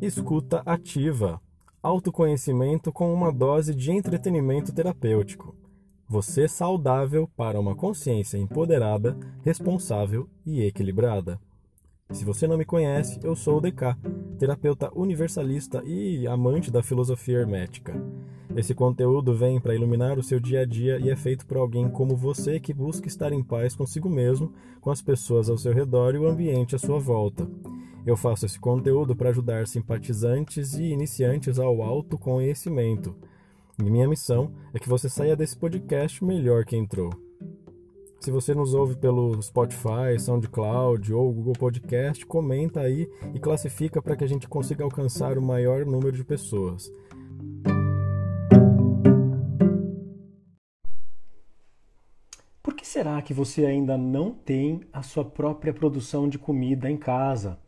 Escuta 0.00 0.62
ativa. 0.64 1.38
Autoconhecimento 1.82 2.90
com 2.90 3.12
uma 3.12 3.30
dose 3.30 3.74
de 3.74 3.92
entretenimento 3.92 4.72
terapêutico. 4.72 5.54
Você 6.08 6.48
saudável 6.48 7.28
para 7.36 7.60
uma 7.60 7.76
consciência 7.76 8.38
empoderada, 8.38 9.14
responsável 9.42 10.26
e 10.46 10.62
equilibrada. 10.62 11.38
Se 12.12 12.24
você 12.24 12.46
não 12.46 12.56
me 12.56 12.64
conhece, 12.64 13.20
eu 13.22 13.36
sou 13.36 13.58
o 13.58 13.60
DK, 13.60 13.94
terapeuta 14.38 14.90
universalista 14.94 15.82
e 15.84 16.26
amante 16.26 16.70
da 16.70 16.82
filosofia 16.82 17.40
hermética. 17.40 18.02
Esse 18.56 18.74
conteúdo 18.74 19.34
vem 19.34 19.60
para 19.60 19.74
iluminar 19.74 20.18
o 20.18 20.22
seu 20.22 20.40
dia 20.40 20.62
a 20.62 20.64
dia 20.64 20.98
e 20.98 21.10
é 21.10 21.14
feito 21.14 21.44
por 21.46 21.58
alguém 21.58 21.90
como 21.90 22.16
você 22.16 22.58
que 22.58 22.72
busca 22.72 23.06
estar 23.06 23.34
em 23.34 23.44
paz 23.44 23.76
consigo 23.76 24.08
mesmo, 24.08 24.50
com 24.80 24.90
as 24.90 25.02
pessoas 25.02 25.50
ao 25.50 25.58
seu 25.58 25.74
redor 25.74 26.14
e 26.14 26.18
o 26.18 26.26
ambiente 26.26 26.74
à 26.74 26.78
sua 26.78 26.98
volta. 26.98 27.46
Eu 28.06 28.16
faço 28.16 28.46
esse 28.46 28.58
conteúdo 28.58 29.14
para 29.14 29.28
ajudar 29.28 29.66
simpatizantes 29.66 30.74
e 30.74 30.84
iniciantes 30.84 31.58
ao 31.58 31.82
autoconhecimento. 31.82 33.14
E 33.78 33.90
minha 33.90 34.08
missão 34.08 34.52
é 34.72 34.78
que 34.78 34.88
você 34.88 35.08
saia 35.08 35.36
desse 35.36 35.56
podcast 35.56 36.24
melhor 36.24 36.64
que 36.64 36.76
entrou. 36.76 37.10
Se 38.20 38.30
você 38.30 38.54
nos 38.54 38.74
ouve 38.74 38.96
pelo 38.96 39.40
Spotify, 39.42 40.18
SoundCloud 40.18 41.12
ou 41.12 41.32
Google 41.32 41.54
Podcast, 41.54 42.24
comenta 42.26 42.80
aí 42.80 43.08
e 43.34 43.40
classifica 43.40 44.02
para 44.02 44.14
que 44.16 44.24
a 44.24 44.26
gente 44.26 44.46
consiga 44.46 44.84
alcançar 44.84 45.38
o 45.38 45.42
maior 45.42 45.86
número 45.86 46.12
de 46.12 46.24
pessoas. 46.24 46.92
Por 52.62 52.74
que 52.74 52.86
será 52.86 53.22
que 53.22 53.32
você 53.32 53.64
ainda 53.64 53.96
não 53.96 54.32
tem 54.32 54.82
a 54.92 55.02
sua 55.02 55.24
própria 55.24 55.72
produção 55.72 56.28
de 56.28 56.38
comida 56.38 56.90
em 56.90 56.98
casa? 56.98 57.58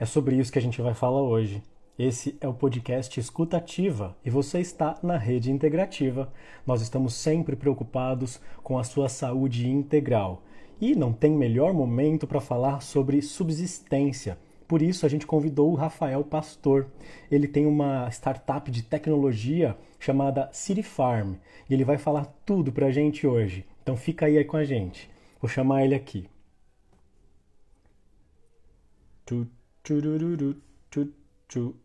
É 0.00 0.06
sobre 0.06 0.36
isso 0.36 0.52
que 0.52 0.58
a 0.60 0.62
gente 0.62 0.80
vai 0.80 0.94
falar 0.94 1.22
hoje. 1.22 1.60
Esse 1.98 2.38
é 2.40 2.46
o 2.46 2.54
podcast 2.54 3.18
Escutativa 3.18 4.16
e 4.24 4.30
você 4.30 4.60
está 4.60 4.96
na 5.02 5.18
rede 5.18 5.50
integrativa. 5.50 6.32
Nós 6.64 6.80
estamos 6.80 7.14
sempre 7.14 7.56
preocupados 7.56 8.40
com 8.62 8.78
a 8.78 8.84
sua 8.84 9.08
saúde 9.08 9.68
integral. 9.68 10.44
E 10.80 10.94
não 10.94 11.12
tem 11.12 11.32
melhor 11.32 11.72
momento 11.72 12.28
para 12.28 12.40
falar 12.40 12.80
sobre 12.80 13.20
subsistência. 13.20 14.38
Por 14.68 14.82
isso 14.82 15.04
a 15.04 15.08
gente 15.08 15.26
convidou 15.26 15.72
o 15.72 15.74
Rafael 15.74 16.22
Pastor. 16.22 16.86
Ele 17.28 17.48
tem 17.48 17.66
uma 17.66 18.08
startup 18.12 18.70
de 18.70 18.84
tecnologia 18.84 19.76
chamada 19.98 20.48
City 20.52 20.84
Farm 20.84 21.34
e 21.68 21.74
ele 21.74 21.82
vai 21.82 21.98
falar 21.98 22.26
tudo 22.46 22.70
para 22.70 22.86
a 22.86 22.92
gente 22.92 23.26
hoje. 23.26 23.66
Então 23.82 23.96
fica 23.96 24.26
aí 24.26 24.44
com 24.44 24.56
a 24.56 24.64
gente. 24.64 25.10
Vou 25.40 25.48
chamar 25.48 25.84
ele 25.84 25.96
aqui. 25.96 26.28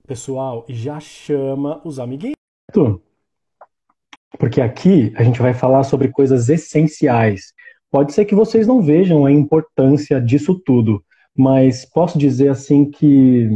Pessoal, 0.06 0.66
já 0.68 1.00
chama 1.00 1.82
os 1.86 2.00
amiguinhos. 2.00 2.36
Porque 4.38 4.59
aqui 4.59 5.14
a 5.16 5.23
gente 5.23 5.42
vai 5.42 5.54
falar 5.54 5.84
sobre 5.84 6.09
coisas 6.09 6.50
essenciais. 6.50 7.54
Pode 7.90 8.12
ser 8.12 8.26
que 8.26 8.36
vocês 8.36 8.68
não 8.68 8.81
vejam 8.81 9.26
a 9.26 9.31
importância 9.31 10.20
disso 10.20 10.59
tudo, 10.66 11.02
mas 11.34 11.86
posso 11.86 12.18
dizer 12.18 12.50
assim 12.50 12.90
que 12.90 13.50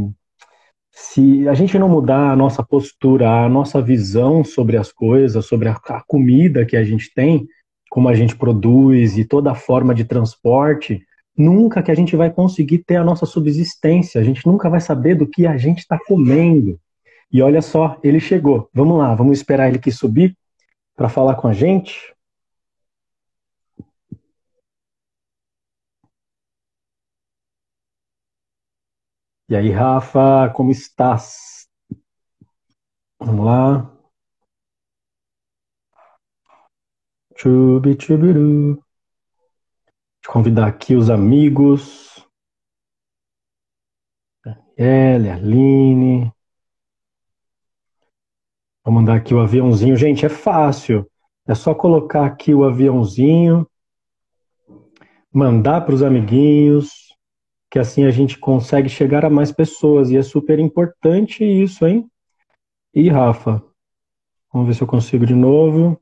se 0.90 1.46
a 1.48 1.54
gente 1.54 1.78
não 1.78 1.88
mudar 1.88 2.30
a 2.30 2.36
nossa 2.36 2.62
postura, 2.62 3.44
a 3.44 3.48
nossa 3.48 3.82
visão 3.82 4.42
sobre 4.42 4.76
as 4.76 4.90
coisas, 4.90 5.44
sobre 5.44 5.68
a, 5.68 5.72
a 5.72 6.02
comida 6.06 6.64
que 6.64 6.76
a 6.76 6.84
gente 6.84 7.12
tem, 7.12 7.46
como 7.90 8.08
a 8.08 8.14
gente 8.14 8.34
produz 8.34 9.18
e 9.18 9.24
toda 9.24 9.50
a 9.50 9.54
forma 9.54 9.94
de 9.94 10.04
transporte, 10.04 11.06
nunca 11.38 11.82
que 11.82 11.90
a 11.90 11.94
gente 11.94 12.16
vai 12.16 12.30
conseguir 12.30 12.78
ter 12.78 12.96
a 12.96 13.04
nossa 13.04 13.24
subsistência, 13.26 14.20
a 14.20 14.24
gente 14.24 14.46
nunca 14.46 14.68
vai 14.68 14.80
saber 14.80 15.14
do 15.14 15.26
que 15.26 15.46
a 15.46 15.56
gente 15.56 15.78
está 15.78 15.98
comendo. 16.06 16.78
E 17.32 17.42
olha 17.42 17.62
só, 17.62 17.98
ele 18.02 18.20
chegou. 18.20 18.68
Vamos 18.74 18.98
lá, 18.98 19.14
vamos 19.14 19.38
esperar 19.38 19.68
ele 19.68 19.78
aqui 19.78 19.92
subir 19.92 20.36
para 20.96 21.08
falar 21.08 21.36
com 21.36 21.48
a 21.48 21.52
gente. 21.52 22.14
E 29.50 29.56
aí, 29.56 29.70
Rafa, 29.70 30.50
como 30.54 30.70
estás? 30.70 31.66
Vamos 33.20 33.44
lá. 33.46 33.90
Chubi. 37.36 37.96
Convidar 40.28 40.66
aqui 40.66 40.94
os 40.94 41.08
amigos. 41.08 42.22
Daniele, 44.44 45.30
Aline. 45.30 46.32
Vou 48.84 48.92
mandar 48.92 49.16
aqui 49.16 49.32
o 49.32 49.40
aviãozinho. 49.40 49.96
Gente, 49.96 50.26
é 50.26 50.28
fácil. 50.28 51.10
É 51.46 51.54
só 51.54 51.74
colocar 51.74 52.26
aqui 52.26 52.52
o 52.52 52.62
aviãozinho, 52.62 53.66
mandar 55.32 55.80
para 55.86 55.94
os 55.94 56.02
amiguinhos, 56.02 56.90
que 57.70 57.78
assim 57.78 58.04
a 58.04 58.10
gente 58.10 58.38
consegue 58.38 58.90
chegar 58.90 59.24
a 59.24 59.30
mais 59.30 59.50
pessoas. 59.50 60.10
E 60.10 60.18
é 60.18 60.22
super 60.22 60.58
importante 60.58 61.42
isso, 61.42 61.86
hein? 61.86 62.06
E 62.92 63.08
Rafa, 63.08 63.64
vamos 64.52 64.68
ver 64.68 64.74
se 64.74 64.82
eu 64.82 64.86
consigo 64.86 65.24
de 65.24 65.34
novo. 65.34 65.98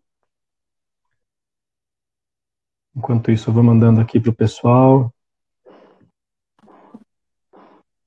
Enquanto 2.96 3.30
isso, 3.30 3.50
eu 3.50 3.54
vou 3.54 3.62
mandando 3.62 4.00
aqui 4.00 4.18
pro 4.18 4.32
pessoal. 4.32 5.12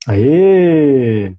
Aê! 0.07 1.35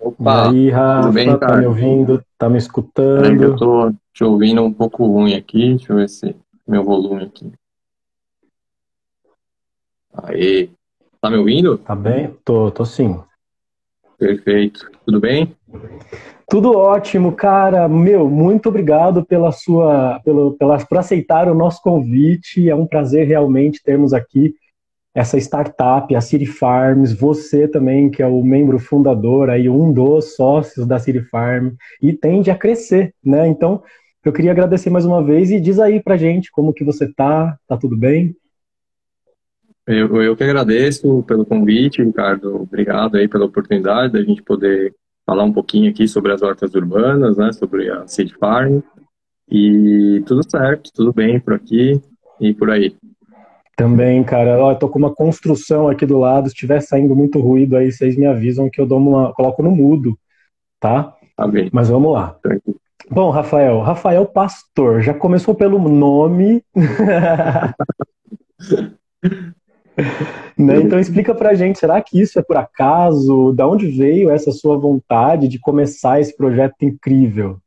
Opa, 0.00 0.46
e 0.46 0.48
aí, 0.48 0.70
Rafa, 0.70 1.12
bem, 1.12 1.38
tá 1.38 1.56
me 1.56 1.66
ouvindo? 1.66 2.24
Tá 2.38 2.48
me 2.48 2.56
escutando? 2.56 3.42
Eu 3.42 3.56
tô 3.56 3.92
te 4.14 4.24
ouvindo 4.24 4.62
um 4.62 4.72
pouco 4.72 5.04
ruim 5.06 5.34
aqui. 5.34 5.74
Deixa 5.74 5.92
eu 5.92 5.96
ver 5.96 6.08
se 6.08 6.34
meu 6.66 6.82
volume 6.82 7.24
aqui. 7.24 7.52
Aê, 10.14 10.70
tá 11.20 11.28
me 11.30 11.36
ouvindo? 11.36 11.76
Tá 11.76 11.94
bem? 11.94 12.34
Tô, 12.44 12.70
tô 12.70 12.86
sim. 12.86 13.20
Perfeito. 14.16 14.90
Tudo 15.04 15.20
bem? 15.20 15.54
Tudo 16.50 16.72
ótimo, 16.72 17.32
cara. 17.32 17.86
Meu, 17.86 18.28
muito 18.28 18.70
obrigado 18.70 19.22
pela 19.22 19.52
sua, 19.52 20.18
pelo, 20.24 20.54
pela, 20.54 20.78
por 20.78 20.96
aceitar 20.96 21.46
o 21.46 21.54
nosso 21.54 21.82
convite. 21.82 22.70
É 22.70 22.74
um 22.74 22.86
prazer 22.86 23.26
realmente 23.26 23.82
termos 23.82 24.14
aqui 24.14 24.54
essa 25.14 25.36
startup, 25.36 26.14
a 26.14 26.20
City 26.20 26.46
Farms, 26.46 27.12
você 27.12 27.68
também, 27.68 28.08
que 28.08 28.22
é 28.22 28.26
o 28.26 28.42
membro 28.42 28.78
fundador, 28.78 29.50
aí 29.50 29.68
um 29.68 29.92
dos 29.92 30.36
sócios 30.36 30.86
da 30.86 30.98
City 30.98 31.20
Farm, 31.20 31.70
e 32.00 32.12
tende 32.12 32.50
a 32.50 32.56
crescer, 32.56 33.12
né? 33.22 33.46
Então, 33.48 33.82
eu 34.24 34.32
queria 34.32 34.52
agradecer 34.52 34.90
mais 34.90 35.04
uma 35.04 35.22
vez 35.22 35.50
e 35.50 35.60
diz 35.60 35.78
aí 35.78 36.00
pra 36.00 36.16
gente 36.16 36.50
como 36.50 36.72
que 36.72 36.84
você 36.84 37.12
tá, 37.12 37.58
tá 37.66 37.76
tudo 37.76 37.96
bem? 37.96 38.34
Eu, 39.86 40.22
eu 40.22 40.36
que 40.36 40.44
agradeço 40.44 41.22
pelo 41.24 41.44
convite, 41.44 42.02
Ricardo. 42.02 42.62
Obrigado 42.62 43.16
aí 43.16 43.26
pela 43.26 43.46
oportunidade 43.46 44.12
da 44.12 44.22
gente 44.22 44.42
poder 44.42 44.94
falar 45.28 45.44
um 45.44 45.52
pouquinho 45.52 45.90
aqui 45.90 46.08
sobre 46.08 46.32
as 46.32 46.40
hortas 46.40 46.74
urbanas, 46.74 47.36
né, 47.36 47.52
sobre 47.52 47.90
a 47.90 48.08
Seed 48.08 48.32
Farm. 48.40 48.80
E 49.50 50.22
tudo 50.26 50.40
certo, 50.50 50.90
tudo 50.94 51.12
bem 51.12 51.38
por 51.38 51.52
aqui 51.52 52.00
e 52.40 52.54
por 52.54 52.70
aí. 52.70 52.96
Também, 53.76 54.24
cara, 54.24 54.58
ó, 54.58 54.72
eu 54.72 54.78
tô 54.78 54.88
com 54.88 54.98
uma 54.98 55.14
construção 55.14 55.86
aqui 55.86 56.06
do 56.06 56.18
lado, 56.18 56.48
se 56.48 56.54
estiver 56.54 56.80
saindo 56.80 57.14
muito 57.14 57.38
ruído 57.40 57.76
aí, 57.76 57.92
vocês 57.92 58.16
me 58.16 58.24
avisam 58.24 58.70
que 58.70 58.80
eu 58.80 58.86
dou 58.86 58.98
uma, 58.98 59.34
coloco 59.34 59.62
no 59.62 59.70
mudo, 59.70 60.18
tá? 60.80 61.14
Tá 61.36 61.46
bem. 61.46 61.68
Mas 61.74 61.90
vamos 61.90 62.10
lá. 62.10 62.30
Tranquilo. 62.42 62.80
Bom, 63.10 63.30
Rafael, 63.30 63.80
Rafael 63.80 64.24
Pastor, 64.24 65.02
já 65.02 65.12
começou 65.12 65.54
pelo 65.54 65.78
nome. 65.78 66.64
Né? 70.56 70.80
Então 70.80 70.98
explica 70.98 71.32
pra 71.34 71.54
gente, 71.54 71.78
será 71.78 72.00
que 72.02 72.20
isso 72.20 72.38
é 72.38 72.42
por 72.42 72.56
acaso? 72.56 73.52
Da 73.52 73.66
onde 73.66 73.86
veio 73.86 74.28
essa 74.28 74.50
sua 74.50 74.76
vontade 74.76 75.46
de 75.46 75.58
começar 75.58 76.20
esse 76.20 76.36
projeto 76.36 76.82
incrível? 76.82 77.58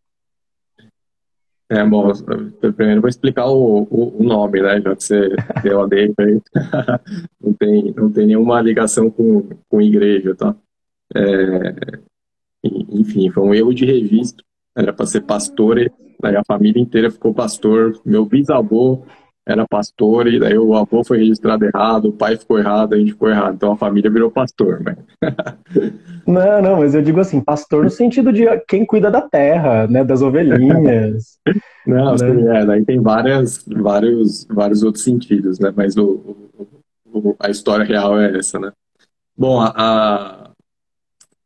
É, 1.69 1.85
bom, 1.85 2.11
primeiro 2.75 2.99
vou 2.99 3.09
explicar 3.09 3.47
o, 3.47 3.87
o, 3.89 4.17
o 4.19 4.23
nome, 4.23 4.61
né, 4.61 4.81
já 4.81 4.93
que 4.93 5.03
você 5.05 5.29
deu 5.63 5.81
a 5.81 5.87
deixa 5.87 6.13
aí. 6.19 6.41
não, 7.41 7.53
tem, 7.53 7.93
não 7.95 8.11
tem 8.11 8.27
nenhuma 8.27 8.61
ligação 8.61 9.09
com, 9.09 9.47
com 9.69 9.81
igreja, 9.81 10.35
tá? 10.35 10.53
É, 11.15 12.01
enfim, 12.61 13.29
foi 13.29 13.43
um 13.43 13.53
erro 13.53 13.73
de 13.73 13.85
registro, 13.85 14.43
era 14.75 14.91
para 14.91 15.05
ser 15.05 15.21
pastor, 15.21 15.79
a 16.21 16.43
família 16.45 16.81
inteira 16.81 17.09
ficou 17.09 17.33
pastor, 17.33 17.97
meu 18.05 18.25
bisavô 18.25 19.03
era 19.45 19.67
pastor, 19.67 20.27
e 20.27 20.39
daí 20.39 20.57
o 20.57 20.75
avô 20.75 21.03
foi 21.03 21.19
registrado 21.19 21.65
errado, 21.65 22.09
o 22.09 22.13
pai 22.13 22.37
ficou 22.37 22.59
errado, 22.59 22.93
a 22.93 22.97
gente 22.97 23.13
ficou 23.13 23.29
errado. 23.29 23.55
Então 23.55 23.71
a 23.71 23.77
família 23.77 24.09
virou 24.09 24.29
pastor, 24.29 24.81
né? 24.81 24.95
Não, 26.27 26.61
não, 26.61 26.79
mas 26.79 26.93
eu 26.93 27.01
digo 27.01 27.19
assim, 27.19 27.41
pastor 27.41 27.83
no 27.83 27.89
sentido 27.89 28.31
de 28.31 28.45
quem 28.67 28.85
cuida 28.85 29.09
da 29.09 29.21
terra, 29.21 29.87
né? 29.87 30.03
Das 30.03 30.21
ovelhinhas. 30.21 31.39
Não, 31.85 32.15
né? 32.15 32.59
é, 32.59 32.65
daí 32.65 32.85
tem 32.85 33.01
várias, 33.01 33.65
vários, 33.67 34.45
vários 34.45 34.83
outros 34.83 35.03
sentidos, 35.03 35.59
né? 35.59 35.73
Mas 35.75 35.97
o, 35.97 36.37
o, 37.11 37.35
a 37.39 37.49
história 37.49 37.83
real 37.83 38.19
é 38.19 38.37
essa, 38.37 38.59
né? 38.59 38.71
Bom, 39.35 39.59
a, 39.59 40.51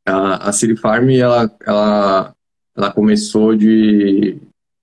a, 0.06 0.50
a 0.50 0.51
City 0.51 0.75
Farm, 0.75 1.09
ela, 1.09 1.50
ela, 1.65 2.36
ela 2.75 2.92
começou 2.92 3.56
de, 3.56 4.38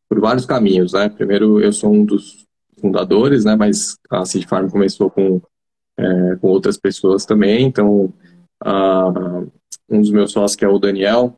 por 0.08 0.18
vários 0.20 0.46
caminhos, 0.46 0.94
né? 0.94 1.10
Primeiro, 1.10 1.60
eu 1.60 1.72
sou 1.72 1.92
um 1.92 2.02
dos 2.02 2.46
fundadores, 2.82 3.46
né? 3.46 3.56
Mas 3.56 3.96
a 4.10 4.26
City 4.26 4.46
Farm 4.46 4.68
começou 4.68 5.08
com, 5.08 5.40
é, 5.96 6.36
com 6.36 6.48
outras 6.48 6.76
pessoas 6.76 7.24
também, 7.24 7.64
então 7.64 8.12
um 9.88 10.00
dos 10.00 10.10
meus 10.10 10.32
sócios, 10.32 10.54
que 10.54 10.64
é 10.64 10.68
o 10.68 10.78
Daniel, 10.78 11.34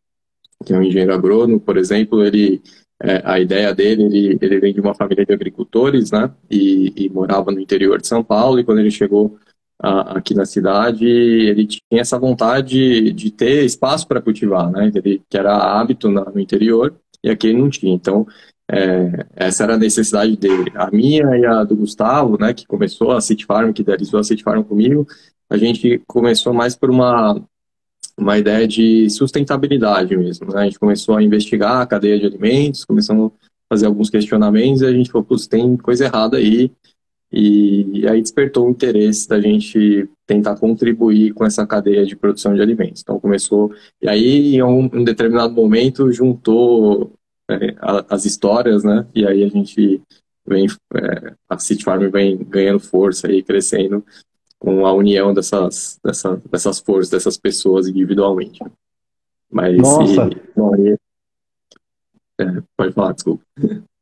que 0.65 0.73
é 0.73 0.79
um 0.79 0.83
engenheiro 0.83 1.15
agrônomo, 1.15 1.61
por 1.61 1.77
exemplo, 1.77 2.25
ele 2.25 2.63
é, 3.03 3.23
a 3.25 3.41
ideia 3.41 3.75
dele, 3.75 4.05
ele, 4.05 4.39
ele 4.41 4.61
vem 4.61 4.73
de 4.73 4.81
uma 4.81 4.95
família 4.95 5.27
de 5.27 5.33
agricultores, 5.33 6.11
né, 6.11 6.31
e, 6.51 6.93
e 6.97 7.11
morava 7.11 7.51
no 7.51 7.61
interior 7.61 8.01
de 8.01 8.07
São 8.07 8.23
Paulo, 8.23 8.59
e 8.59 8.65
quando 8.65 8.79
ele 8.79 8.91
chegou 8.91 9.39
aqui 9.79 10.35
na 10.35 10.47
cidade, 10.47 11.07
ele 11.07 11.67
tinha 11.67 12.01
essa 12.01 12.19
vontade 12.19 13.13
de 13.13 13.31
ter 13.31 13.65
espaço 13.65 14.07
para 14.07 14.23
cultivar, 14.23 14.71
né, 14.71 14.91
ele, 14.95 15.21
que 15.29 15.37
era 15.37 15.57
hábito 15.57 16.11
na, 16.11 16.25
no 16.25 16.41
interior, 16.41 16.95
e 17.23 17.29
aqui 17.29 17.49
ele 17.49 17.59
não 17.59 17.69
tinha, 17.69 17.93
então 17.93 18.27
é, 18.71 19.27
essa 19.37 19.65
era 19.65 19.75
a 19.75 19.79
necessidade 19.79 20.37
dele. 20.37 20.73
A 20.75 20.91
minha 20.91 21.37
e 21.37 21.45
a 21.45 21.65
do 21.65 21.77
Gustavo, 21.77 22.39
né, 22.39 22.55
que 22.55 22.67
começou 22.67 23.13
a 23.13 23.21
City 23.21 23.45
Farm, 23.45 23.73
que 23.73 23.83
idealizou 23.83 24.21
a 24.21 24.25
City 24.25 24.43
Farm 24.43 24.63
comigo, 24.63 25.07
a 25.49 25.57
gente 25.57 26.03
começou 26.07 26.53
mais 26.53 26.75
por 26.75 26.91
uma 26.91 27.41
uma 28.17 28.39
ideia 28.39 28.67
de 28.67 29.11
sustentabilidade 29.11 30.17
mesmo. 30.17 30.53
Né? 30.53 30.61
A 30.61 30.65
gente 30.65 30.79
começou 30.79 31.17
a 31.17 31.23
investigar 31.23 31.81
a 31.81 31.87
cadeia 31.87 32.19
de 32.19 32.27
alimentos, 32.27 32.85
começamos 32.85 33.33
a 33.33 33.75
fazer 33.75 33.87
alguns 33.87 34.09
questionamentos 34.09 34.83
e 34.83 34.87
a 34.87 34.93
gente 34.93 35.11
falou, 35.11 35.27
tem 35.51 35.77
coisa 35.77 36.05
errada 36.05 36.37
aí. 36.37 36.71
E, 37.33 38.03
e 38.03 38.09
aí 38.09 38.23
despertou 38.23 38.67
o 38.67 38.71
interesse 38.71 39.29
da 39.29 39.41
gente 39.41 40.09
tentar 40.25 40.55
contribuir 40.57 41.33
com 41.35 41.45
essa 41.45 41.67
cadeia 41.67 42.07
de 42.07 42.15
produção 42.15 42.55
de 42.55 42.63
alimentos. 42.63 43.03
Então 43.03 43.19
começou, 43.19 43.75
e 44.01 44.09
aí 44.09 44.55
em 44.55 44.63
um, 44.63 44.89
um 44.93 45.03
determinado 45.03 45.53
momento 45.53 46.13
juntou 46.13 47.13
é, 47.51 47.75
as 48.09 48.25
histórias, 48.25 48.85
né? 48.85 49.07
E 49.15 49.27
aí 49.27 49.45
a 49.45 49.49
gente 49.49 50.03
vem, 50.47 50.67
é, 50.95 51.35
a 51.49 51.59
City 51.59 51.85
Farm 51.85 52.09
vem 52.11 52.37
ganhando 52.39 52.81
força 52.81 53.31
e 53.31 53.43
crescendo 53.43 54.05
com 54.59 54.87
a 54.87 54.93
união 54.93 55.35
dessas, 55.35 55.99
dessas, 56.03 56.41
dessas 56.51 56.79
forças, 56.81 57.11
dessas 57.11 57.37
pessoas 57.37 57.87
individualmente. 57.87 58.61
Mas, 59.51 59.77
Nossa. 59.77 60.31
E, 60.31 60.43
bom, 60.57 60.77
e, 60.77 60.97
é, 62.41 62.63
pode 62.77 62.93
falar, 62.93 63.13
desculpa. 63.13 63.45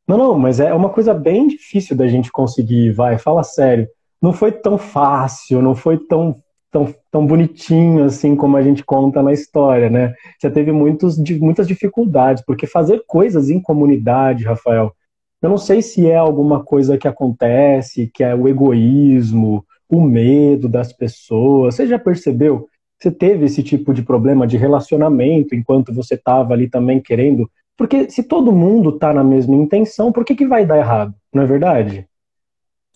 Não, 0.07 0.17
não, 0.17 0.37
mas 0.37 0.59
é 0.59 0.73
uma 0.73 0.89
coisa 0.89 1.13
bem 1.13 1.47
difícil 1.47 1.95
da 1.95 2.07
gente 2.07 2.31
conseguir, 2.31 2.91
vai, 2.91 3.17
fala 3.17 3.43
sério. 3.43 3.87
Não 4.21 4.33
foi 4.33 4.51
tão 4.51 4.77
fácil, 4.77 5.61
não 5.61 5.75
foi 5.75 5.97
tão, 5.97 6.41
tão, 6.73 6.93
tão 7.11 7.25
bonitinho 7.25 8.03
assim 8.03 8.35
como 8.35 8.57
a 8.57 8.61
gente 8.63 8.83
conta 8.83 9.21
na 9.21 9.31
história, 9.31 9.91
né? 9.91 10.15
Você 10.39 10.49
teve 10.49 10.71
muitos, 10.71 11.17
muitas 11.39 11.67
dificuldades, 11.67 12.43
porque 12.43 12.65
fazer 12.65 13.03
coisas 13.05 13.51
em 13.51 13.61
comunidade, 13.61 14.43
Rafael, 14.43 14.91
eu 15.39 15.49
não 15.49 15.57
sei 15.57 15.83
se 15.83 16.09
é 16.09 16.15
alguma 16.15 16.63
coisa 16.63 16.97
que 16.97 17.07
acontece, 17.07 18.09
que 18.11 18.23
é 18.23 18.33
o 18.33 18.47
egoísmo, 18.47 19.63
o 19.87 20.01
medo 20.01 20.67
das 20.67 20.91
pessoas. 20.91 21.75
Você 21.75 21.85
já 21.85 21.99
percebeu? 21.99 22.67
Você 22.99 23.11
teve 23.11 23.45
esse 23.45 23.61
tipo 23.61 23.93
de 23.93 24.01
problema 24.01 24.47
de 24.47 24.57
relacionamento 24.57 25.53
enquanto 25.53 25.93
você 25.93 26.15
estava 26.15 26.53
ali 26.53 26.69
também 26.69 26.99
querendo? 26.99 27.49
Porque 27.77 28.09
se 28.09 28.23
todo 28.23 28.51
mundo 28.51 28.89
está 28.91 29.13
na 29.13 29.23
mesma 29.23 29.55
intenção, 29.55 30.11
por 30.11 30.25
que, 30.25 30.33
que 30.33 30.47
vai 30.47 30.65
dar 30.65 30.77
errado? 30.77 31.13
Não 31.33 31.43
é 31.43 31.45
verdade? 31.45 32.07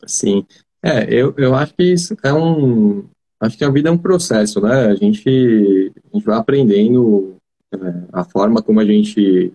Sim. 0.06 0.46
É, 0.82 1.04
eu, 1.14 1.34
eu 1.38 1.54
acho 1.54 1.76
que 1.76 1.84
isso 1.84 2.16
é 2.24 2.34
um. 2.34 3.08
Acho 3.40 3.58
que 3.58 3.64
a 3.64 3.70
vida 3.70 3.90
é 3.90 3.92
um 3.92 3.98
processo, 3.98 4.60
né? 4.62 4.88
A 4.88 4.96
gente, 4.96 5.92
a 6.12 6.18
gente 6.18 6.26
vai 6.26 6.38
aprendendo 6.38 7.36
é, 7.74 7.78
a 8.12 8.24
forma 8.24 8.62
como 8.62 8.80
a 8.80 8.86
gente 8.86 9.54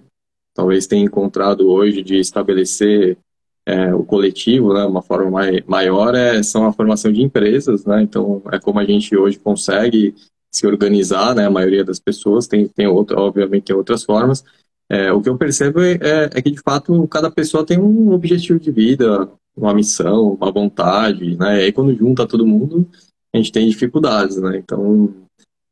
talvez 0.55 0.87
tenha 0.87 1.05
encontrado 1.05 1.69
hoje 1.69 2.02
de 2.02 2.17
estabelecer 2.17 3.17
é, 3.64 3.94
o 3.94 4.05
coletivo, 4.05 4.75
né, 4.75 4.84
uma 4.84 5.02
forma 5.02 5.31
mai, 5.31 5.62
maior, 5.67 6.14
é, 6.14 6.43
são 6.43 6.67
a 6.67 6.73
formação 6.73 7.12
de 7.12 7.23
empresas, 7.23 7.84
né, 7.84 8.02
então 8.02 8.43
é 8.50 8.58
como 8.58 8.79
a 8.79 8.84
gente 8.84 9.17
hoje 9.17 9.38
consegue 9.38 10.14
se 10.50 10.67
organizar, 10.67 11.34
né, 11.34 11.46
a 11.46 11.50
maioria 11.50 11.84
das 11.84 11.99
pessoas 11.99 12.46
tem, 12.46 12.67
tem 12.69 12.87
outra, 12.87 13.19
obviamente 13.20 13.64
tem 13.64 13.76
outras 13.76 14.05
formas, 14.05 14.44
é, 14.90 15.12
o 15.12 15.23
que 15.23 15.29
eu 15.29 15.38
percebo 15.38 15.81
é, 15.81 15.93
é, 15.93 16.31
é, 16.34 16.43
que 16.43 16.50
de 16.50 16.61
fato 16.61 17.06
cada 17.08 17.31
pessoa 17.31 17.64
tem 17.64 17.79
um 17.79 18.12
objetivo 18.12 18.58
de 18.58 18.70
vida, 18.70 19.31
uma 19.56 19.73
missão, 19.73 20.32
uma 20.34 20.50
vontade, 20.50 21.37
né, 21.37 21.61
e 21.61 21.64
aí 21.64 21.73
quando 21.73 21.96
junta 21.96 22.26
todo 22.26 22.46
mundo, 22.46 22.87
a 23.32 23.37
gente 23.37 23.52
tem 23.52 23.69
dificuldades, 23.69 24.37
né, 24.37 24.58
então, 24.58 25.14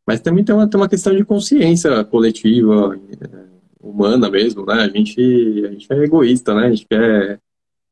mas 0.07 0.21
também 0.21 0.45
tem 0.45 0.55
uma, 0.55 0.69
tem 0.69 0.81
uma 0.81 0.89
questão 0.89 1.15
de 1.15 1.25
consciência 1.25 2.05
coletiva, 2.05 2.99
é, 3.21 3.45
humana 3.83 4.31
mesmo, 4.31 4.65
né, 4.67 4.75
a 4.75 4.89
gente, 4.89 5.21
a 5.67 5.71
gente 5.73 5.87
é 5.91 6.05
egoísta, 6.05 6.55
né, 6.55 6.67
a 6.67 6.71
gente 6.71 6.87
quer 6.89 7.41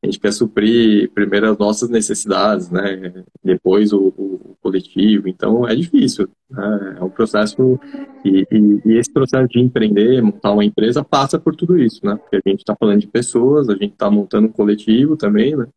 a 0.01 0.07
gente 0.07 0.19
quer 0.19 0.31
suprir 0.31 1.11
primeiro 1.11 1.51
as 1.51 1.57
nossas 1.57 1.89
necessidades, 1.89 2.69
né? 2.69 3.25
Depois 3.43 3.91
o, 3.91 4.13
o 4.17 4.55
coletivo. 4.61 5.27
Então 5.27 5.67
é 5.67 5.75
difícil. 5.75 6.29
Né? 6.49 6.97
É 6.99 7.03
um 7.03 7.09
processo 7.09 7.77
e, 8.23 8.47
e, 8.49 8.81
e, 8.85 8.97
esse 8.97 9.11
processo 9.11 9.49
de 9.49 9.59
empreender, 9.59 10.21
montar 10.21 10.53
uma 10.53 10.63
empresa 10.63 11.03
passa 11.03 11.37
por 11.37 11.53
tudo 11.53 11.77
isso, 11.77 12.05
né? 12.05 12.15
Porque 12.15 12.37
a 12.37 12.49
gente 12.49 12.59
está 12.59 12.75
falando 12.75 13.01
de 13.01 13.07
pessoas, 13.07 13.67
a 13.67 13.73
gente 13.73 13.91
está 13.91 14.09
montando 14.09 14.47
um 14.47 14.51
coletivo 14.51 15.17
também, 15.17 15.55
né? 15.57 15.67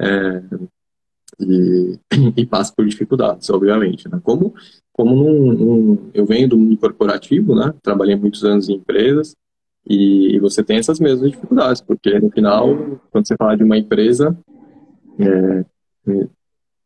É, 0.00 0.42
e, 1.40 1.98
e, 2.36 2.46
passa 2.46 2.72
por 2.74 2.86
dificuldades, 2.86 3.48
obviamente. 3.50 4.08
Né? 4.08 4.20
Como 4.22 4.54
como 4.92 5.14
num, 5.14 6.10
eu 6.12 6.26
venho 6.26 6.48
do 6.48 6.58
mundo 6.58 6.76
corporativo, 6.76 7.54
né? 7.54 7.72
Trabalhei 7.82 8.16
muitos 8.16 8.44
anos 8.44 8.68
em 8.68 8.74
empresas. 8.74 9.34
E, 9.88 10.38
você 10.40 10.62
tem 10.62 10.76
essas 10.76 11.00
mesmas 11.00 11.30
dificuldades, 11.30 11.80
porque 11.80 12.18
no 12.18 12.30
final, 12.30 13.00
quando 13.10 13.26
você 13.26 13.34
fala 13.34 13.56
de 13.56 13.64
uma 13.64 13.78
empresa, 13.78 14.36
é, 15.18 15.64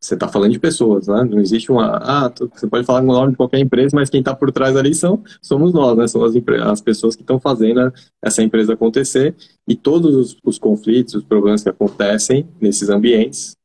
você 0.00 0.14
está 0.14 0.28
falando 0.28 0.52
de 0.52 0.58
pessoas, 0.58 1.08
né? 1.08 1.24
Não 1.24 1.40
existe 1.40 1.72
uma. 1.72 1.96
Ah, 1.96 2.32
você 2.52 2.66
pode 2.68 2.86
falar 2.86 3.00
o 3.00 3.06
nome 3.06 3.32
de 3.32 3.36
qualquer 3.36 3.58
empresa, 3.58 3.96
mas 3.96 4.10
quem 4.10 4.20
está 4.20 4.34
por 4.34 4.52
trás 4.52 4.76
ali 4.76 4.94
são, 4.94 5.22
somos 5.42 5.72
nós, 5.72 5.96
né? 5.96 6.06
São 6.06 6.22
as, 6.22 6.34
as 6.70 6.80
pessoas 6.80 7.16
que 7.16 7.22
estão 7.22 7.40
fazendo 7.40 7.92
essa 8.22 8.42
empresa 8.42 8.74
acontecer. 8.74 9.34
E 9.66 9.74
todos 9.74 10.14
os, 10.14 10.36
os 10.44 10.58
conflitos, 10.58 11.14
os 11.14 11.24
problemas 11.24 11.62
que 11.62 11.68
acontecem 11.68 12.46
nesses 12.60 12.90
ambientes, 12.90 13.56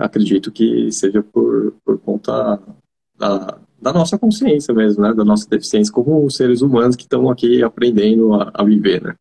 acredito 0.00 0.50
que 0.50 0.90
seja 0.90 1.22
por, 1.22 1.74
por 1.84 1.98
conta 1.98 2.58
da, 3.18 3.58
da 3.80 3.92
nossa 3.92 4.18
consciência 4.18 4.74
mesmo, 4.74 5.02
né? 5.02 5.12
Da 5.12 5.24
nossa 5.24 5.48
deficiência 5.48 5.92
como 5.92 6.28
seres 6.30 6.62
humanos 6.62 6.96
que 6.96 7.02
estão 7.02 7.30
aqui 7.30 7.62
aprendendo 7.62 8.34
a, 8.34 8.50
a, 8.54 8.64
viver, 8.64 9.02
né? 9.02 9.14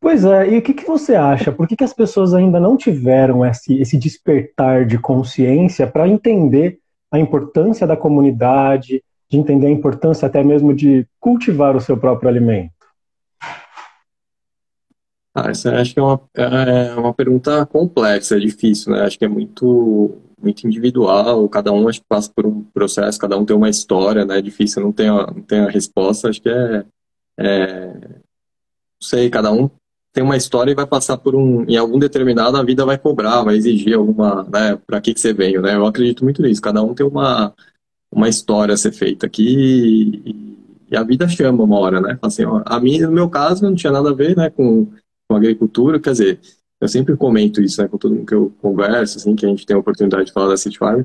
Pois 0.00 0.24
é, 0.24 0.50
e 0.50 0.58
o 0.58 0.62
que, 0.62 0.74
que 0.74 0.86
você 0.86 1.14
acha? 1.14 1.50
Por 1.50 1.66
que, 1.66 1.74
que 1.74 1.84
as 1.84 1.92
pessoas 1.92 2.32
ainda 2.34 2.60
não 2.60 2.76
tiveram 2.76 3.44
esse, 3.44 3.80
esse 3.80 3.96
despertar 3.96 4.86
de 4.86 4.98
consciência 4.98 5.86
para 5.86 6.06
entender 6.06 6.78
a 7.10 7.18
importância 7.18 7.86
da 7.86 7.96
comunidade, 7.96 9.02
de 9.28 9.38
entender 9.38 9.66
a 9.66 9.70
importância 9.70 10.26
até 10.26 10.44
mesmo 10.44 10.74
de 10.74 11.06
cultivar 11.18 11.74
o 11.74 11.80
seu 11.80 11.96
próprio 11.96 12.28
alimento? 12.28 12.75
Ah, 15.38 15.50
essa 15.50 15.70
acho 15.78 15.92
que 15.92 16.00
é 16.00 16.02
uma, 16.02 16.20
é 16.34 16.94
uma 16.94 17.12
pergunta 17.12 17.66
complexa, 17.66 18.36
é 18.36 18.40
difícil, 18.40 18.92
né? 18.92 19.02
Acho 19.02 19.18
que 19.18 19.24
é 19.26 19.28
muito 19.28 20.16
muito 20.40 20.66
individual, 20.66 21.46
cada 21.48 21.72
um 21.72 21.88
acho 21.88 22.00
que 22.00 22.06
passa 22.08 22.30
por 22.34 22.46
um 22.46 22.62
processo, 22.62 23.18
cada 23.18 23.36
um 23.36 23.44
tem 23.44 23.54
uma 23.54 23.68
história, 23.68 24.24
né? 24.24 24.38
É 24.38 24.42
difícil, 24.42 24.82
não 24.82 24.92
tem 24.92 25.08
a, 25.08 25.26
não 25.26 25.42
tem 25.42 25.60
a 25.60 25.68
resposta, 25.68 26.30
acho 26.30 26.40
que 26.40 26.48
é, 26.48 26.84
é, 27.38 27.86
não 27.92 29.02
sei, 29.02 29.28
cada 29.28 29.52
um 29.52 29.68
tem 30.10 30.24
uma 30.24 30.38
história 30.38 30.72
e 30.72 30.74
vai 30.74 30.86
passar 30.86 31.18
por 31.18 31.34
um, 31.34 31.64
em 31.68 31.76
algum 31.76 31.98
determinado 31.98 32.56
a 32.56 32.62
vida 32.62 32.86
vai 32.86 32.96
cobrar, 32.96 33.42
vai 33.42 33.56
exigir 33.56 33.94
alguma, 33.94 34.42
né, 34.44 34.76
para 34.86 35.00
que 35.02 35.12
que 35.12 35.20
você 35.20 35.34
veio, 35.34 35.60
né? 35.60 35.74
Eu 35.74 35.84
acredito 35.86 36.24
muito 36.24 36.40
nisso, 36.40 36.62
cada 36.62 36.82
um 36.82 36.94
tem 36.94 37.04
uma 37.06 37.54
uma 38.10 38.28
história 38.28 38.72
a 38.72 38.78
ser 38.78 38.92
feita 38.92 39.26
aqui 39.26 40.22
e, 40.24 40.56
e 40.90 40.96
a 40.96 41.02
vida 41.02 41.28
chama 41.28 41.64
uma 41.64 41.78
hora, 41.78 42.00
né? 42.00 42.18
Assim, 42.22 42.44
a 42.64 42.80
mim, 42.80 43.00
no 43.00 43.12
meu 43.12 43.28
caso, 43.28 43.64
não 43.64 43.74
tinha 43.74 43.92
nada 43.92 44.10
a 44.10 44.14
ver, 44.14 44.36
né, 44.36 44.48
com, 44.50 44.88
com 45.28 45.36
agricultura, 45.36 46.00
quer 46.00 46.12
dizer, 46.12 46.40
eu 46.80 46.88
sempre 46.88 47.16
comento 47.16 47.60
isso, 47.60 47.80
né, 47.80 47.88
com 47.88 47.98
todo 47.98 48.14
mundo 48.14 48.26
que 48.26 48.34
eu 48.34 48.52
converso, 48.60 49.18
assim, 49.18 49.34
que 49.34 49.46
a 49.46 49.48
gente 49.48 49.66
tem 49.66 49.76
a 49.76 49.80
oportunidade 49.80 50.26
de 50.26 50.32
falar 50.32 50.48
da 50.48 50.56
City 50.56 50.78
Farm. 50.78 51.02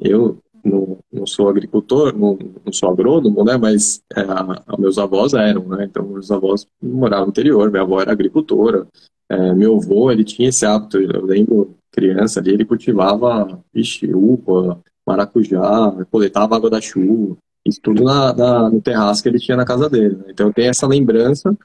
Eu 0.00 0.38
não, 0.64 0.98
não 1.12 1.26
sou 1.26 1.48
agricultor, 1.48 2.16
não, 2.16 2.38
não, 2.64 2.72
sou 2.72 2.90
agrônomo, 2.90 3.44
né, 3.44 3.56
mas 3.56 4.02
é, 4.14 4.20
a, 4.22 4.76
meus 4.78 4.98
avós 4.98 5.34
eram, 5.34 5.66
né, 5.68 5.84
então 5.84 6.06
meus 6.06 6.30
avós 6.30 6.66
moravam 6.82 7.26
no 7.26 7.30
interior, 7.30 7.70
minha 7.70 7.82
avó 7.82 8.00
era 8.00 8.12
agricultora, 8.12 8.86
é, 9.28 9.54
meu 9.54 9.76
avô, 9.76 10.10
ele 10.10 10.24
tinha 10.24 10.48
esse 10.48 10.64
hábito, 10.64 10.98
eu 10.98 11.24
lembro, 11.24 11.76
criança 11.92 12.40
ali, 12.40 12.52
ele 12.52 12.64
cultivava, 12.64 13.62
vixe, 13.72 14.12
uva, 14.12 14.80
maracujá, 15.06 15.92
coletava 16.10 16.56
água 16.56 16.70
da 16.70 16.80
chuva, 16.80 17.36
isso 17.64 17.80
tudo 17.82 18.02
na, 18.02 18.32
na, 18.34 18.70
no 18.70 18.80
terraço 18.80 19.22
que 19.22 19.28
ele 19.28 19.38
tinha 19.38 19.56
na 19.56 19.64
casa 19.64 19.88
dele, 19.88 20.16
né? 20.16 20.24
então 20.28 20.52
tenho 20.52 20.70
essa 20.70 20.86
lembrança 20.86 21.56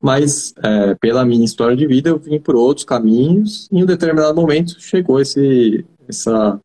mas 0.00 0.54
é, 0.62 0.94
pela 0.94 1.24
minha 1.24 1.44
história 1.44 1.76
de 1.76 1.86
vida 1.86 2.10
eu 2.10 2.18
vim 2.18 2.38
por 2.38 2.54
outros 2.54 2.84
caminhos 2.84 3.68
e 3.70 3.78
em 3.78 3.82
um 3.82 3.86
determinado 3.86 4.40
momento 4.40 4.80
chegou 4.80 5.20
esse 5.20 5.84
essa 6.08 6.60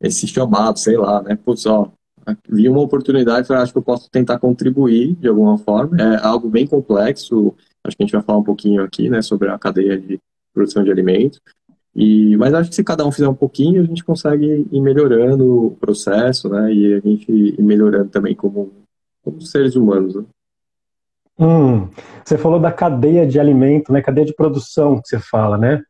esse 0.00 0.26
chamado, 0.26 0.78
sei 0.78 0.96
lá, 0.96 1.22
né? 1.22 1.36
Putz, 1.36 1.66
ó, 1.66 1.90
vi 2.48 2.68
uma 2.68 2.80
oportunidade, 2.80 3.48
eu 3.48 3.56
acho 3.56 3.72
que 3.72 3.78
eu 3.78 3.82
posso 3.82 4.10
tentar 4.10 4.38
contribuir 4.38 5.14
de 5.14 5.28
alguma 5.28 5.58
forma. 5.58 5.96
É 6.00 6.24
algo 6.24 6.48
bem 6.48 6.66
complexo, 6.66 7.54
acho 7.84 7.96
que 7.96 8.02
a 8.02 8.06
gente 8.06 8.12
vai 8.12 8.22
falar 8.22 8.38
um 8.38 8.44
pouquinho 8.44 8.82
aqui, 8.82 9.08
né, 9.08 9.22
sobre 9.22 9.48
a 9.48 9.58
cadeia 9.58 9.98
de 9.98 10.18
produção 10.52 10.82
de 10.82 10.90
alimentos. 10.90 11.40
E, 11.94 12.36
mas 12.36 12.52
acho 12.52 12.68
que 12.68 12.76
se 12.76 12.84
cada 12.84 13.06
um 13.06 13.12
fizer 13.12 13.28
um 13.28 13.34
pouquinho, 13.34 13.82
a 13.82 13.86
gente 13.86 14.04
consegue 14.04 14.66
ir 14.70 14.80
melhorando 14.80 15.66
o 15.66 15.70
processo, 15.76 16.48
né, 16.48 16.72
e 16.72 16.94
a 16.94 17.00
gente 17.00 17.30
ir 17.30 17.62
melhorando 17.62 18.10
também 18.10 18.34
como, 18.34 18.72
como 19.22 19.40
seres 19.40 19.76
humanos. 19.76 20.14
Né? 20.14 20.24
Hum, 21.38 21.88
você 22.24 22.38
falou 22.38 22.58
da 22.58 22.72
cadeia 22.72 23.26
de 23.26 23.38
alimento, 23.38 23.92
né, 23.92 24.00
cadeia 24.00 24.26
de 24.26 24.34
produção 24.34 25.00
que 25.00 25.08
você 25.08 25.18
fala, 25.18 25.58
né? 25.58 25.82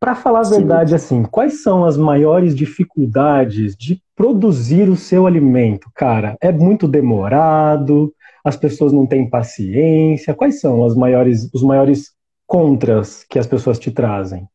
Para 0.00 0.14
falar 0.14 0.40
a 0.40 0.44
Sim. 0.44 0.58
verdade, 0.58 0.94
assim, 0.94 1.24
quais 1.24 1.62
são 1.62 1.84
as 1.84 1.96
maiores 1.96 2.54
dificuldades 2.54 3.76
de 3.76 4.00
produzir 4.14 4.88
o 4.88 4.96
seu 4.96 5.26
alimento? 5.26 5.90
Cara, 5.94 6.36
é 6.40 6.52
muito 6.52 6.86
demorado, 6.86 8.12
as 8.44 8.56
pessoas 8.56 8.92
não 8.92 9.06
têm 9.06 9.28
paciência. 9.28 10.34
Quais 10.34 10.60
são 10.60 10.84
as 10.84 10.94
maiores, 10.94 11.50
os 11.52 11.62
maiores 11.62 12.12
contras 12.46 13.24
que 13.28 13.38
as 13.38 13.46
pessoas 13.46 13.78
te 13.78 13.90
trazem? 13.90 14.48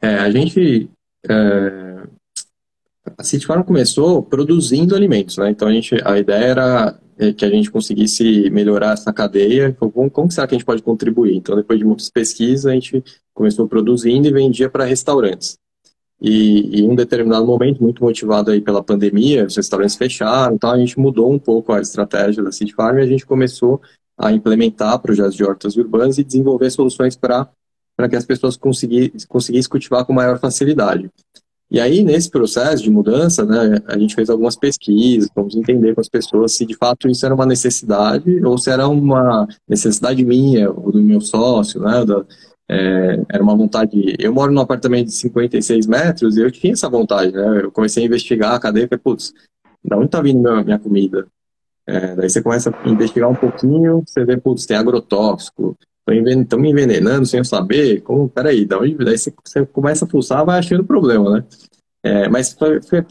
É, 0.00 0.16
a 0.16 0.30
gente. 0.30 0.90
É, 1.28 2.02
a 3.16 3.24
City 3.24 3.46
Farm 3.46 3.62
começou 3.62 4.22
produzindo 4.22 4.94
alimentos, 4.94 5.38
né? 5.38 5.50
Então 5.50 5.68
a, 5.68 5.72
gente, 5.72 5.96
a 6.04 6.18
ideia 6.18 6.44
era 6.44 7.00
que 7.36 7.44
a 7.44 7.50
gente 7.50 7.70
conseguisse 7.70 8.48
melhorar 8.50 8.92
essa 8.92 9.12
cadeia, 9.12 9.76
como, 9.78 10.10
como 10.10 10.30
será 10.30 10.46
que 10.46 10.54
a 10.54 10.58
gente 10.58 10.64
pode 10.64 10.82
contribuir? 10.82 11.36
Então, 11.36 11.56
depois 11.56 11.78
de 11.78 11.84
muitas 11.84 12.08
pesquisas, 12.08 12.66
a 12.66 12.72
gente 12.72 13.02
começou 13.34 13.66
produzindo 13.68 14.28
e 14.28 14.32
vendia 14.32 14.70
para 14.70 14.84
restaurantes. 14.84 15.58
E, 16.20 16.80
em 16.80 16.88
um 16.88 16.94
determinado 16.94 17.46
momento, 17.46 17.82
muito 17.82 18.02
motivado 18.02 18.50
aí 18.50 18.60
pela 18.60 18.82
pandemia, 18.82 19.46
os 19.46 19.56
restaurantes 19.56 19.96
fecharam, 19.96 20.54
então 20.54 20.70
a 20.70 20.78
gente 20.78 20.98
mudou 20.98 21.32
um 21.32 21.38
pouco 21.38 21.72
a 21.72 21.80
estratégia 21.80 22.42
da 22.42 22.52
City 22.52 22.74
Farm 22.74 22.98
e 22.98 23.02
a 23.02 23.06
gente 23.06 23.26
começou 23.26 23.80
a 24.16 24.32
implementar 24.32 24.98
projetos 24.98 25.34
de 25.34 25.44
hortas 25.44 25.76
urbanas 25.76 26.18
e 26.18 26.24
desenvolver 26.24 26.70
soluções 26.70 27.16
para 27.16 27.48
que 28.08 28.16
as 28.16 28.24
pessoas 28.24 28.56
conseguissem 28.56 29.70
cultivar 29.70 30.04
com 30.04 30.12
maior 30.12 30.38
facilidade. 30.40 31.08
E 31.70 31.78
aí, 31.78 32.02
nesse 32.02 32.30
processo 32.30 32.82
de 32.82 32.90
mudança, 32.90 33.44
né, 33.44 33.78
a 33.86 33.98
gente 33.98 34.14
fez 34.14 34.30
algumas 34.30 34.56
pesquisas, 34.56 35.30
vamos 35.34 35.54
entender 35.54 35.94
com 35.94 36.00
as 36.00 36.08
pessoas 36.08 36.54
se 36.54 36.64
de 36.64 36.74
fato 36.74 37.08
isso 37.08 37.26
era 37.26 37.34
uma 37.34 37.44
necessidade 37.44 38.42
ou 38.44 38.56
se 38.56 38.70
era 38.70 38.88
uma 38.88 39.46
necessidade 39.68 40.24
minha 40.24 40.70
ou 40.70 40.90
do 40.90 41.02
meu 41.02 41.20
sócio, 41.20 41.80
né, 41.82 42.06
da, 42.06 42.24
é, 42.70 43.20
era 43.30 43.42
uma 43.42 43.56
vontade. 43.56 44.14
Eu 44.18 44.32
moro 44.32 44.52
num 44.52 44.60
apartamento 44.60 45.06
de 45.06 45.14
56 45.14 45.86
metros 45.86 46.36
e 46.36 46.42
eu 46.42 46.50
tinha 46.50 46.74
essa 46.74 46.88
vontade, 46.88 47.32
né? 47.32 47.62
Eu 47.62 47.72
comecei 47.72 48.02
a 48.02 48.06
investigar 48.06 48.54
a 48.54 48.60
cadeia 48.60 48.84
e 48.84 48.88
falei, 48.88 49.00
putz, 49.02 49.32
da 49.82 49.96
onde 49.96 50.08
tá 50.08 50.20
vindo 50.20 50.40
minha, 50.40 50.62
minha 50.62 50.78
comida? 50.78 51.26
É, 51.86 52.14
daí 52.14 52.28
você 52.28 52.42
começa 52.42 52.70
a 52.70 52.88
investigar 52.88 53.30
um 53.30 53.34
pouquinho, 53.34 54.02
você 54.06 54.22
vê, 54.24 54.36
putz, 54.36 54.66
tem 54.66 54.76
agrotóxico, 54.76 55.76
estão 56.10 56.58
me 56.58 56.70
envenenando 56.70 57.26
sem 57.26 57.38
eu 57.38 57.44
saber, 57.44 58.00
como, 58.02 58.28
peraí, 58.28 58.64
da 58.64 58.78
onde, 58.78 58.94
daí 58.96 59.18
você, 59.18 59.32
você 59.44 59.66
começa 59.66 60.04
a 60.04 60.08
pulsar, 60.08 60.44
vai 60.44 60.58
achando 60.58 60.84
problema, 60.84 61.30
né? 61.30 61.44
É, 62.02 62.28
mas 62.28 62.56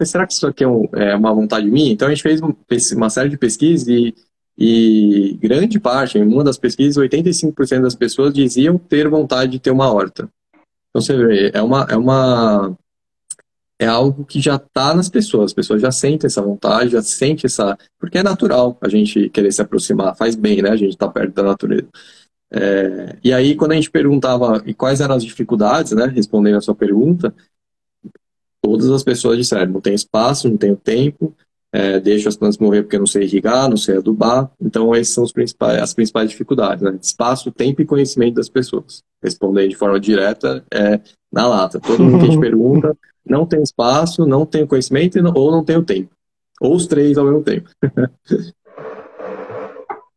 será 0.05 0.25
que 0.25 0.33
isso 0.33 0.47
aqui 0.47 0.63
é, 0.63 0.67
um, 0.67 0.87
é, 0.93 1.15
uma 1.15 1.33
vontade 1.33 1.69
minha? 1.69 1.91
Então 1.91 2.07
a 2.07 2.11
gente 2.11 2.23
fez 2.23 2.41
uma 2.93 3.09
série 3.09 3.29
de 3.29 3.37
pesquisas 3.37 3.87
e, 3.87 4.15
e 4.57 5.37
grande 5.41 5.79
parte, 5.79 6.17
em 6.17 6.23
uma 6.23 6.43
das 6.43 6.57
pesquisas, 6.57 7.03
85% 7.03 7.81
das 7.81 7.95
pessoas 7.95 8.33
diziam 8.33 8.77
ter 8.77 9.09
vontade 9.09 9.51
de 9.51 9.59
ter 9.59 9.71
uma 9.71 9.91
horta. 9.91 10.29
Então 10.89 11.01
você 11.01 11.15
vê, 11.15 11.51
é 11.53 11.61
uma, 11.61 11.85
é 11.89 11.97
uma 11.97 12.77
é 13.79 13.85
algo 13.85 14.25
que 14.25 14.41
já 14.41 14.55
está 14.55 14.95
nas 14.95 15.09
pessoas, 15.09 15.45
as 15.45 15.53
pessoas 15.53 15.81
já 15.81 15.91
sentem 15.91 16.27
essa 16.27 16.41
vontade, 16.41 16.91
já 16.91 17.01
sentem 17.01 17.45
essa. 17.45 17.77
Porque 17.99 18.17
é 18.17 18.23
natural 18.23 18.77
a 18.81 18.89
gente 18.89 19.29
querer 19.29 19.51
se 19.51 19.61
aproximar, 19.61 20.15
faz 20.15 20.35
bem, 20.35 20.61
né? 20.61 20.69
A 20.69 20.75
gente 20.75 20.91
está 20.91 21.07
perto 21.07 21.33
da 21.33 21.43
natureza. 21.43 21.87
É, 22.51 23.17
e 23.23 23.33
aí, 23.33 23.55
quando 23.55 23.73
a 23.73 23.75
gente 23.75 23.91
perguntava 23.91 24.63
e 24.65 24.73
quais 24.73 25.01
eram 25.01 25.15
as 25.15 25.23
dificuldades, 25.23 25.91
né, 25.91 26.05
respondendo 26.05 26.57
a 26.57 26.61
sua 26.61 26.75
pergunta, 26.75 27.33
todas 28.61 28.89
as 28.89 29.03
pessoas 29.03 29.37
disseram: 29.37 29.73
não 29.73 29.81
tem 29.81 29.93
espaço, 29.93 30.49
não 30.49 30.57
tenho 30.57 30.75
tempo, 30.75 31.35
é, 31.71 31.99
deixo 31.99 32.29
as 32.29 32.37
plantas 32.37 32.57
morrer 32.57 32.83
porque 32.83 32.95
eu 32.95 33.01
não 33.01 33.07
sei 33.07 33.23
irrigar, 33.23 33.69
não 33.69 33.77
sei 33.77 33.97
adubar. 33.97 34.49
Então, 34.61 34.95
essas 34.95 35.13
são 35.13 35.25
principais, 35.27 35.81
as 35.81 35.93
principais 35.93 36.29
dificuldades: 36.29 36.83
né? 36.83 36.97
espaço, 37.01 37.51
tempo 37.51 37.81
e 37.81 37.85
conhecimento 37.85 38.35
das 38.35 38.49
pessoas. 38.49 39.03
Respondendo 39.21 39.69
de 39.69 39.75
forma 39.75 39.99
direta, 39.99 40.63
é 40.73 40.99
na 41.31 41.47
lata. 41.47 41.79
Todo 41.79 42.03
mundo 42.03 42.19
que 42.19 42.25
a 42.25 42.29
gente 42.29 42.39
pergunta 42.41 42.97
não 43.25 43.45
tem 43.45 43.61
espaço, 43.61 44.25
não 44.25 44.45
tem 44.45 44.65
conhecimento 44.65 45.19
ou 45.35 45.51
não 45.51 45.63
tem 45.63 45.77
o 45.77 45.83
tempo. 45.83 46.09
Ou 46.61 46.75
os 46.75 46.87
três 46.87 47.17
ao 47.17 47.25
mesmo 47.25 47.43
tempo. 47.43 47.69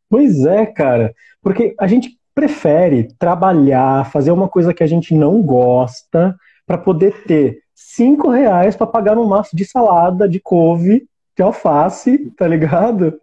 pois 0.08 0.44
é, 0.46 0.66
cara. 0.66 1.12
Porque 1.42 1.74
a 1.78 1.86
gente 1.86 2.19
prefere 2.34 3.08
trabalhar, 3.18 4.10
fazer 4.10 4.30
uma 4.30 4.48
coisa 4.48 4.72
que 4.72 4.82
a 4.82 4.86
gente 4.86 5.14
não 5.14 5.42
gosta, 5.42 6.36
para 6.66 6.78
poder 6.78 7.24
ter 7.24 7.58
cinco 7.74 8.30
reais 8.30 8.76
para 8.76 8.86
pagar 8.86 9.18
um 9.18 9.26
maço 9.26 9.56
de 9.56 9.64
salada, 9.64 10.28
de 10.28 10.38
couve, 10.38 11.06
de 11.36 11.42
alface, 11.42 12.30
tá 12.36 12.46
ligado? 12.46 13.18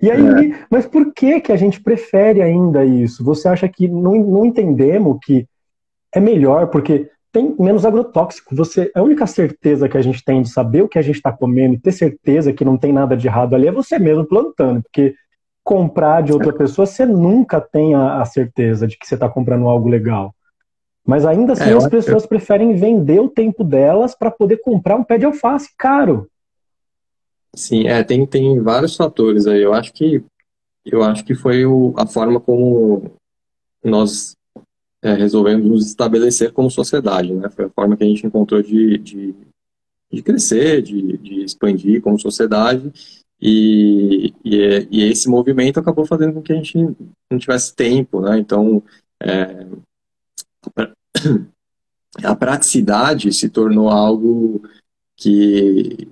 E 0.00 0.10
aí, 0.10 0.52
é. 0.52 0.58
mas 0.70 0.86
por 0.86 1.12
que 1.12 1.40
que 1.40 1.52
a 1.52 1.56
gente 1.56 1.82
prefere 1.82 2.42
ainda 2.42 2.84
isso? 2.84 3.24
Você 3.24 3.48
acha 3.48 3.68
que 3.68 3.88
não, 3.88 4.14
não 4.14 4.46
entendemos 4.46 5.18
que 5.22 5.46
é 6.14 6.20
melhor 6.20 6.68
porque 6.68 7.10
tem 7.32 7.54
menos 7.58 7.84
agrotóxico? 7.84 8.54
Você, 8.56 8.90
a 8.94 9.02
única 9.02 9.26
certeza 9.26 9.88
que 9.88 9.96
a 9.98 10.02
gente 10.02 10.24
tem 10.24 10.42
de 10.42 10.48
saber 10.48 10.82
o 10.82 10.88
que 10.88 10.98
a 10.98 11.02
gente 11.02 11.16
está 11.16 11.32
comendo 11.32 11.74
e 11.74 11.80
ter 11.80 11.92
certeza 11.92 12.52
que 12.52 12.64
não 12.64 12.78
tem 12.78 12.92
nada 12.92 13.16
de 13.16 13.26
errado 13.26 13.54
ali 13.54 13.68
é 13.68 13.72
você 13.72 13.98
mesmo 13.98 14.24
plantando, 14.24 14.82
porque 14.82 15.14
comprar 15.66 16.22
de 16.22 16.32
outra 16.32 16.52
pessoa, 16.52 16.86
você 16.86 17.04
nunca 17.04 17.60
tem 17.60 17.92
a, 17.92 18.22
a 18.22 18.24
certeza 18.24 18.86
de 18.86 18.96
que 18.96 19.04
você 19.04 19.14
está 19.14 19.28
comprando 19.28 19.66
algo 19.66 19.88
legal. 19.88 20.32
Mas 21.04 21.26
ainda 21.26 21.54
assim, 21.54 21.70
é, 21.70 21.72
as 21.72 21.88
pessoas 21.88 22.22
eu... 22.22 22.28
preferem 22.28 22.76
vender 22.76 23.18
o 23.18 23.28
tempo 23.28 23.64
delas 23.64 24.14
para 24.14 24.30
poder 24.30 24.58
comprar 24.58 24.94
um 24.94 25.02
pé 25.02 25.18
de 25.18 25.24
alface 25.24 25.70
caro. 25.76 26.30
Sim, 27.52 27.88
é, 27.88 28.04
tem, 28.04 28.24
tem 28.24 28.60
vários 28.60 28.94
fatores 28.94 29.48
aí. 29.48 29.60
Eu 29.60 29.74
acho 29.74 29.92
que 29.92 30.22
eu 30.84 31.02
acho 31.02 31.24
que 31.24 31.34
foi 31.34 31.66
o, 31.66 31.92
a 31.96 32.06
forma 32.06 32.38
como 32.38 33.10
nós 33.82 34.36
é, 35.02 35.14
resolvemos 35.14 35.66
nos 35.66 35.86
estabelecer 35.86 36.52
como 36.52 36.70
sociedade, 36.70 37.34
né? 37.34 37.50
Foi 37.50 37.64
a 37.64 37.70
forma 37.70 37.96
que 37.96 38.04
a 38.04 38.06
gente 38.06 38.24
encontrou 38.24 38.62
de, 38.62 38.98
de, 38.98 39.34
de 40.12 40.22
crescer, 40.22 40.80
de, 40.80 41.16
de 41.16 41.42
expandir 41.42 42.00
como 42.02 42.20
sociedade 42.20 42.92
e, 43.40 44.32
e, 44.44 44.88
e, 44.90 45.02
esse 45.04 45.28
movimento 45.28 45.78
acabou 45.78 46.06
fazendo 46.06 46.34
com 46.34 46.42
que 46.42 46.52
a 46.52 46.56
gente 46.56 46.78
não 47.30 47.38
tivesse 47.38 47.74
tempo, 47.74 48.20
né? 48.20 48.38
Então, 48.38 48.82
é, 49.22 49.66
a 52.24 52.34
praticidade 52.34 53.32
se 53.32 53.48
tornou 53.48 53.88
algo 53.88 54.62
que 55.16 56.08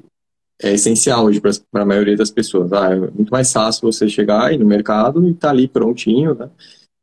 é 0.63 0.73
essencial 0.73 1.25
hoje 1.25 1.41
para 1.41 1.83
a 1.83 1.87
maioria 1.87 2.17
das 2.17 2.31
pessoas. 2.31 2.73
Ah, 2.73 2.91
é 2.91 2.97
muito 2.97 3.31
mais 3.31 3.53
fácil 3.53 3.91
você 3.91 4.09
chegar 4.09 4.47
aí 4.47 4.59
no 4.59 4.67
mercado 4.67 5.25
e 5.27 5.31
estar 5.31 5.49
tá 5.49 5.51
ali 5.51 5.67
prontinho, 5.67 6.35
né? 6.35 6.51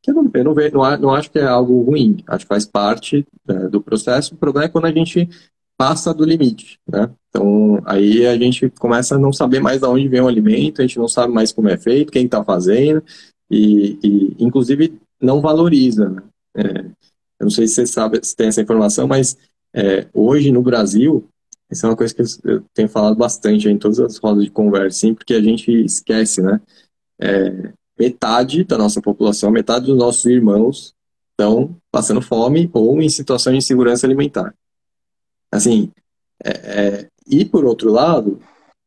Eu 0.06 0.16
não, 0.16 0.32
eu 0.34 0.44
não, 0.44 0.54
vejo, 0.56 0.74
não, 0.74 0.98
não, 0.98 1.14
acho 1.14 1.30
que 1.30 1.38
é 1.38 1.46
algo 1.46 1.80
ruim, 1.84 2.24
acho 2.26 2.46
que 2.46 2.50
faz 2.50 2.66
parte 2.66 3.26
né, 3.48 3.68
do 3.68 3.80
processo. 3.80 4.34
O 4.34 4.38
problema 4.38 4.66
é 4.66 4.70
quando 4.70 4.86
a 4.86 4.92
gente 4.92 5.30
passa 5.82 6.14
do 6.14 6.24
limite, 6.24 6.78
né? 6.88 7.10
Então, 7.28 7.82
aí 7.86 8.28
a 8.28 8.38
gente 8.38 8.70
começa 8.70 9.16
a 9.16 9.18
não 9.18 9.34
saber 9.34 9.60
mais 9.60 9.82
de 9.82 9.88
onde 9.88 10.08
vem 10.08 10.22
o 10.22 10.28
alimento, 10.28 10.80
a 10.80 10.86
gente 10.86 11.00
não 11.00 11.08
sabe 11.08 11.34
mais 11.34 11.52
como 11.52 11.70
é 11.70 11.76
feito, 11.76 12.12
quem 12.12 12.26
está 12.26 12.44
fazendo, 12.44 13.04
e, 13.50 13.98
e, 14.04 14.36
inclusive 14.38 15.02
não 15.20 15.42
valoriza. 15.42 16.08
Né? 16.08 16.24
É, 16.56 16.80
eu 17.40 17.46
não 17.46 17.50
sei 17.50 17.68
se 17.68 17.74
você 17.74 17.88
sabe, 17.88 18.20
se 18.22 18.36
tem 18.36 18.50
essa 18.50 18.62
informação, 18.62 19.08
mas 19.08 19.36
é, 19.74 20.08
hoje 20.14 20.52
no 20.52 20.62
Brasil, 20.62 21.28
isso 21.72 21.84
é 21.84 21.90
uma 21.90 21.96
coisa 21.96 22.14
que 22.14 22.22
eu 22.44 22.64
tenho 22.76 22.88
falado 22.88 23.16
bastante 23.16 23.68
em 23.68 23.78
todas 23.80 24.00
as 24.00 24.18
rodas 24.20 24.44
de 24.44 24.52
conversa, 24.52 25.00
sim, 25.00 25.16
porque 25.16 25.34
a 25.34 25.42
gente 25.42 25.72
esquece, 25.72 26.44
né? 26.44 26.62
É, 27.20 27.74
metade 27.98 28.64
da 28.66 28.78
nossa 28.78 29.02
população, 29.02 29.50
metade 29.50 29.88
dos 29.88 29.98
nossos 29.98 30.26
irmãos 30.26 30.94
estão 31.32 31.76
passando 31.92 32.22
fome 32.22 32.70
ou 32.72 33.02
em 33.02 33.10
situação 33.10 33.52
de 33.52 33.58
insegurança 33.58 34.06
alimentar. 34.06 34.54
Assim, 35.52 35.92
é, 36.44 36.50
é, 36.50 37.08
e 37.28 37.46
por 37.46 37.66
outro 37.66 37.92
lado, 37.92 38.40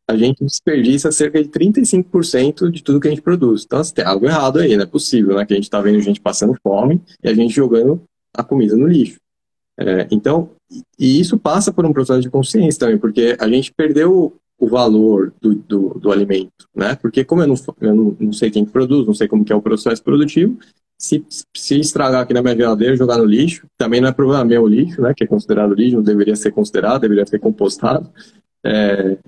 a 0.09 0.17
gente 0.17 0.45
desperdiça 0.45 1.11
cerca 1.11 1.43
de 1.43 1.49
35% 1.49 2.71
de 2.71 2.83
tudo 2.83 3.01
que 3.01 3.09
a 3.09 3.11
gente 3.11 3.23
produz. 3.23 3.65
Então, 3.65 3.81
assim, 3.81 3.95
tem 3.95 4.05
algo 4.05 4.27
errado 4.27 4.59
aí, 4.59 4.77
não 4.77 4.85
é 4.85 4.87
possível, 4.87 5.37
né? 5.37 5.47
Que 5.47 5.55
a 5.55 5.57
gente 5.57 5.65
está 5.65 5.81
vendo 5.81 6.01
gente 6.01 6.21
passando 6.21 6.57
fome 6.63 7.01
e 7.23 7.29
a 7.29 7.35
gente 7.35 7.55
jogando 7.55 8.03
a 8.35 8.43
comida 8.43 8.77
no 8.77 8.87
lixo. 8.87 9.19
É, 9.79 10.07
então, 10.11 10.51
e 10.99 11.21
isso 11.21 11.39
passa 11.39 11.73
por 11.73 11.85
um 11.85 11.93
processo 11.93 12.21
de 12.21 12.31
consciência 12.31 12.81
também, 12.81 12.99
porque 12.99 13.37
a 13.39 13.49
gente 13.49 13.73
perdeu 13.73 14.37
o 14.59 14.69
valor 14.69 15.33
do, 15.41 15.55
do, 15.55 15.89
do, 16.01 16.13
alimento, 16.13 16.69
né? 16.75 16.95
Porque 16.97 17.25
como 17.25 17.43
eu 17.43 17.49
não, 17.49 17.55
eu 17.81 17.95
não, 17.95 18.17
não 18.19 18.33
sei 18.33 18.51
quem 18.51 18.65
produz, 18.65 19.07
não 19.07 19.15
sei 19.15 19.27
como 19.29 19.45
que 19.45 19.53
é 19.53 19.57
o 19.57 19.63
processo 19.63 20.03
produtivo, 20.03 20.59
se, 20.97 21.25
se 21.55 21.79
estragar 21.79 22.23
aqui 22.23 22.33
na 22.33 22.43
minha 22.43 22.57
geladeira, 22.57 22.97
jogar 22.97 23.19
no 23.19 23.25
lixo, 23.25 23.67
também 23.77 24.01
não 24.01 24.09
é 24.09 24.13
problema 24.13 24.45
meu 24.45 24.67
lixo, 24.67 25.03
né? 25.03 25.13
Que 25.15 25.25
é 25.25 25.27
considerado 25.27 25.75
lixo, 25.75 25.97
não 25.97 26.03
deveria 26.03 26.37
ser 26.37 26.53
considerado, 26.53 27.03
deveria 27.03 27.27
ser 27.27 27.39
compostado. 27.39 28.11
É, 28.65 29.19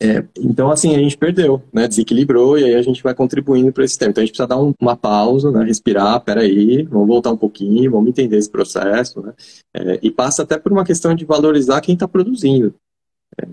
é, 0.00 0.24
então, 0.38 0.70
assim, 0.70 0.94
a 0.94 0.98
gente 0.98 1.18
perdeu, 1.18 1.60
né? 1.72 1.88
Desequilibrou 1.88 2.56
e 2.56 2.64
aí 2.64 2.74
a 2.74 2.82
gente 2.82 3.02
vai 3.02 3.14
contribuindo 3.14 3.72
para 3.72 3.84
esse 3.84 3.98
tempo. 3.98 4.12
Então, 4.12 4.22
a 4.22 4.24
gente 4.24 4.32
precisa 4.32 4.46
dar 4.46 4.62
um, 4.62 4.72
uma 4.80 4.96
pausa, 4.96 5.50
né? 5.50 5.64
Respirar, 5.64 6.20
peraí, 6.20 6.84
vamos 6.84 7.08
voltar 7.08 7.32
um 7.32 7.36
pouquinho, 7.36 7.90
vamos 7.90 8.08
entender 8.08 8.36
esse 8.36 8.50
processo, 8.50 9.20
né? 9.20 9.34
É, 9.74 9.98
e 10.00 10.10
passa 10.10 10.42
até 10.42 10.56
por 10.56 10.72
uma 10.72 10.84
questão 10.84 11.14
de 11.14 11.24
valorizar 11.24 11.80
quem 11.80 11.94
está 11.94 12.06
produzindo. 12.06 12.74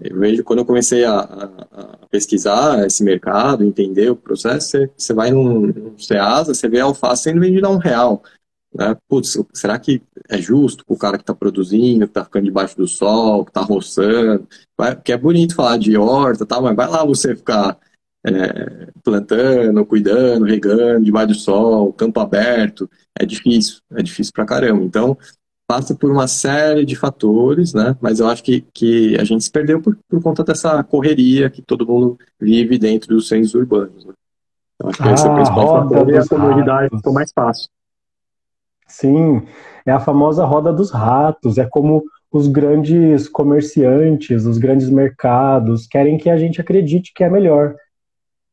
Eu 0.04 0.20
vejo 0.20 0.44
quando 0.44 0.60
eu 0.60 0.66
comecei 0.66 1.04
a, 1.04 1.20
a, 1.20 1.44
a, 1.72 2.08
pesquisar 2.08 2.86
esse 2.86 3.04
mercado, 3.04 3.64
entender 3.64 4.10
o 4.10 4.16
processo, 4.16 4.70
você, 4.70 4.92
você 4.98 5.14
vai 5.14 5.32
num, 5.32 5.68
num 5.68 5.98
Ceasa, 5.98 6.54
você 6.54 6.68
vê 6.68 6.80
a 6.80 6.86
alface 6.86 7.24
sendo 7.24 7.42
vendida 7.42 7.68
a 7.68 7.72
um 7.72 7.78
real. 7.78 8.24
Né? 8.74 8.96
Putz, 9.08 9.38
será 9.54 9.80
que 9.80 10.02
é 10.30 10.38
justo 10.38 10.84
o 10.88 10.98
cara 10.98 11.18
que 11.18 11.24
está 11.24 11.34
produzindo, 11.34 12.06
que 12.06 12.12
está 12.12 12.24
ficando 12.24 12.46
debaixo 12.46 12.76
do 12.76 12.88
sol, 12.88 13.46
que 13.46 13.52
está 13.52 13.62
roçando? 13.62 14.48
Vai, 14.78 15.00
que 15.00 15.14
é 15.14 15.18
bonito 15.18 15.56
falar 15.56 15.78
de 15.78 15.96
horta, 15.98 16.46
tal, 16.46 16.62
mas 16.62 16.76
vai 16.76 16.88
lá 16.88 17.06
você 17.06 17.36
ficar 17.36 17.80
é, 18.26 18.92
plantando, 19.04 19.86
cuidando, 19.86 20.46
regando, 20.46 21.06
debaixo 21.06 21.28
do 21.30 21.36
sol, 21.36 21.94
campo 21.94 22.20
aberto. 22.20 22.90
É 23.18 23.26
difícil, 23.26 23.80
é 23.94 24.02
difícil 24.04 24.34
pra 24.34 24.46
caramba. 24.46 24.84
Então, 24.84 25.18
passa 25.68 25.96
por 25.96 26.12
uma 26.12 26.28
série 26.28 26.86
de 26.86 26.96
fatores, 26.96 27.74
né? 27.74 27.96
Mas 28.00 28.20
eu 28.20 28.28
acho 28.28 28.44
que, 28.44 28.62
que 28.74 29.18
a 29.18 29.24
gente 29.24 29.44
se 29.44 29.52
perdeu 29.52 29.82
por, 29.82 29.98
por 30.08 30.22
conta 30.22 30.44
dessa 30.44 30.84
correria 30.84 31.50
que 31.50 31.62
todo 31.62 31.88
mundo 31.88 32.18
vive 32.40 32.78
dentro 32.78 33.10
dos 33.10 33.28
centros 33.28 33.54
urbanos. 33.56 34.06
Né? 34.06 34.14
Eu 34.80 34.90
acho 34.90 35.02
que 35.02 35.10
ah, 35.10 35.14
esse 35.14 35.26
é 35.26 35.30
o 35.30 35.32
ah, 35.32 35.36
principal 35.36 35.68
fator 35.68 36.10
e 36.10 36.18
a 36.18 36.28
comunidade 36.28 36.96
ficou 36.96 37.14
mais 37.14 37.32
fácil. 37.34 37.70
Sim, 38.88 39.42
é 39.86 39.92
a 39.92 40.00
famosa 40.00 40.46
roda 40.46 40.72
dos 40.72 40.92
ratos. 40.92 41.58
É 41.58 41.66
como 41.66 42.04
os 42.32 42.48
grandes 42.48 43.28
comerciantes, 43.28 44.46
os 44.46 44.58
grandes 44.58 44.90
mercados 44.90 45.88
querem 45.88 46.18
que 46.18 46.30
a 46.30 46.38
gente 46.38 46.62
acredite 46.62 47.14
que 47.14 47.24
é 47.24 47.30
melhor. 47.30 47.76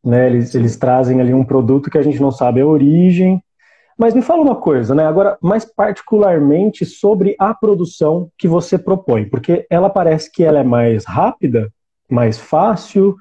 Né? 0.05 0.27
Eles, 0.29 0.55
eles 0.55 0.77
trazem 0.77 1.21
ali 1.21 1.35
um 1.35 1.45
produto 1.45 1.91
que 1.91 1.99
a 1.99 2.03
gente 2.03 2.21
não 2.21 2.31
sabe 2.31 2.61
a 2.61 2.67
origem. 2.67 3.43
Mas 4.03 4.15
me 4.15 4.21
fala 4.21 4.43
uma 4.43 4.57
coisa, 4.57 4.97
né? 4.97 5.07
Agora, 5.07 5.39
mais 5.41 5.65
particularmente 5.65 6.85
sobre 6.85 7.37
a 7.39 7.55
produção 7.55 8.29
que 8.37 8.49
você 8.49 8.77
propõe, 8.77 9.27
porque 9.27 9.65
ela 9.71 9.89
parece 9.89 10.29
que 10.29 10.43
ela 10.43 10.59
é 10.59 10.65
mais 10.65 11.05
rápida, 11.05 11.73
mais 12.11 12.37
fácil. 12.37 13.15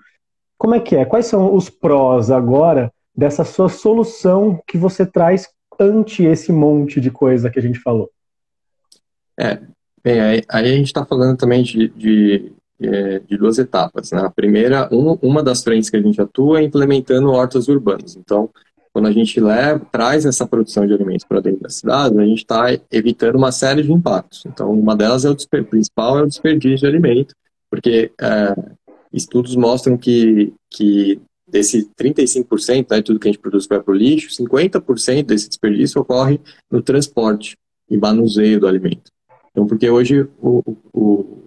Como 0.58 0.74
é 0.74 0.80
que 0.80 0.96
é? 0.96 1.06
Quais 1.06 1.28
são 1.28 1.54
os 1.54 1.70
prós 1.70 2.32
agora 2.32 2.92
dessa 3.16 3.46
sua 3.46 3.70
solução 3.70 4.60
que 4.66 4.76
você 4.76 5.06
traz 5.06 5.48
ante 5.80 6.24
esse 6.24 6.52
monte 6.52 7.00
de 7.00 7.12
coisa 7.12 7.52
que 7.52 7.60
a 7.60 7.62
gente 7.62 7.78
falou? 7.78 8.10
É, 9.40 9.62
bem, 10.04 10.20
aí, 10.20 10.44
aí 10.50 10.66
a 10.66 10.76
gente 10.76 10.88
está 10.88 11.06
falando 11.06 11.38
também 11.38 11.62
de, 11.62 11.90
de, 11.90 12.52
é, 12.82 13.20
de, 13.20 13.38
duas 13.38 13.60
etapas. 13.60 14.12
Né? 14.12 14.20
A 14.20 14.32
primeira, 14.32 14.90
um, 14.92 15.12
uma 15.22 15.44
das 15.44 15.64
frentes 15.64 15.92
que 15.92 15.98
a 15.98 16.02
gente 16.02 16.20
atua 16.20 16.60
é 16.60 16.64
implementando 16.64 17.30
hortas 17.30 17.68
urbanas. 17.68 18.16
Então, 18.16 18.50
quando 18.94 19.08
a 19.08 19.12
gente 19.12 19.40
leva, 19.40 19.80
traz 19.92 20.26
essa 20.26 20.46
produção 20.46 20.86
de 20.86 20.94
alimentos 20.94 21.26
para 21.26 21.40
dentro 21.40 21.62
da 21.62 21.70
cidade, 21.70 22.20
a 22.20 22.26
gente 22.26 22.40
está 22.40 22.66
evitando 22.92 23.36
uma 23.36 23.52
série 23.52 23.84
de 23.84 23.92
impactos. 23.92 24.44
Então, 24.46 24.72
uma 24.72 24.96
delas 24.96 25.24
é 25.24 25.30
o 25.30 25.66
principal 25.66 26.20
é 26.20 26.24
o 26.24 26.28
desperdício 26.28 26.80
de 26.80 26.88
alimento, 26.88 27.34
porque 27.70 28.12
é, 28.20 28.56
estudos 29.14 29.56
mostram 29.56 29.98
que, 29.98 30.54
que 30.70 31.22
desse 31.48 31.90
35%, 32.00 32.88
né, 32.92 33.02
tudo 33.02 33.20
que 33.20 33.28
a 33.28 33.32
gente 33.32 33.42
produz 33.42 33.66
vai 33.66 33.80
para 33.80 33.94
o 33.94 33.96
lixo, 33.96 34.30
50% 34.44 35.26
desse 35.26 35.48
desperdício 35.48 36.02
ocorre 36.02 36.40
no 36.70 36.82
transporte 36.82 37.58
e 37.90 37.98
manuseio 37.98 38.60
do 38.60 38.68
alimento. 38.68 39.12
Então, 39.52 39.68
porque 39.68 39.90
hoje 39.90 40.28
o, 40.42 40.62
o, 40.94 41.41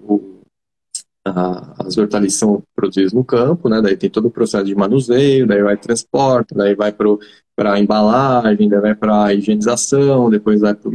as 1.24 1.96
hortaliças 1.96 2.38
são 2.38 2.62
produzidas 2.76 3.12
no 3.12 3.24
campo, 3.24 3.68
né, 3.68 3.80
daí 3.80 3.96
tem 3.96 4.10
todo 4.10 4.28
o 4.28 4.30
processo 4.30 4.64
de 4.64 4.74
manuseio, 4.74 5.46
daí 5.46 5.62
vai 5.62 5.76
transporte, 5.76 6.54
daí 6.54 6.74
vai 6.74 6.92
para 6.92 7.78
embalagem, 7.78 8.68
daí 8.68 8.80
vai 8.80 8.94
para 8.94 9.24
a 9.24 9.34
higienização, 9.34 10.28
depois 10.28 10.60
vai 10.60 10.74
para 10.74 10.88
o 10.88 10.92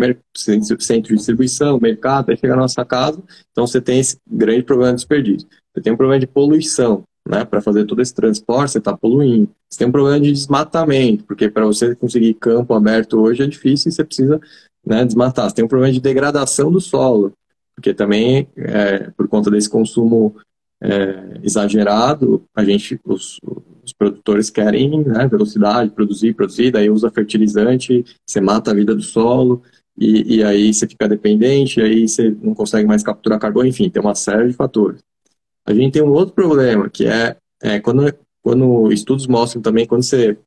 centro 0.79 1.09
de 1.09 1.15
distribuição, 1.15 1.79
mercado, 1.81 2.29
aí 2.29 2.37
chega 2.37 2.55
na 2.55 2.61
nossa 2.61 2.85
casa. 2.85 3.21
Então, 3.51 3.65
você 3.65 3.81
tem 3.81 3.99
esse 3.99 4.17
grande 4.29 4.63
problema 4.63 4.91
de 4.91 4.97
desperdício. 4.97 5.47
Você 5.73 5.81
tem 5.81 5.93
um 5.93 5.97
problema 5.97 6.19
de 6.19 6.27
poluição 6.27 7.03
né, 7.27 7.43
para 7.45 7.61
fazer 7.61 7.85
todo 7.85 8.01
esse 8.01 8.13
transporte, 8.13 8.71
você 8.71 8.77
está 8.77 8.95
poluindo. 8.95 9.49
Você 9.69 9.79
tem 9.79 9.87
um 9.87 9.91
problema 9.91 10.19
de 10.19 10.31
desmatamento, 10.31 11.23
porque 11.25 11.49
para 11.49 11.65
você 11.65 11.95
conseguir 11.95 12.33
campo 12.35 12.73
aberto 12.73 13.19
hoje 13.19 13.43
é 13.43 13.47
difícil 13.47 13.89
e 13.89 13.91
você 13.93 14.03
precisa 14.03 14.39
né, 14.85 15.05
desmatar. 15.05 15.49
Você 15.49 15.55
tem 15.55 15.65
um 15.65 15.67
problema 15.67 15.93
de 15.93 15.99
degradação 15.99 16.71
do 16.71 16.81
solo, 16.81 17.33
porque 17.79 17.93
também, 17.93 18.45
é, 18.57 19.09
por 19.11 19.29
conta 19.29 19.49
desse 19.49 19.69
consumo 19.69 20.35
é, 20.83 21.39
exagerado, 21.41 22.43
a 22.53 22.63
gente, 22.63 22.99
os, 23.05 23.39
os 23.81 23.93
produtores 23.93 24.49
querem 24.49 25.01
né, 25.01 25.25
velocidade, 25.29 25.91
produzir, 25.91 26.33
produzir, 26.33 26.71
daí 26.71 26.89
usa 26.89 27.09
fertilizante, 27.09 28.05
você 28.27 28.41
mata 28.41 28.71
a 28.71 28.73
vida 28.73 28.93
do 28.93 29.01
solo, 29.01 29.63
e, 29.97 30.35
e 30.37 30.43
aí 30.43 30.73
você 30.73 30.85
fica 30.87 31.07
dependente, 31.07 31.81
aí 31.81 32.05
você 32.05 32.35
não 32.41 32.53
consegue 32.53 32.85
mais 32.85 33.01
capturar 33.01 33.39
carbono, 33.39 33.67
enfim, 33.67 33.89
tem 33.89 34.01
uma 34.01 34.15
série 34.15 34.49
de 34.49 34.53
fatores. 34.53 35.01
A 35.65 35.73
gente 35.73 35.93
tem 35.93 36.03
um 36.03 36.11
outro 36.11 36.35
problema, 36.35 36.89
que 36.89 37.05
é, 37.05 37.37
é 37.63 37.79
quando, 37.79 38.13
quando 38.41 38.91
estudos 38.91 39.25
mostram 39.25 39.61
também, 39.61 39.87
quando 39.87 40.03
você 40.03 40.37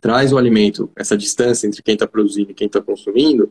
traz 0.00 0.32
o 0.32 0.38
alimento, 0.38 0.88
essa 0.94 1.16
distância 1.16 1.66
entre 1.66 1.82
quem 1.82 1.94
está 1.94 2.06
produzindo 2.06 2.52
e 2.52 2.54
quem 2.54 2.68
está 2.68 2.80
consumindo, 2.80 3.50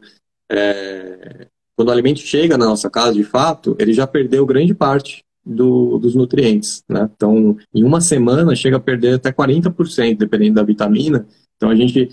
é, 0.50 1.48
quando 1.80 1.88
o 1.88 1.92
alimento 1.94 2.20
chega 2.20 2.58
na 2.58 2.66
nossa 2.66 2.90
casa, 2.90 3.14
de 3.14 3.24
fato, 3.24 3.74
ele 3.80 3.94
já 3.94 4.06
perdeu 4.06 4.46
grande 4.46 4.74
parte 4.74 5.24
do, 5.46 5.98
dos 5.98 6.14
nutrientes. 6.14 6.84
Né? 6.90 7.10
Então, 7.16 7.56
em 7.74 7.86
uma 7.86 8.02
semana, 8.02 8.54
chega 8.54 8.76
a 8.76 8.82
perder 8.82 9.14
até 9.14 9.32
40%, 9.32 10.18
dependendo 10.18 10.56
da 10.56 10.64
vitamina. 10.64 11.26
Então, 11.56 11.70
a 11.70 11.76
gente, 11.78 12.10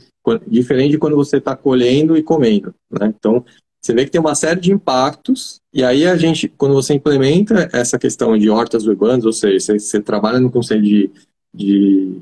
diferente 0.47 0.93
de 0.93 0.99
quando 0.99 1.17
você 1.17 1.39
está 1.39 1.57
colhendo 1.57 2.17
e 2.17 2.23
comendo. 2.23 2.73
Né? 2.93 3.13
Então, 3.19 3.45
você 3.83 3.93
vê 3.93 4.05
que 4.05 4.13
tem 4.13 4.21
uma 4.21 4.37
série 4.37 4.61
de 4.61 4.71
impactos, 4.71 5.61
e 5.75 5.83
aí 5.83 6.07
a 6.07 6.17
gente, 6.17 6.47
quando 6.47 6.75
você 6.75 6.95
implementa 6.95 7.69
essa 7.73 7.99
questão 7.99 8.39
de 8.39 8.49
hortas 8.49 8.87
urbanas, 8.87 9.25
ou 9.25 9.33
seja, 9.33 9.59
você, 9.59 9.81
você 9.81 10.01
trabalha 10.01 10.39
no 10.39 10.49
conceito 10.49 10.85
de, 10.85 11.11
de, 11.53 12.21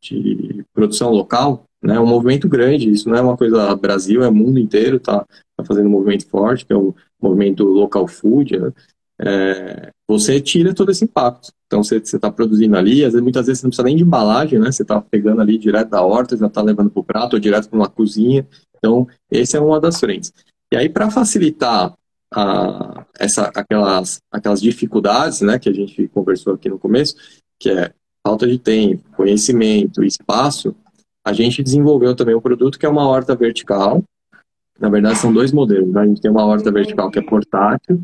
de, 0.00 0.64
produção 0.72 1.10
local, 1.10 1.64
né, 1.82 1.96
é 1.96 2.00
um 2.00 2.06
movimento 2.06 2.48
grande, 2.48 2.90
isso 2.90 3.08
não 3.08 3.16
é 3.16 3.20
uma 3.20 3.36
coisa 3.36 3.74
Brasil, 3.76 4.22
é 4.22 4.30
mundo 4.30 4.58
inteiro, 4.58 4.98
tá, 4.98 5.24
tá 5.56 5.64
fazendo 5.64 5.86
um 5.86 5.92
movimento 5.92 6.26
forte, 6.26 6.66
que 6.66 6.72
é 6.72 6.76
o 6.76 6.94
movimento 7.20 7.64
local 7.64 8.06
food, 8.06 8.58
né, 8.58 8.72
é, 9.18 9.90
você 10.08 10.40
tira 10.40 10.74
todo 10.74 10.90
esse 10.90 11.04
impacto. 11.04 11.50
Então 11.66 11.82
você 11.82 11.96
está 11.96 12.30
produzindo 12.30 12.76
ali, 12.76 13.04
às 13.04 13.12
vezes, 13.12 13.22
muitas 13.22 13.46
vezes 13.46 13.60
você 13.60 13.66
não 13.66 13.70
precisa 13.70 13.86
nem 13.86 13.96
de 13.96 14.02
embalagem, 14.02 14.58
né? 14.58 14.70
Você 14.70 14.82
está 14.82 15.00
pegando 15.00 15.40
ali 15.40 15.58
direto 15.58 15.88
da 15.88 16.02
horta, 16.02 16.36
já 16.36 16.46
está 16.46 16.62
levando 16.62 16.90
para 16.90 17.00
o 17.00 17.04
prato 17.04 17.34
ou 17.34 17.40
direto 17.40 17.68
para 17.68 17.78
uma 17.78 17.88
cozinha. 17.88 18.46
Então, 18.76 19.08
esse 19.30 19.56
é 19.56 19.60
uma 19.60 19.80
das 19.80 19.98
frentes. 19.98 20.32
E 20.72 20.76
aí, 20.76 20.88
para 20.88 21.10
facilitar 21.10 21.92
a, 22.32 23.04
essa, 23.18 23.50
aquelas, 23.54 24.20
aquelas 24.30 24.60
dificuldades 24.60 25.40
né, 25.40 25.58
que 25.58 25.68
a 25.68 25.72
gente 25.72 26.06
conversou 26.08 26.54
aqui 26.54 26.68
no 26.68 26.78
começo, 26.78 27.16
que 27.58 27.70
é 27.70 27.92
falta 28.24 28.46
de 28.46 28.58
tempo, 28.58 29.02
conhecimento, 29.16 30.04
espaço, 30.04 30.74
a 31.26 31.32
gente 31.32 31.60
desenvolveu 31.60 32.14
também 32.14 32.36
um 32.36 32.40
produto 32.40 32.78
que 32.78 32.86
é 32.86 32.88
uma 32.88 33.08
horta 33.08 33.34
vertical. 33.34 34.00
Na 34.78 34.88
verdade, 34.88 35.18
são 35.18 35.32
dois 35.32 35.50
modelos. 35.50 35.92
Né? 35.92 36.02
A 36.02 36.06
gente 36.06 36.20
tem 36.20 36.30
uma 36.30 36.46
horta 36.46 36.70
vertical 36.70 37.10
que 37.10 37.18
é 37.18 37.22
portátil, 37.22 38.00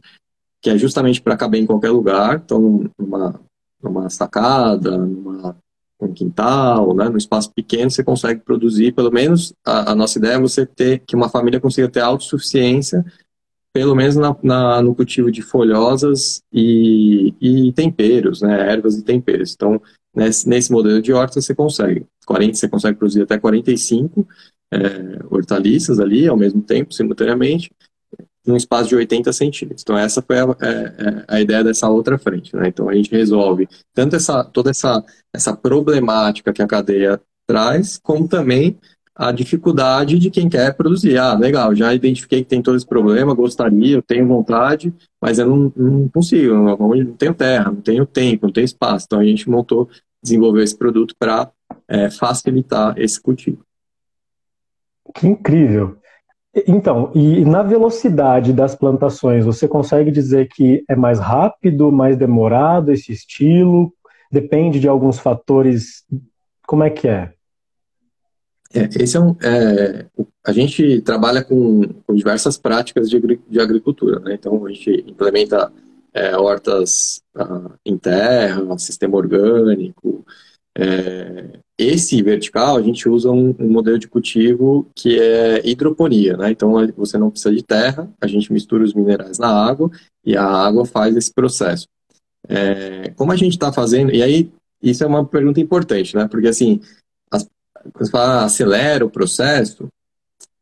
que 0.61 0.69
é 0.69 0.77
justamente 0.77 1.23
para 1.23 1.37
caber 1.37 1.63
em 1.63 1.67
qualquer 1.67 1.91
lugar. 1.91 2.43
Então, 2.45 2.91
numa, 2.99 3.41
numa 3.81 4.11
sacada, 4.11 4.99
numa 4.99 5.57
um 6.01 6.13
quintal, 6.13 6.97
né, 6.97 7.09
no 7.09 7.17
espaço 7.17 7.53
pequeno, 7.55 7.89
você 7.89 8.03
consegue 8.03 8.41
produzir, 8.41 8.91
pelo 8.91 9.13
menos, 9.13 9.55
a, 9.65 9.93
a, 9.93 9.95
nossa 9.95 10.19
ideia 10.19 10.33
é 10.33 10.41
você 10.41 10.67
ter, 10.67 10.99
que 11.07 11.15
uma 11.15 11.29
família 11.29 11.61
consiga 11.61 11.89
ter 11.89 12.01
autossuficiência, 12.01 13.05
pelo 13.73 13.95
menos 13.95 14.17
na, 14.17 14.37
na, 14.43 14.83
no 14.83 14.97
cultivo 14.97 15.31
de 15.31 15.43
folhosas 15.43 16.43
e, 16.53 17.33
e 17.41 17.73
temperos, 17.73 18.43
né, 18.43 18.73
ervas 18.73 18.99
e 18.99 19.05
temperos. 19.05 19.55
Então, 19.55 19.81
nesse, 20.15 20.49
nesse 20.49 20.71
modelo 20.71 21.01
de 21.01 21.13
horta 21.13 21.41
você 21.41 21.55
consegue, 21.55 22.07
40, 22.27 22.55
você 22.55 22.69
consegue 22.69 22.99
produzir 22.99 23.23
até 23.23 23.39
45 23.39 24.27
é, 24.73 24.79
hortaliças 25.31 26.01
ali, 26.01 26.27
ao 26.27 26.37
mesmo 26.37 26.63
tempo, 26.63 26.95
simultaneamente, 26.95 27.71
num 28.47 28.57
espaço 28.57 28.89
de 28.89 28.97
80 28.97 29.33
centímetros. 29.33 29.83
Então 29.83 29.97
essa 29.97 30.21
foi 30.21 30.39
a, 30.39 30.45
a, 30.45 30.57
é, 30.61 30.71
é, 30.71 31.25
a, 31.29 31.41
ideia 31.41 31.63
dessa 31.63 31.89
outra 31.89 32.19
frente. 32.19 32.55
Né? 32.57 32.69
Então 32.69 32.89
a 32.89 32.95
gente 32.95 33.11
resolve 33.11 33.69
tanto 33.95 34.17
essa, 34.17 34.43
toda 34.45 34.71
essa, 34.71 35.05
essa 35.33 35.57
problemática 35.57 36.53
que 36.53 36.63
a 36.63 36.67
cadeia 36.67 37.21
traz, 37.47 37.99
como 38.03 38.27
também 38.27 38.79
a 39.15 39.31
dificuldade 39.31 40.19
de 40.19 40.31
quem 40.31 40.49
quer 40.49 40.75
produzir. 40.75 41.19
Ah, 41.19 41.35
legal, 41.35 41.75
já 41.75 41.95
identifiquei 41.95 42.43
que 42.43 42.49
tem 42.49 42.63
todo 42.63 42.77
esse 42.77 42.87
problema, 42.87 43.35
gostaria, 43.35 43.97
eu 43.97 44.03
tenho 44.03 44.27
vontade, 44.27 44.93
mas 45.21 45.39
eu 45.39 45.49
não, 45.49 45.73
não 45.77 46.09
consigo, 46.09 46.55
não, 46.55 46.77
não 46.77 47.13
tenho 47.15 47.35
terra, 47.35 47.71
não 47.71 47.81
tenho 47.81 48.07
tempo, 48.07 48.47
não 48.47 48.53
tenho 48.53 48.65
espaço. 48.65 49.07
Então 49.07 49.21
a 49.21 49.25
gente 49.25 49.49
montou, 49.49 49.89
desenvolveu 50.23 50.63
esse 50.63 50.77
produto 50.77 51.15
para 51.19 51.51
é, 51.87 52.11
facilitar 52.11 52.95
esse 52.99 53.21
cultivo. 53.21 53.65
Que 55.15 55.27
incrível! 55.27 55.99
Então, 56.67 57.11
e 57.15 57.45
na 57.47 57.63
velocidade 57.63 58.53
das 58.53 58.75
plantações, 58.75 59.45
você 59.45 59.67
consegue 59.67 60.11
dizer 60.11 60.49
que 60.49 60.85
é 60.87 60.95
mais 60.95 61.19
rápido, 61.19 61.91
mais 61.91 62.15
demorado 62.17 62.93
esse 62.93 63.11
estilo? 63.11 63.93
Depende 64.31 64.79
de 64.79 64.87
alguns 64.87 65.19
fatores. 65.19 66.05
Como 66.67 66.83
é 66.83 66.91
que 66.91 67.09
é? 67.09 67.33
É, 68.75 68.89
esse 69.03 69.17
é 69.17 69.21
um, 69.21 69.37
é, 69.43 70.07
a 70.45 70.53
gente 70.53 71.01
trabalha 71.03 71.45
com, 71.45 71.83
com 72.07 72.15
diversas 72.15 72.57
práticas 72.57 73.09
de, 73.09 73.21
de, 73.49 73.61
agricultura, 73.61 74.19
né? 74.21 74.35
Então 74.35 74.65
a 74.65 74.71
gente 74.71 75.05
implementa 75.07 75.73
é, 76.13 76.37
hortas 76.37 77.23
ah, 77.35 77.71
em 77.85 77.97
terra, 77.97 78.79
sistema 78.79 79.17
orgânico. 79.17 80.25
É, 80.77 81.59
esse 81.79 82.23
vertical 82.23 82.77
a 82.77 82.83
gente 82.83 83.07
usa 83.09 83.31
um, 83.31 83.55
um, 83.59 83.71
modelo 83.71 83.99
de 83.99 84.09
cultivo 84.09 84.87
que 84.95 85.21
é 85.21 85.69
hidroponia, 85.69 86.37
né? 86.37 86.51
Então 86.51 86.73
você 86.97 87.19
não 87.19 87.31
precisa 87.31 87.55
de 87.55 87.63
terra, 87.63 88.11
a 88.21 88.27
gente 88.27 88.53
mistura 88.53 88.85
os 88.85 88.95
minerais 88.95 89.39
na 89.39 89.49
água 89.49 89.91
e 90.25 90.37
a 90.37 90.45
água 90.45 90.87
faz 90.87 91.15
esse 91.15 91.33
processo. 91.33 91.87
É, 92.49 93.11
como 93.17 93.33
a 93.33 93.37
gente 93.37 93.53
está 93.53 93.73
fazendo, 93.73 94.13
e 94.13 94.23
aí 94.23 94.51
isso 94.83 95.05
é 95.05 95.07
uma 95.07 95.25
pergunta 95.25 95.61
importante, 95.61 96.17
né? 96.17 96.27
Porque 96.27 96.49
assim 96.49 96.81
quando 97.93 98.11
fala 98.11 98.45
acelera 98.45 99.05
o 99.05 99.11
processo, 99.11 99.89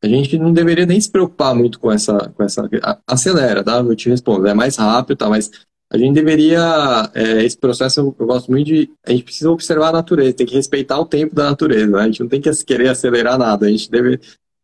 a 0.03 0.07
gente 0.07 0.39
não 0.39 0.53
deveria 0.53 0.87
nem 0.87 1.01
se 1.01 1.11
preocupar 1.11 1.55
muito 1.55 1.79
com 1.79 1.93
essa, 1.93 2.33
com 2.35 2.43
essa 2.43 2.69
acelera, 3.07 3.63
tá? 3.63 3.79
Eu 3.79 3.95
te 3.95 4.09
respondo, 4.09 4.47
é 4.47 4.55
mais 4.55 4.77
rápido, 4.77 5.19
tá? 5.19 5.29
Mas 5.29 5.51
a 5.93 5.99
gente 5.99 6.15
deveria, 6.15 7.11
é, 7.15 7.45
esse 7.45 7.59
processo 7.59 8.01
eu, 8.01 8.27
gosto 8.27 8.51
muito 8.51 8.67
de, 8.67 8.91
a 9.05 9.11
gente 9.11 9.25
precisa 9.25 9.51
observar 9.51 9.89
a 9.89 9.93
natureza, 9.93 10.33
tem 10.33 10.47
que 10.47 10.55
respeitar 10.55 10.99
o 10.99 11.05
tempo 11.05 11.35
da 11.35 11.51
natureza, 11.51 11.87
né? 11.87 12.03
A 12.03 12.07
gente 12.07 12.21
não 12.21 12.29
tem 12.29 12.41
que 12.41 12.51
querer 12.65 12.89
acelerar 12.89 13.37
nada, 13.37 13.67
a 13.67 13.69
gente 13.69 13.91
deve, 13.91 14.21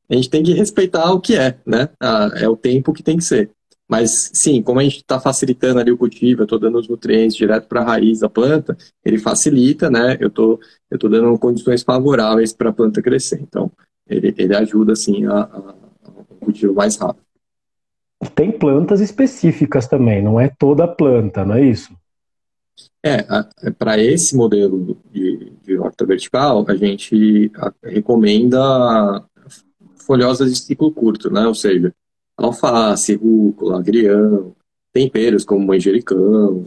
a 0.09 0.15
gente 0.15 0.31
tem 0.31 0.43
que 0.43 0.53
respeitar 0.53 1.13
o 1.13 1.21
que 1.21 1.37
é, 1.37 1.59
né? 1.67 1.89
é 2.37 2.49
o 2.49 2.57
tempo 2.57 2.93
que 2.93 3.03
tem 3.03 3.17
que 3.17 3.25
ser. 3.25 3.51
Mas 3.89 4.31
sim, 4.35 4.63
como 4.63 4.81
a 4.81 4.83
gente 4.83 4.97
está 4.97 5.21
facilitando 5.21 5.79
ali 5.79 5.93
o 5.93 5.99
cultivo, 5.99 6.43
eu 6.43 6.45
estou 6.45 6.59
dando 6.59 6.79
os 6.79 6.89
nutrientes 6.89 7.37
direto 7.37 7.69
para 7.69 7.83
a 7.83 7.85
raiz 7.85 8.21
da 8.21 8.29
planta, 8.29 8.77
ele 9.05 9.19
facilita, 9.19 9.89
né? 9.89 10.17
Eu 10.21 10.29
tô, 10.29 10.59
eu 10.91 10.99
tô 10.99 11.09
dando 11.09 11.39
condições 11.39 11.83
favoráveis 11.83 12.53
para 12.53 12.71
a 12.71 12.73
planta 12.73 13.01
crescer. 13.01 13.41
Então, 13.41 13.71
ele, 14.09 14.35
ele 14.37 14.57
ajuda 14.57 14.93
assim 14.93 15.25
a, 15.27 15.39
a, 15.39 15.75
a 16.05 16.35
cultivo 16.41 16.75
mais 16.75 16.97
rápido. 16.97 17.25
Tem 18.35 18.51
plantas 18.51 19.01
específicas 19.01 19.87
também, 19.87 20.23
não 20.23 20.41
é 20.41 20.49
toda 20.49 20.89
planta, 20.89 21.45
não 21.45 21.55
é 21.55 21.65
isso? 21.65 21.95
É, 23.05 23.25
é 23.63 23.71
para 23.71 23.99
esse 23.99 24.37
modelo 24.37 24.99
de, 25.13 25.53
de 25.63 25.79
horta 25.79 26.05
vertical, 26.05 26.65
a 26.69 26.75
gente 26.75 27.51
recomenda 27.83 29.25
folhosas 30.07 30.53
de 30.53 30.59
ciclo 30.59 30.91
curto, 30.93 31.31
né? 31.31 31.47
Ou 31.47 31.55
seja, 31.55 31.95
alface, 32.37 33.15
rúcula, 33.15 33.79
agrião, 33.79 34.53
temperos 34.93 35.45
como 35.45 35.67
manjericão, 35.67 36.65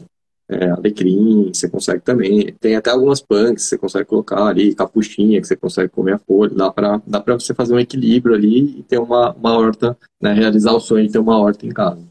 é, 0.50 0.72
alecrim, 0.72 1.52
você 1.54 1.70
consegue 1.70 2.02
também. 2.02 2.54
Tem 2.60 2.76
até 2.76 2.90
algumas 2.90 3.22
punks 3.22 3.64
que 3.64 3.70
você 3.70 3.78
consegue 3.78 4.06
colocar 4.06 4.48
ali, 4.48 4.74
capuchinha 4.74 5.40
que 5.40 5.48
você 5.48 5.56
consegue 5.56 5.90
comer 5.90 6.14
a 6.14 6.20
folha. 6.20 6.56
Dá 6.56 6.72
para 6.72 7.02
dá 7.06 7.22
pra 7.22 7.36
você 7.36 7.54
fazer 7.54 7.76
um 7.76 7.80
equilíbrio 7.80 8.36
ali 8.36 8.80
e 8.80 8.84
ter 8.84 8.98
uma, 8.98 9.32
uma 9.34 9.58
horta, 9.58 9.96
né, 10.20 10.34
realizar 10.34 10.74
o 10.74 10.80
sonho 10.80 11.06
de 11.06 11.14
ter 11.14 11.20
uma 11.20 11.38
horta 11.38 11.66
em 11.66 11.70
casa. 11.70 12.02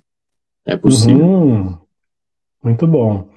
É 0.64 0.76
possível. 0.76 1.26
Uhum. 1.26 1.78
Muito 2.62 2.86
bom. 2.86 3.28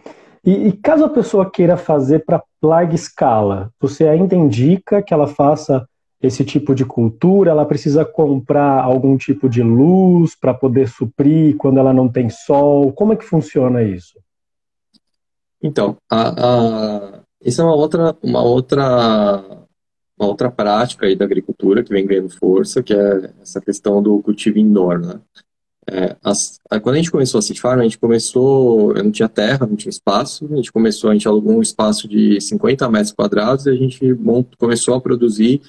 E, 0.44 0.68
e, 0.68 0.72
caso 0.74 1.06
a 1.06 1.10
pessoa 1.10 1.50
queira 1.50 1.78
fazer 1.78 2.26
para 2.26 2.44
larga 2.62 2.96
escala, 2.96 3.72
você 3.80 4.08
ainda 4.08 4.36
indica 4.36 5.02
que 5.02 5.14
ela 5.14 5.28
faça 5.28 5.88
esse 6.22 6.44
tipo 6.46 6.76
de 6.76 6.86
cultura? 6.86 7.52
Ela 7.52 7.66
precisa 7.66 8.06
comprar 8.06 8.84
algum 8.84 9.18
tipo 9.18 9.50
de 9.50 9.64
luz 9.64 10.36
para 10.36 10.54
poder 10.54 10.88
suprir 10.88 11.58
quando 11.58 11.80
ela 11.80 11.94
não 11.94 12.08
tem 12.08 12.30
sol? 12.30 12.92
Como 12.94 13.14
é 13.14 13.16
que 13.16 13.26
funciona 13.26 13.84
isso? 13.84 14.20
Então, 15.62 15.98
a, 16.10 16.30
a, 16.30 17.20
isso 17.44 17.62
é 17.62 17.64
uma 17.64 17.76
outra, 17.76 18.16
uma 18.22 18.42
outra, 18.42 19.44
uma 20.18 20.28
outra 20.28 20.52
prática 20.52 21.06
aí 21.06 21.16
da 21.16 21.26
agricultura 21.26 21.84
que 21.84 21.94
vem 21.94 22.06
ganhando 22.06 22.30
força, 22.30 22.82
que 22.82 22.94
é 22.94 23.32
essa 23.42 23.62
questão 23.62 24.02
do 24.02 24.22
cultivo 24.22 24.58
indoor, 24.58 25.00
né? 25.00 25.20
É, 25.90 26.16
as, 26.24 26.60
quando 26.84 26.96
a 26.96 26.98
gente 26.98 27.12
começou 27.12 27.40
a 27.40 27.42
City 27.42 27.60
Farm, 27.60 27.80
a 27.80 27.84
gente 27.84 27.98
começou, 27.98 28.96
eu 28.96 29.04
não 29.04 29.12
tinha 29.12 29.28
terra, 29.28 29.66
não 29.66 29.76
tinha 29.76 29.90
espaço, 29.90 30.48
a 30.52 30.56
gente 30.56 30.72
começou, 30.72 31.10
a 31.10 31.14
gente 31.14 31.28
alugou 31.28 31.58
um 31.58 31.62
espaço 31.62 32.08
de 32.08 32.40
50 32.40 32.88
metros 32.90 33.12
quadrados 33.12 33.66
e 33.66 33.72
a 33.72 33.76
gente 33.76 34.00
começou 34.58 34.94
a 34.94 35.02
produzir 35.02 35.62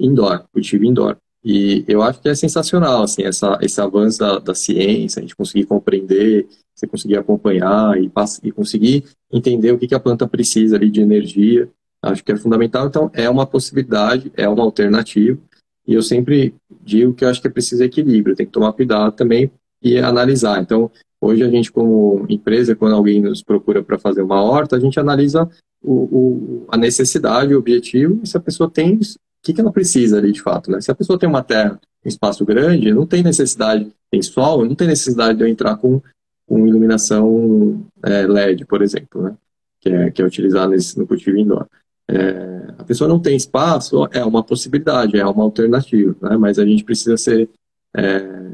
indoor, 0.00 0.44
cultivo 0.52 0.84
indoor. 0.84 1.16
E 1.42 1.84
eu 1.88 2.02
acho 2.02 2.20
que 2.20 2.28
é 2.28 2.34
sensacional, 2.34 3.02
assim, 3.02 3.22
essa, 3.22 3.58
esse 3.62 3.80
avanço 3.80 4.18
da, 4.18 4.38
da 4.38 4.54
ciência, 4.54 5.20
a 5.20 5.22
gente 5.22 5.34
conseguir 5.34 5.64
compreender, 5.64 6.46
você 6.74 6.86
conseguir 6.86 7.16
acompanhar 7.16 7.98
e, 7.98 8.10
e 8.42 8.52
conseguir 8.52 9.04
entender 9.32 9.72
o 9.72 9.78
que, 9.78 9.88
que 9.88 9.94
a 9.94 10.00
planta 10.00 10.28
precisa 10.28 10.76
ali 10.76 10.90
de 10.90 11.00
energia, 11.00 11.68
acho 12.02 12.22
que 12.22 12.32
é 12.32 12.36
fundamental. 12.36 12.86
Então, 12.86 13.10
é 13.14 13.28
uma 13.28 13.46
possibilidade, 13.46 14.30
é 14.36 14.48
uma 14.48 14.62
alternativa. 14.62 15.38
E 15.86 15.94
eu 15.94 16.02
sempre 16.02 16.54
digo 16.82 17.14
que 17.14 17.24
eu 17.24 17.28
acho 17.28 17.40
que 17.40 17.48
é 17.48 17.50
preciso 17.50 17.82
equilíbrio, 17.82 18.36
tem 18.36 18.46
que 18.46 18.52
tomar 18.52 18.72
cuidado 18.72 19.12
também 19.12 19.50
e 19.82 19.98
analisar. 19.98 20.60
Então, 20.60 20.90
hoje 21.20 21.42
a 21.42 21.48
gente, 21.48 21.72
como 21.72 22.26
empresa, 22.28 22.76
quando 22.76 22.94
alguém 22.94 23.20
nos 23.20 23.42
procura 23.42 23.82
para 23.82 23.98
fazer 23.98 24.22
uma 24.22 24.42
horta, 24.42 24.76
a 24.76 24.80
gente 24.80 25.00
analisa 25.00 25.48
o, 25.82 25.92
o, 25.92 26.66
a 26.68 26.76
necessidade, 26.76 27.54
o 27.54 27.58
objetivo, 27.58 28.20
e 28.22 28.26
se 28.26 28.36
a 28.36 28.40
pessoa 28.40 28.70
tem 28.70 28.98
que, 29.42 29.52
que 29.52 29.60
ela 29.60 29.72
precisa 29.72 30.18
ali 30.18 30.32
de 30.32 30.42
fato, 30.42 30.70
né? 30.70 30.80
Se 30.80 30.90
a 30.90 30.94
pessoa 30.94 31.18
tem 31.18 31.28
uma 31.28 31.42
terra, 31.42 31.80
um 32.04 32.08
espaço 32.08 32.44
grande, 32.44 32.92
não 32.92 33.06
tem 33.06 33.22
necessidade, 33.22 33.90
tem 34.10 34.22
sol, 34.22 34.64
não 34.64 34.74
tem 34.74 34.88
necessidade 34.88 35.38
de 35.38 35.44
eu 35.44 35.48
entrar 35.48 35.76
com, 35.76 36.00
com 36.46 36.66
iluminação 36.66 37.86
é, 38.02 38.26
LED, 38.26 38.64
por 38.64 38.82
exemplo, 38.82 39.22
né? 39.22 39.36
Que 39.80 39.88
é, 39.88 40.10
que 40.10 40.20
é 40.20 40.24
utilizado 40.24 40.72
nesse, 40.72 40.98
no 40.98 41.06
cultivo 41.06 41.38
indoor. 41.38 41.66
É, 42.08 42.74
a 42.78 42.84
pessoa 42.84 43.08
não 43.08 43.20
tem 43.20 43.36
espaço, 43.36 44.06
é 44.10 44.24
uma 44.24 44.42
possibilidade, 44.42 45.18
é 45.18 45.24
uma 45.24 45.44
alternativa, 45.44 46.14
né? 46.20 46.36
Mas 46.36 46.58
a 46.58 46.66
gente 46.66 46.84
precisa 46.84 47.16
ser 47.16 47.48
é, 47.96 48.50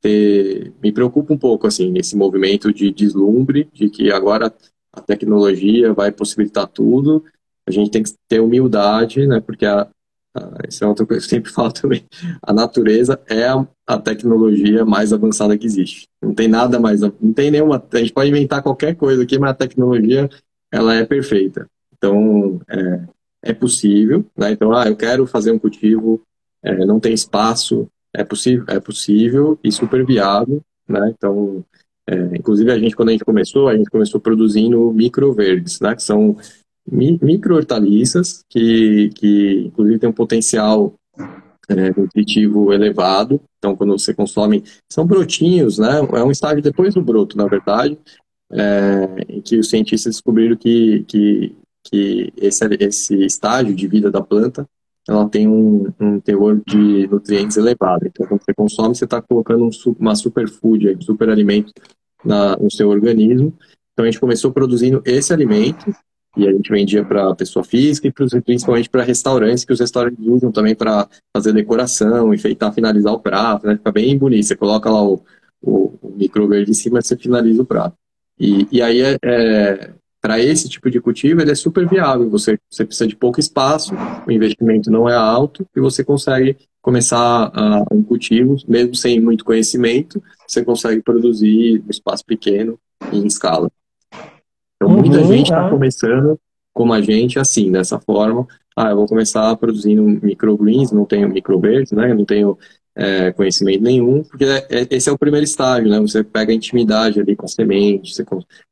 ter, 0.00 0.72
me 0.82 0.92
preocupa 0.92 1.32
um 1.32 1.38
pouco 1.38 1.66
assim 1.66 1.92
esse 1.96 2.16
movimento 2.16 2.72
de 2.72 2.90
deslumbre 2.90 3.68
de 3.72 3.88
que 3.88 4.10
agora 4.10 4.52
a 4.92 5.00
tecnologia 5.00 5.92
vai 5.92 6.10
possibilitar 6.10 6.66
tudo. 6.66 7.24
A 7.66 7.70
gente 7.70 7.90
tem 7.90 8.02
que 8.02 8.12
ter 8.28 8.40
humildade, 8.40 9.26
né? 9.26 9.40
Porque 9.40 9.66
a, 9.66 9.86
isso 10.68 10.84
é 10.84 10.86
outra 10.86 11.06
coisa 11.06 11.20
que 11.20 11.34
eu 11.34 11.38
sempre 11.38 11.50
falo 11.52 11.72
também. 11.72 12.04
A 12.42 12.52
natureza 12.52 13.20
é 13.28 13.46
a, 13.46 13.66
a, 13.86 13.98
tecnologia 13.98 14.84
mais 14.84 15.12
avançada 15.12 15.56
que 15.56 15.66
existe. 15.66 16.08
Não 16.22 16.34
tem 16.34 16.48
nada 16.48 16.78
mais, 16.78 17.00
não 17.00 17.32
tem 17.34 17.50
nenhuma. 17.50 17.82
A 17.92 17.98
gente 17.98 18.12
pode 18.12 18.30
inventar 18.30 18.62
qualquer 18.62 18.94
coisa 18.94 19.22
aqui, 19.22 19.38
mas 19.38 19.50
a 19.50 19.54
tecnologia 19.54 20.28
ela 20.72 20.94
é 20.94 21.04
perfeita. 21.04 21.68
Então 21.96 22.60
é, 22.68 23.06
é 23.42 23.52
possível, 23.52 24.24
né? 24.36 24.52
Então, 24.52 24.72
ah, 24.72 24.88
eu 24.88 24.96
quero 24.96 25.26
fazer 25.26 25.52
um 25.52 25.58
cultivo, 25.58 26.20
é, 26.62 26.84
não 26.84 27.00
tem 27.00 27.14
espaço, 27.14 27.88
é 28.12 28.24
possível, 28.24 28.64
é 28.68 28.80
possível 28.80 29.58
e 29.62 29.70
super 29.70 30.04
viável, 30.04 30.60
né? 30.88 31.12
Então, 31.16 31.64
é, 32.06 32.36
inclusive 32.36 32.70
a 32.70 32.78
gente 32.78 32.94
quando 32.94 33.10
a 33.10 33.12
gente 33.12 33.24
começou, 33.24 33.68
a 33.68 33.76
gente 33.76 33.90
começou 33.90 34.20
produzindo 34.20 34.92
microverdes, 34.92 35.80
né? 35.80 35.94
Que 35.94 36.02
são 36.02 36.36
micro-hortaliças, 36.90 38.44
que, 38.48 39.10
que 39.14 39.64
inclusive 39.66 39.98
tem 39.98 40.08
um 40.08 40.12
potencial 40.12 40.94
é, 41.68 42.00
nutritivo 42.00 42.72
elevado. 42.72 43.40
Então, 43.58 43.76
quando 43.76 43.98
você 43.98 44.14
consome, 44.14 44.62
são 44.90 45.06
brotinhos, 45.06 45.78
né? 45.78 45.98
É 46.14 46.22
um 46.22 46.30
estágio 46.30 46.62
depois 46.62 46.94
do 46.94 47.02
broto, 47.02 47.36
na 47.36 47.46
verdade, 47.46 47.98
é, 48.52 49.24
em 49.28 49.40
que 49.40 49.58
os 49.58 49.68
cientistas 49.68 50.14
descobriram 50.14 50.56
que, 50.56 51.04
que, 51.08 51.56
que 51.84 52.32
esse, 52.36 52.64
esse 52.80 53.24
estágio 53.24 53.74
de 53.74 53.86
vida 53.88 54.10
da 54.10 54.20
planta 54.20 54.66
ela 55.08 55.28
tem 55.28 55.46
um, 55.46 55.92
um 56.00 56.18
teor 56.18 56.60
de 56.66 57.06
nutrientes 57.06 57.56
elevado. 57.56 58.06
Então, 58.06 58.26
quando 58.26 58.42
você 58.42 58.52
consome, 58.52 58.94
você 58.94 59.04
está 59.04 59.22
colocando 59.22 59.64
um, 59.64 59.70
uma 60.00 60.16
superfood, 60.16 60.96
um 60.96 61.00
superalimento 61.00 61.72
na, 62.24 62.56
no 62.56 62.70
seu 62.70 62.88
organismo. 62.88 63.54
Então, 63.92 64.04
a 64.04 64.10
gente 64.10 64.20
começou 64.20 64.50
produzindo 64.50 65.00
esse 65.04 65.32
alimento 65.32 65.94
e 66.36 66.46
a 66.46 66.52
gente 66.52 66.70
vendia 66.70 67.04
para 67.04 67.34
pessoa 67.34 67.64
física 67.64 68.06
e 68.08 68.12
principalmente 68.42 68.90
para 68.90 69.02
restaurantes, 69.02 69.64
que 69.64 69.72
os 69.72 69.80
restaurantes 69.80 70.24
usam 70.26 70.52
também 70.52 70.74
para 70.74 71.08
fazer 71.34 71.52
decoração, 71.52 72.34
enfeitar, 72.34 72.72
finalizar 72.72 73.12
o 73.12 73.20
prato, 73.20 73.66
né? 73.66 73.76
Fica 73.76 73.90
bem 73.90 74.16
bonito. 74.18 74.44
Você 74.44 74.56
coloca 74.56 74.90
lá 74.90 75.02
o, 75.02 75.22
o, 75.62 75.98
o 76.02 76.14
micro 76.16 76.46
verde 76.46 76.70
em 76.70 76.74
cima 76.74 76.98
e 76.98 77.02
você 77.02 77.16
finaliza 77.16 77.62
o 77.62 77.66
prato. 77.66 77.96
E, 78.38 78.68
e 78.70 78.82
aí, 78.82 79.00
é, 79.00 79.16
é 79.24 79.90
para 80.20 80.40
esse 80.40 80.68
tipo 80.68 80.90
de 80.90 81.00
cultivo, 81.00 81.40
ele 81.40 81.52
é 81.52 81.54
super 81.54 81.88
viável. 81.88 82.28
Você, 82.30 82.58
você 82.68 82.84
precisa 82.84 83.06
de 83.06 83.14
pouco 83.14 83.38
espaço, 83.38 83.94
o 84.26 84.32
investimento 84.32 84.90
não 84.90 85.08
é 85.08 85.14
alto 85.14 85.64
e 85.74 85.80
você 85.80 86.02
consegue 86.04 86.56
começar 86.82 87.50
a, 87.54 87.84
um 87.92 88.02
cultivo, 88.02 88.56
mesmo 88.66 88.94
sem 88.94 89.20
muito 89.20 89.44
conhecimento, 89.44 90.22
você 90.46 90.64
consegue 90.64 91.00
produzir 91.00 91.82
um 91.86 91.90
espaço 91.90 92.24
pequeno 92.24 92.78
em 93.12 93.26
escala. 93.26 93.70
Então, 94.76 94.94
muita 94.94 95.18
uhum, 95.18 95.26
gente 95.26 95.44
está 95.44 95.66
é. 95.66 95.70
começando 95.70 96.38
como 96.72 96.92
a 96.92 97.00
gente 97.00 97.38
assim, 97.38 97.72
dessa 97.72 97.98
forma. 97.98 98.46
Ah, 98.76 98.90
eu 98.90 98.96
vou 98.96 99.06
começar 99.06 99.56
produzindo 99.56 100.02
microgreens, 100.02 100.92
não 100.92 101.06
tenho 101.06 101.28
microverdes, 101.28 101.92
né? 101.92 102.12
Não 102.12 102.26
tenho 102.26 102.58
é, 102.94 103.32
conhecimento 103.32 103.82
nenhum, 103.82 104.22
porque 104.22 104.44
é, 104.44 104.66
é, 104.70 104.86
esse 104.90 105.08
é 105.08 105.12
o 105.12 105.18
primeiro 105.18 105.44
estágio, 105.44 105.88
né? 105.88 105.98
Você 106.00 106.22
pega 106.22 106.52
a 106.52 106.54
intimidade 106.54 107.20
ali 107.20 107.34
com 107.34 107.46
a 107.46 107.48
semente, 107.48 108.14
você, 108.14 108.24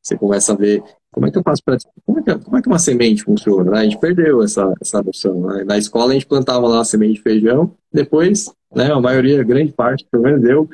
você 0.02 0.16
começa 0.16 0.52
a 0.52 0.56
ver 0.56 0.82
como 1.10 1.26
é 1.26 1.30
que 1.30 1.38
eu 1.38 1.42
faço 1.42 1.62
para 1.64 1.78
como, 2.04 2.18
é 2.18 2.22
que, 2.22 2.38
como 2.38 2.56
é 2.56 2.62
que 2.62 2.68
uma 2.68 2.78
semente 2.78 3.22
funciona, 3.22 3.70
né? 3.70 3.80
A 3.80 3.84
gente 3.84 3.98
perdeu 3.98 4.42
essa, 4.42 4.72
essa 4.80 5.02
noção, 5.02 5.46
né? 5.46 5.64
Na 5.64 5.78
escola 5.78 6.10
a 6.10 6.14
gente 6.14 6.26
plantava 6.26 6.66
lá 6.66 6.80
a 6.80 6.84
semente 6.84 7.14
de 7.14 7.22
feijão, 7.22 7.74
depois, 7.92 8.52
né, 8.74 8.92
a 8.92 9.00
maioria, 9.00 9.42
grande 9.44 9.72
parte, 9.72 10.06
pelo 10.10 10.24
menos 10.24 10.42
eu, 10.44 10.68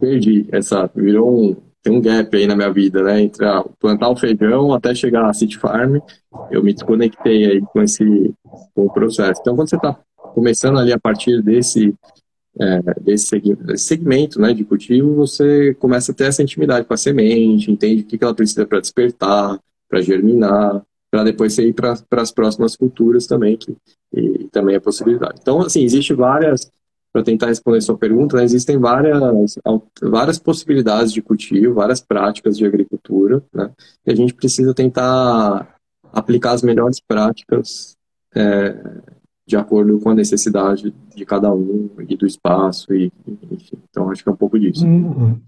perdi 0.00 0.46
essa, 0.50 0.90
virou 0.94 1.50
um, 1.50 1.56
tem 1.84 1.92
um 1.92 2.00
gap 2.00 2.34
aí 2.34 2.46
na 2.46 2.56
minha 2.56 2.72
vida, 2.72 3.02
né? 3.02 3.20
Entre 3.20 3.44
a, 3.44 3.62
plantar 3.78 4.08
o 4.08 4.16
feijão 4.16 4.72
até 4.72 4.94
chegar 4.94 5.28
à 5.28 5.32
City 5.34 5.58
Farm, 5.58 5.98
eu 6.50 6.64
me 6.64 6.72
desconectei 6.72 7.44
aí 7.44 7.60
com 7.60 7.82
esse 7.82 8.34
com 8.74 8.86
o 8.86 8.92
processo. 8.92 9.40
Então, 9.40 9.54
quando 9.54 9.68
você 9.68 9.76
está 9.76 10.00
começando 10.34 10.78
ali 10.78 10.92
a 10.92 10.98
partir 10.98 11.42
desse 11.42 11.94
é, 12.58 12.80
desse 13.00 13.40
segmento 13.76 14.40
né, 14.40 14.54
de 14.54 14.64
cultivo, 14.64 15.14
você 15.14 15.74
começa 15.74 16.12
a 16.12 16.14
ter 16.14 16.24
essa 16.24 16.42
intimidade 16.42 16.86
com 16.86 16.94
a 16.94 16.96
semente, 16.96 17.70
entende 17.70 18.02
o 18.02 18.06
que, 18.06 18.18
ela 18.22 18.34
precisa 18.34 18.64
para 18.64 18.80
despertar, 18.80 19.58
para 19.88 20.00
germinar, 20.00 20.82
para 21.10 21.24
depois 21.24 21.52
você 21.52 21.68
ir 21.68 21.74
para 21.74 21.98
as 22.12 22.32
próximas 22.32 22.76
culturas 22.76 23.26
também, 23.26 23.56
que 23.56 23.76
e, 24.12 24.48
também 24.52 24.76
é 24.76 24.80
possibilidade. 24.80 25.40
Então, 25.42 25.60
assim, 25.60 25.82
existe 25.82 26.14
várias, 26.14 26.70
para 27.14 27.22
tentar 27.22 27.46
responder 27.46 27.80
sua 27.80 27.96
pergunta, 27.96 28.36
né, 28.36 28.42
existem 28.42 28.76
várias, 28.76 29.56
várias 30.02 30.36
possibilidades 30.36 31.12
de 31.12 31.22
cultivo, 31.22 31.74
várias 31.74 32.00
práticas 32.00 32.58
de 32.58 32.66
agricultura, 32.66 33.40
né, 33.54 33.70
e 34.04 34.10
a 34.10 34.16
gente 34.16 34.34
precisa 34.34 34.74
tentar 34.74 35.76
aplicar 36.12 36.50
as 36.50 36.62
melhores 36.62 36.98
práticas 36.98 37.96
é, 38.34 38.76
de 39.46 39.56
acordo 39.56 40.00
com 40.00 40.10
a 40.10 40.14
necessidade 40.14 40.92
de 41.14 41.24
cada 41.24 41.52
um 41.54 41.88
e 42.08 42.16
do 42.16 42.26
espaço 42.26 42.92
e 42.92 43.12
enfim. 43.52 43.78
Então 43.88 44.10
acho 44.10 44.24
que 44.24 44.28
é 44.28 44.32
um 44.32 44.36
pouco 44.36 44.58
disso. 44.58 44.84
Uhum. 44.84 45.38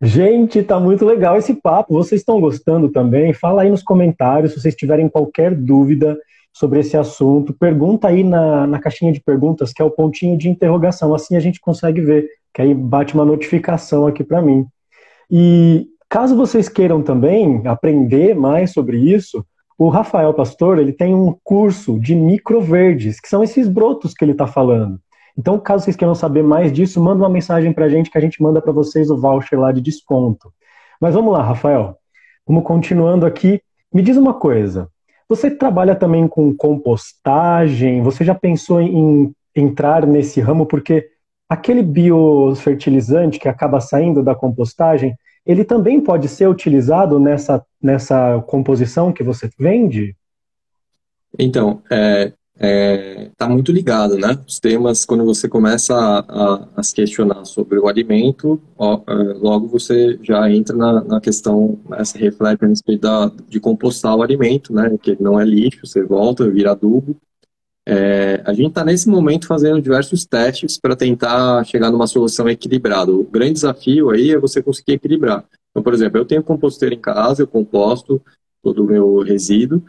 Gente, 0.00 0.62
tá 0.62 0.78
muito 0.78 1.04
legal 1.04 1.36
esse 1.38 1.54
papo. 1.54 1.94
Vocês 1.94 2.20
estão 2.20 2.40
gostando 2.40 2.88
também? 2.90 3.32
Fala 3.32 3.62
aí 3.62 3.70
nos 3.70 3.82
comentários 3.82 4.52
se 4.52 4.60
vocês 4.60 4.76
tiverem 4.76 5.08
qualquer 5.08 5.54
dúvida 5.54 6.16
sobre 6.56 6.80
esse 6.80 6.96
assunto. 6.96 7.52
Pergunta 7.52 8.08
aí 8.08 8.24
na, 8.24 8.66
na 8.66 8.78
caixinha 8.78 9.12
de 9.12 9.20
perguntas, 9.20 9.74
que 9.74 9.82
é 9.82 9.84
o 9.84 9.90
pontinho 9.90 10.38
de 10.38 10.48
interrogação. 10.48 11.14
Assim 11.14 11.36
a 11.36 11.40
gente 11.40 11.60
consegue 11.60 12.00
ver, 12.00 12.26
que 12.52 12.62
aí 12.62 12.72
bate 12.72 13.12
uma 13.12 13.26
notificação 13.26 14.06
aqui 14.06 14.24
para 14.24 14.40
mim. 14.40 14.66
E 15.30 15.86
caso 16.08 16.34
vocês 16.34 16.66
queiram 16.66 17.02
também 17.02 17.60
aprender 17.66 18.34
mais 18.34 18.72
sobre 18.72 18.96
isso, 18.96 19.44
o 19.78 19.90
Rafael 19.90 20.32
Pastor 20.32 20.78
ele 20.78 20.94
tem 20.94 21.14
um 21.14 21.36
curso 21.44 22.00
de 22.00 22.14
microverdes, 22.14 23.20
que 23.20 23.28
são 23.28 23.44
esses 23.44 23.68
brotos 23.68 24.14
que 24.14 24.24
ele 24.24 24.32
está 24.32 24.46
falando. 24.46 24.98
Então, 25.38 25.58
caso 25.58 25.84
vocês 25.84 25.96
queiram 25.96 26.14
saber 26.14 26.42
mais 26.42 26.72
disso, 26.72 26.98
manda 27.02 27.22
uma 27.22 27.28
mensagem 27.28 27.70
para 27.70 27.84
a 27.84 27.88
gente 27.90 28.10
que 28.10 28.16
a 28.16 28.20
gente 28.20 28.42
manda 28.42 28.62
para 28.62 28.72
vocês 28.72 29.10
o 29.10 29.20
voucher 29.20 29.60
lá 29.60 29.72
de 29.72 29.82
desconto. 29.82 30.50
Mas 30.98 31.12
vamos 31.12 31.34
lá, 31.34 31.42
Rafael. 31.42 31.98
Vamos 32.46 32.64
continuando 32.64 33.26
aqui. 33.26 33.60
Me 33.92 34.00
diz 34.00 34.16
uma 34.16 34.32
coisa. 34.32 34.88
Você 35.28 35.50
trabalha 35.50 35.94
também 35.94 36.28
com 36.28 36.54
compostagem? 36.54 38.02
Você 38.02 38.24
já 38.24 38.34
pensou 38.34 38.80
em 38.80 39.32
entrar 39.54 40.06
nesse 40.06 40.40
ramo? 40.40 40.66
Porque 40.66 41.08
aquele 41.48 41.82
biofertilizante 41.82 43.38
que 43.38 43.48
acaba 43.48 43.80
saindo 43.80 44.22
da 44.22 44.34
compostagem, 44.34 45.16
ele 45.44 45.64
também 45.64 46.00
pode 46.00 46.28
ser 46.28 46.48
utilizado 46.48 47.18
nessa, 47.18 47.64
nessa 47.82 48.40
composição 48.46 49.12
que 49.12 49.22
você 49.22 49.50
vende? 49.58 50.16
Então, 51.38 51.82
é, 51.90 52.32
é, 52.58 53.30
tá 53.36 53.48
muito 53.48 53.70
ligado, 53.70 54.16
né? 54.16 54.38
Os 54.46 54.58
temas, 54.58 55.04
quando 55.04 55.24
você 55.24 55.46
começa 55.48 55.94
a, 55.94 56.18
a, 56.20 56.68
a 56.76 56.82
se 56.82 56.94
questionar 56.94 57.44
sobre 57.44 57.78
o 57.78 57.86
alimento, 57.86 58.60
ó, 58.78 59.02
é, 59.06 59.12
logo 59.34 59.68
você 59.68 60.18
já 60.22 60.50
entra 60.50 60.74
na, 60.74 61.04
na 61.04 61.20
questão, 61.20 61.78
né, 61.88 62.02
se 62.04 62.16
reflete 62.18 62.64
a 62.64 62.68
respeito 62.68 63.02
da, 63.02 63.30
de 63.48 63.60
compostar 63.60 64.16
o 64.16 64.22
alimento, 64.22 64.72
né? 64.72 64.96
Que 65.02 65.16
não 65.20 65.38
é 65.38 65.44
lixo, 65.44 65.86
você 65.86 66.02
volta, 66.02 66.48
vira 66.48 66.72
adubo. 66.72 67.16
É, 67.88 68.42
a 68.44 68.52
gente 68.52 68.68
está 68.68 68.84
nesse 68.84 69.08
momento 69.08 69.46
fazendo 69.46 69.80
diversos 69.80 70.24
testes 70.24 70.78
para 70.78 70.96
tentar 70.96 71.62
chegar 71.64 71.90
numa 71.90 72.06
solução 72.06 72.48
equilibrada. 72.48 73.12
O 73.12 73.22
grande 73.22 73.52
desafio 73.52 74.10
aí 74.10 74.30
é 74.30 74.38
você 74.38 74.62
conseguir 74.62 74.94
equilibrar. 74.94 75.44
Então, 75.70 75.82
por 75.82 75.92
exemplo, 75.92 76.18
eu 76.18 76.24
tenho 76.24 76.42
composteira 76.42 76.94
em 76.94 76.98
casa, 76.98 77.42
eu 77.42 77.46
composto 77.46 78.20
todo 78.62 78.82
o 78.82 78.86
meu 78.86 79.18
resíduo, 79.20 79.84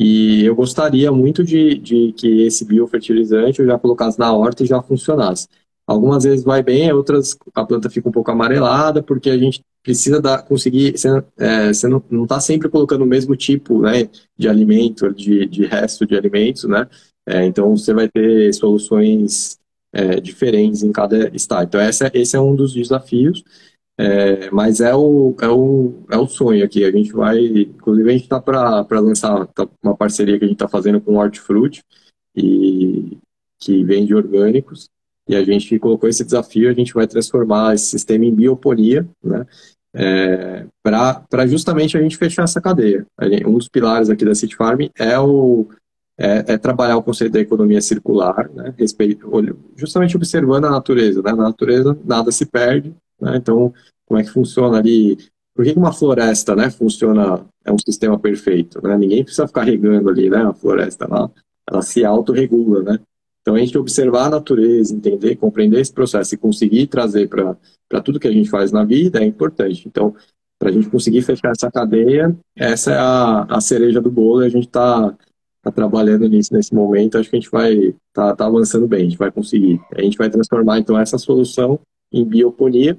e 0.00 0.44
eu 0.44 0.54
gostaria 0.54 1.10
muito 1.10 1.42
de, 1.42 1.76
de 1.76 2.12
que 2.12 2.42
esse 2.42 2.64
biofertilizante 2.64 3.58
eu 3.58 3.66
já 3.66 3.76
colocasse 3.76 4.16
na 4.16 4.32
horta 4.32 4.62
e 4.62 4.66
já 4.66 4.80
funcionasse. 4.80 5.48
Algumas 5.84 6.22
vezes 6.22 6.44
vai 6.44 6.62
bem, 6.62 6.92
outras 6.92 7.36
a 7.52 7.64
planta 7.64 7.90
fica 7.90 8.08
um 8.08 8.12
pouco 8.12 8.30
amarelada, 8.30 9.02
porque 9.02 9.28
a 9.28 9.36
gente 9.36 9.60
precisa 9.82 10.22
dar, 10.22 10.44
conseguir. 10.44 10.96
Você, 10.96 11.08
é, 11.36 11.72
você 11.72 11.88
não 11.88 12.22
está 12.22 12.38
sempre 12.38 12.68
colocando 12.68 13.02
o 13.02 13.06
mesmo 13.06 13.34
tipo 13.34 13.80
né, 13.80 14.08
de 14.36 14.48
alimento, 14.48 15.12
de, 15.12 15.46
de 15.46 15.66
resto 15.66 16.06
de 16.06 16.16
alimentos, 16.16 16.62
né? 16.62 16.86
É, 17.26 17.44
então 17.44 17.76
você 17.76 17.92
vai 17.92 18.08
ter 18.08 18.54
soluções 18.54 19.58
é, 19.92 20.20
diferentes 20.20 20.84
em 20.84 20.92
cada 20.92 21.28
estado. 21.34 21.66
Então 21.66 21.80
esse, 21.80 22.08
esse 22.14 22.36
é 22.36 22.40
um 22.40 22.54
dos 22.54 22.72
desafios. 22.72 23.42
É, 24.00 24.48
mas 24.52 24.80
é 24.80 24.94
o, 24.94 25.34
é, 25.40 25.48
o, 25.48 26.04
é 26.08 26.16
o 26.16 26.28
sonho 26.28 26.64
aqui. 26.64 26.84
A 26.84 26.90
gente 26.90 27.12
vai. 27.12 27.44
Inclusive, 27.44 28.08
a 28.08 28.12
gente 28.12 28.22
está 28.22 28.40
para 28.40 29.00
lançar 29.00 29.46
tá 29.48 29.68
uma 29.82 29.96
parceria 29.96 30.38
que 30.38 30.44
a 30.44 30.48
gente 30.48 30.54
está 30.54 30.68
fazendo 30.68 31.00
com 31.00 31.14
o 31.14 31.16
Hortifruti, 31.16 31.82
e, 32.36 33.18
que 33.58 33.82
vende 33.82 34.14
orgânicos. 34.14 34.88
E 35.28 35.34
a 35.34 35.44
gente 35.44 35.78
colocou 35.78 36.08
esse 36.08 36.24
desafio, 36.24 36.70
a 36.70 36.72
gente 36.72 36.94
vai 36.94 37.06
transformar 37.06 37.74
esse 37.74 37.86
sistema 37.86 38.24
em 38.24 38.34
bioponia, 38.34 39.06
né? 39.22 39.44
É, 39.94 40.66
para 40.82 41.46
justamente 41.46 41.96
a 41.96 42.00
gente 42.00 42.16
fechar 42.16 42.44
essa 42.44 42.60
cadeia. 42.60 43.04
Um 43.46 43.54
dos 43.54 43.68
pilares 43.68 44.08
aqui 44.08 44.24
da 44.24 44.34
City 44.34 44.54
Farm 44.54 44.82
é, 44.96 45.18
o, 45.18 45.68
é, 46.18 46.44
é 46.54 46.58
trabalhar 46.58 46.96
o 46.96 47.02
conceito 47.02 47.32
da 47.32 47.40
economia 47.40 47.80
circular, 47.80 48.50
né? 48.52 48.74
Respeito, 48.76 49.30
justamente 49.76 50.16
observando 50.16 50.64
a 50.64 50.70
natureza. 50.70 51.22
Né? 51.22 51.30
Na 51.30 51.44
natureza 51.44 51.96
nada 52.04 52.32
se 52.32 52.44
perde, 52.44 52.92
né? 53.20 53.36
Então, 53.36 53.72
como 54.04 54.18
é 54.18 54.24
que 54.24 54.30
funciona 54.30 54.78
ali? 54.78 55.16
Por 55.54 55.64
que 55.64 55.72
uma 55.72 55.92
floresta, 55.92 56.54
né, 56.54 56.70
funciona, 56.70 57.44
é 57.64 57.72
um 57.72 57.78
sistema 57.78 58.18
perfeito, 58.18 58.80
né? 58.82 58.96
Ninguém 58.96 59.22
precisa 59.22 59.46
ficar 59.46 59.62
regando 59.62 60.08
ali, 60.08 60.30
né, 60.30 60.42
a 60.42 60.52
floresta, 60.52 61.04
ela, 61.04 61.30
ela 61.68 61.82
se 61.82 62.04
autorregula, 62.04 62.82
né? 62.82 63.00
Então, 63.40 63.54
a 63.54 63.58
gente 63.58 63.76
observar 63.78 64.26
a 64.26 64.30
natureza, 64.30 64.94
entender, 64.94 65.36
compreender 65.36 65.80
esse 65.80 65.92
processo 65.92 66.34
e 66.34 66.38
conseguir 66.38 66.86
trazer 66.86 67.28
para 67.28 68.00
tudo 68.02 68.20
que 68.20 68.28
a 68.28 68.32
gente 68.32 68.50
faz 68.50 68.70
na 68.70 68.84
vida 68.84 69.20
é 69.20 69.24
importante. 69.24 69.88
Então, 69.88 70.14
para 70.58 70.68
a 70.68 70.72
gente 70.72 70.90
conseguir 70.90 71.22
fechar 71.22 71.52
essa 71.52 71.70
cadeia, 71.70 72.36
essa 72.54 72.92
é 72.92 72.98
a, 72.98 73.46
a 73.48 73.60
cereja 73.60 74.00
do 74.00 74.10
bolo 74.10 74.42
e 74.42 74.46
a 74.46 74.50
gente 74.50 74.66
está 74.66 75.16
tá 75.70 75.72
trabalhando 75.72 76.28
nisso 76.28 76.52
nesse 76.52 76.74
momento. 76.74 77.18
Acho 77.18 77.30
que 77.30 77.36
a 77.36 77.40
gente 77.40 77.50
vai 77.50 77.94
tá, 78.12 78.34
tá 78.34 78.46
avançando 78.46 78.86
bem, 78.86 79.00
a 79.00 79.04
gente 79.04 79.18
vai 79.18 79.30
conseguir. 79.30 79.80
A 79.94 80.02
gente 80.02 80.18
vai 80.18 80.30
transformar, 80.30 80.78
então, 80.78 80.98
essa 80.98 81.18
solução 81.18 81.78
em 82.12 82.24
bioponia 82.24 82.98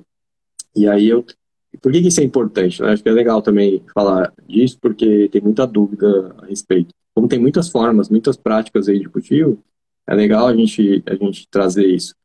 e 0.76 0.88
aí 0.88 1.08
eu. 1.08 1.26
Por 1.82 1.92
que, 1.92 2.02
que 2.02 2.08
isso 2.08 2.20
é 2.20 2.24
importante? 2.24 2.82
Né? 2.82 2.92
Acho 2.92 3.04
que 3.04 3.10
é 3.10 3.12
legal 3.12 3.42
também 3.42 3.84
falar 3.94 4.34
disso, 4.48 4.78
porque 4.82 5.30
tem 5.30 5.42
muita 5.42 5.68
dúvida 5.68 6.36
a 6.40 6.46
respeito. 6.48 6.94
Como 7.14 7.28
tem 7.28 7.40
muitas 7.40 7.70
formas, 7.70 8.10
muitas 8.10 8.36
práticas 8.36 8.90
aí 8.90 9.00
de 9.00 9.08
cultivo, 9.08 9.60
é 10.08 10.16
legal 10.16 10.48
a 10.48 10.56
gente, 10.56 11.04
a 11.06 11.14
gente 11.14 11.48
trazer 11.50 11.86
isso. 11.86 12.16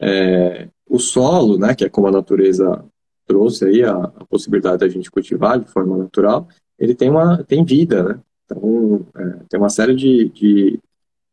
É, 0.00 0.68
o 0.88 0.98
solo, 0.98 1.58
né, 1.58 1.74
que 1.74 1.84
é 1.84 1.88
como 1.88 2.06
a 2.06 2.12
natureza 2.12 2.84
trouxe 3.26 3.64
aí 3.64 3.82
a, 3.82 3.94
a, 3.94 4.24
possibilidade 4.26 4.78
da 4.78 4.88
gente 4.88 5.10
cultivar 5.10 5.58
de 5.58 5.70
forma 5.70 5.96
natural, 5.96 6.46
ele 6.78 6.94
tem 6.94 7.10
uma 7.10 7.42
tem 7.44 7.64
vida, 7.64 8.02
né? 8.02 8.20
Então 8.52 9.06
é, 9.16 9.36
tem 9.48 9.60
uma 9.60 9.68
série 9.68 9.94
de, 9.94 10.28
de, 10.28 10.78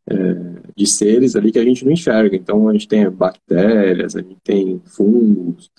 é, 0.08 0.16
de 0.76 0.88
seres 0.88 1.36
ali 1.36 1.52
que 1.52 1.60
a 1.60 1.64
gente 1.64 1.86
não 1.86 1.92
enxerga. 1.92 2.36
Então 2.36 2.68
a 2.68 2.74
gente 2.74 2.88
tem 2.88 3.10
bactérias, 3.10 4.16
a 4.16 4.22
gente 4.22 4.38
tem 4.44 4.82
fungos, 4.86 5.70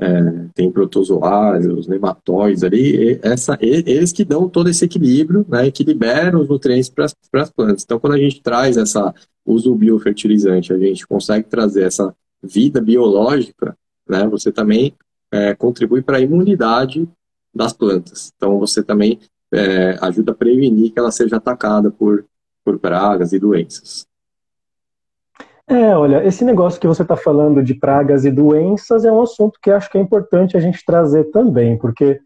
é, 0.00 0.46
tem 0.54 0.72
protozoários, 0.72 1.86
nematóides 1.86 2.64
ali, 2.64 3.20
essa, 3.22 3.58
eles 3.60 4.12
que 4.12 4.24
dão 4.24 4.48
todo 4.48 4.70
esse 4.70 4.84
equilíbrio, 4.86 5.44
né, 5.46 5.70
que 5.70 5.84
liberam 5.84 6.40
os 6.40 6.48
nutrientes 6.48 6.88
para 6.88 7.04
as 7.42 7.50
plantas. 7.50 7.82
Então, 7.84 8.00
quando 8.00 8.14
a 8.14 8.18
gente 8.18 8.40
traz 8.40 8.78
essa 8.78 9.14
uso 9.44 9.74
biofertilizante, 9.74 10.72
a 10.72 10.78
gente 10.78 11.06
consegue 11.06 11.48
trazer 11.48 11.84
essa 11.84 12.14
vida 12.42 12.80
biológica, 12.80 13.76
né, 14.08 14.26
você 14.26 14.50
também 14.50 14.94
é, 15.30 15.54
contribui 15.54 16.00
para 16.00 16.16
a 16.16 16.20
imunidade 16.20 17.06
das 17.54 17.74
plantas. 17.74 18.32
Então, 18.34 18.58
você 18.58 18.82
também 18.82 19.18
é, 19.52 19.98
ajuda 20.00 20.32
a 20.32 20.34
prevenir 20.34 20.92
que 20.92 20.98
ela 20.98 21.10
seja 21.10 21.36
atacada 21.36 21.90
por, 21.90 22.24
por 22.64 22.78
pragas 22.78 23.32
e 23.32 23.38
doenças. 23.38 24.06
É, 25.66 25.96
olha, 25.96 26.26
esse 26.26 26.44
negócio 26.44 26.80
que 26.80 26.88
você 26.88 27.02
está 27.02 27.16
falando 27.16 27.62
de 27.62 27.74
pragas 27.74 28.24
e 28.24 28.30
doenças 28.30 29.04
é 29.04 29.12
um 29.12 29.22
assunto 29.22 29.58
que 29.62 29.70
acho 29.70 29.88
que 29.88 29.98
é 29.98 30.00
importante 30.00 30.56
a 30.56 30.60
gente 30.60 30.84
trazer 30.84 31.24
também, 31.30 31.78
porque 31.78 32.20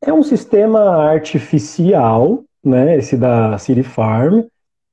é 0.00 0.12
um 0.12 0.24
sistema 0.24 0.80
artificial, 1.04 2.42
né, 2.64 2.96
esse 2.96 3.16
da 3.16 3.56
City 3.58 3.84
Farm, 3.84 4.42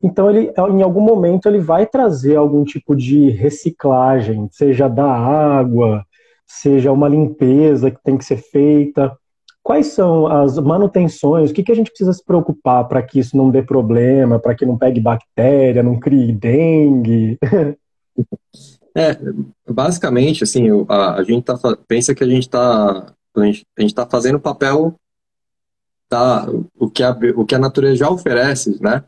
então 0.01 0.29
ele, 0.29 0.53
em 0.57 0.81
algum 0.81 1.01
momento, 1.01 1.47
ele 1.47 1.59
vai 1.59 1.85
trazer 1.85 2.35
algum 2.35 2.63
tipo 2.63 2.95
de 2.95 3.29
reciclagem, 3.31 4.47
seja 4.51 4.87
da 4.87 5.11
água, 5.11 6.05
seja 6.47 6.91
uma 6.91 7.07
limpeza 7.07 7.91
que 7.91 8.01
tem 8.01 8.17
que 8.17 8.23
ser 8.23 8.37
feita. 8.37 9.15
Quais 9.69 9.85
são 9.89 10.25
as 10.25 10.57
manutenções? 10.57 11.51
O 11.51 11.53
que, 11.53 11.61
que 11.61 11.71
a 11.71 11.75
gente 11.75 11.91
precisa 11.91 12.11
se 12.11 12.25
preocupar 12.25 12.87
para 12.87 13.03
que 13.03 13.19
isso 13.19 13.37
não 13.37 13.51
dê 13.51 13.61
problema, 13.61 14.39
para 14.39 14.55
que 14.55 14.65
não 14.65 14.75
pegue 14.75 14.99
bactéria, 14.99 15.83
não 15.83 15.99
crie 15.99 16.33
dengue? 16.33 17.37
É, 18.97 19.15
basicamente, 19.71 20.43
assim, 20.43 20.67
a, 20.89 21.13
a 21.13 21.23
gente 21.23 21.43
tá, 21.43 21.55
pensa 21.87 22.15
que 22.15 22.23
a 22.23 22.27
gente 22.27 22.47
está 22.47 23.13
a 23.37 23.45
gente 23.45 23.65
está 23.77 24.07
fazendo 24.07 24.35
o 24.35 24.41
papel 24.41 24.95
tá, 26.09 26.49
o 26.77 26.89
que 26.89 27.03
a, 27.03 27.15
o 27.35 27.45
que 27.45 27.53
a 27.53 27.59
natureza 27.59 27.97
já 27.97 28.09
oferece, 28.09 28.81
né? 28.81 29.03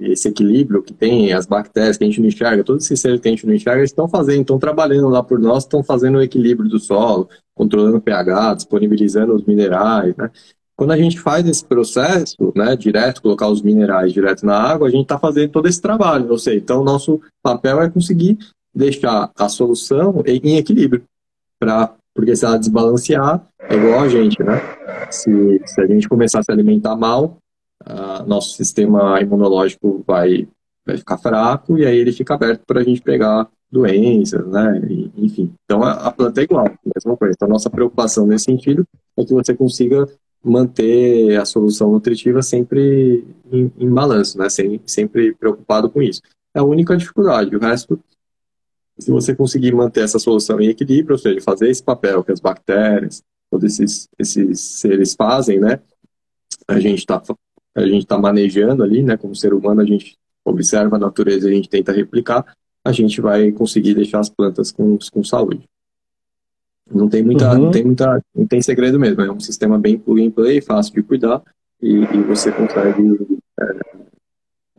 Esse 0.00 0.28
equilíbrio 0.28 0.82
que 0.82 0.94
tem, 0.94 1.32
as 1.34 1.44
bactérias 1.44 1.98
que 1.98 2.04
a 2.04 2.06
gente 2.06 2.20
não 2.20 2.28
enxerga, 2.28 2.64
todos 2.64 2.84
esses 2.84 2.98
seres 2.98 3.20
que 3.20 3.28
a 3.28 3.30
gente 3.30 3.46
não 3.46 3.52
enxerga, 3.52 3.84
estão 3.84 4.08
fazendo, 4.08 4.40
estão 4.40 4.58
trabalhando 4.58 5.08
lá 5.08 5.22
por 5.22 5.38
nós, 5.38 5.64
estão 5.64 5.84
fazendo 5.84 6.16
o 6.16 6.22
equilíbrio 6.22 6.70
do 6.70 6.80
solo, 6.80 7.28
controlando 7.54 7.98
o 7.98 8.00
pH, 8.00 8.54
disponibilizando 8.54 9.34
os 9.34 9.44
minerais, 9.44 10.16
né? 10.16 10.30
Quando 10.74 10.92
a 10.92 10.96
gente 10.96 11.20
faz 11.20 11.46
esse 11.46 11.62
processo, 11.62 12.54
né, 12.56 12.74
direto, 12.74 13.20
colocar 13.20 13.48
os 13.48 13.60
minerais 13.60 14.14
direto 14.14 14.46
na 14.46 14.56
água, 14.56 14.88
a 14.88 14.90
gente 14.90 15.02
está 15.02 15.18
fazendo 15.18 15.50
todo 15.50 15.68
esse 15.68 15.78
trabalho, 15.78 16.30
ou 16.30 16.38
seja, 16.38 16.56
então 16.56 16.82
nosso 16.82 17.20
papel 17.42 17.82
é 17.82 17.90
conseguir 17.90 18.38
deixar 18.74 19.30
a 19.36 19.48
solução 19.50 20.22
em 20.24 20.56
equilíbrio, 20.56 21.04
para 21.58 21.94
porque 22.20 22.36
se 22.36 22.44
ela 22.44 22.58
desbalancear, 22.58 23.42
é 23.60 23.74
igual 23.74 24.00
a 24.00 24.08
gente, 24.08 24.42
né? 24.42 24.60
Se, 25.10 25.58
se 25.64 25.80
a 25.80 25.86
gente 25.86 26.06
começar 26.06 26.40
a 26.40 26.42
se 26.42 26.52
alimentar 26.52 26.94
mal, 26.94 27.38
uh, 27.82 28.28
nosso 28.28 28.54
sistema 28.56 29.18
imunológico 29.22 30.04
vai, 30.06 30.46
vai 30.86 30.98
ficar 30.98 31.16
fraco 31.16 31.78
e 31.78 31.86
aí 31.86 31.96
ele 31.96 32.12
fica 32.12 32.34
aberto 32.34 32.60
para 32.66 32.80
a 32.80 32.84
gente 32.84 33.00
pegar 33.00 33.48
doenças, 33.72 34.46
né? 34.48 34.82
E, 34.86 35.10
enfim, 35.16 35.50
então 35.64 35.82
a, 35.82 35.92
a, 35.92 36.12
planta 36.12 36.42
é 36.42 36.44
igual, 36.44 36.66
a 36.66 36.90
mesma 36.94 37.16
coisa. 37.16 37.32
Então, 37.34 37.48
nossa 37.48 37.70
preocupação 37.70 38.26
nesse 38.26 38.44
sentido 38.44 38.84
é 39.16 39.24
que 39.24 39.32
você 39.32 39.54
consiga 39.54 40.06
manter 40.44 41.40
a 41.40 41.46
solução 41.46 41.90
nutritiva 41.90 42.42
sempre 42.42 43.24
em, 43.50 43.72
em 43.78 43.88
balanço, 43.88 44.36
né? 44.36 44.50
Sem, 44.50 44.78
sempre 44.84 45.34
preocupado 45.34 45.88
com 45.88 46.02
isso. 46.02 46.20
É 46.54 46.60
a 46.60 46.64
única 46.64 46.94
dificuldade. 46.94 47.56
O 47.56 47.60
resto 47.60 47.98
se 49.00 49.10
você 49.10 49.34
conseguir 49.34 49.74
manter 49.74 50.04
essa 50.04 50.18
solução 50.18 50.60
em 50.60 50.68
equilíbrio, 50.68 51.14
ou 51.14 51.18
seja, 51.18 51.40
fazer 51.40 51.68
esse 51.68 51.82
papel 51.82 52.22
que 52.22 52.32
as 52.32 52.40
bactérias, 52.40 53.22
todos 53.50 53.64
esses, 53.72 54.08
esses 54.18 54.60
seres 54.60 55.14
fazem, 55.14 55.58
né? 55.58 55.80
A 56.68 56.78
gente 56.78 56.98
está 56.98 57.20
a 57.74 57.86
gente 57.86 58.06
tá 58.06 58.18
manejando 58.18 58.82
ali, 58.82 59.02
né? 59.02 59.16
Como 59.16 59.34
ser 59.34 59.54
humano, 59.54 59.80
a 59.80 59.86
gente 59.86 60.18
observa 60.44 60.96
a 60.96 60.98
natureza 60.98 61.48
e 61.48 61.52
a 61.52 61.54
gente 61.54 61.68
tenta 61.68 61.92
replicar, 61.92 62.44
a 62.84 62.92
gente 62.92 63.20
vai 63.20 63.52
conseguir 63.52 63.94
deixar 63.94 64.20
as 64.20 64.28
plantas 64.28 64.72
com, 64.72 64.98
com 65.12 65.24
saúde. 65.24 65.68
Não 66.92 67.08
tem 67.08 67.22
muita, 67.22 67.52
uhum. 67.52 67.64
não 67.64 67.70
tem 67.70 67.84
muita, 67.84 68.20
não 68.34 68.46
tem 68.46 68.60
segredo 68.60 68.98
mesmo. 68.98 69.22
É 69.22 69.30
um 69.30 69.38
sistema 69.38 69.78
bem 69.78 69.98
plug 69.98 70.26
and 70.26 70.30
play, 70.30 70.60
fácil 70.60 70.94
de 70.94 71.02
cuidar 71.02 71.42
e, 71.80 71.94
e 71.94 72.22
você 72.22 72.50
consegue 72.50 73.02
é, 73.60 73.99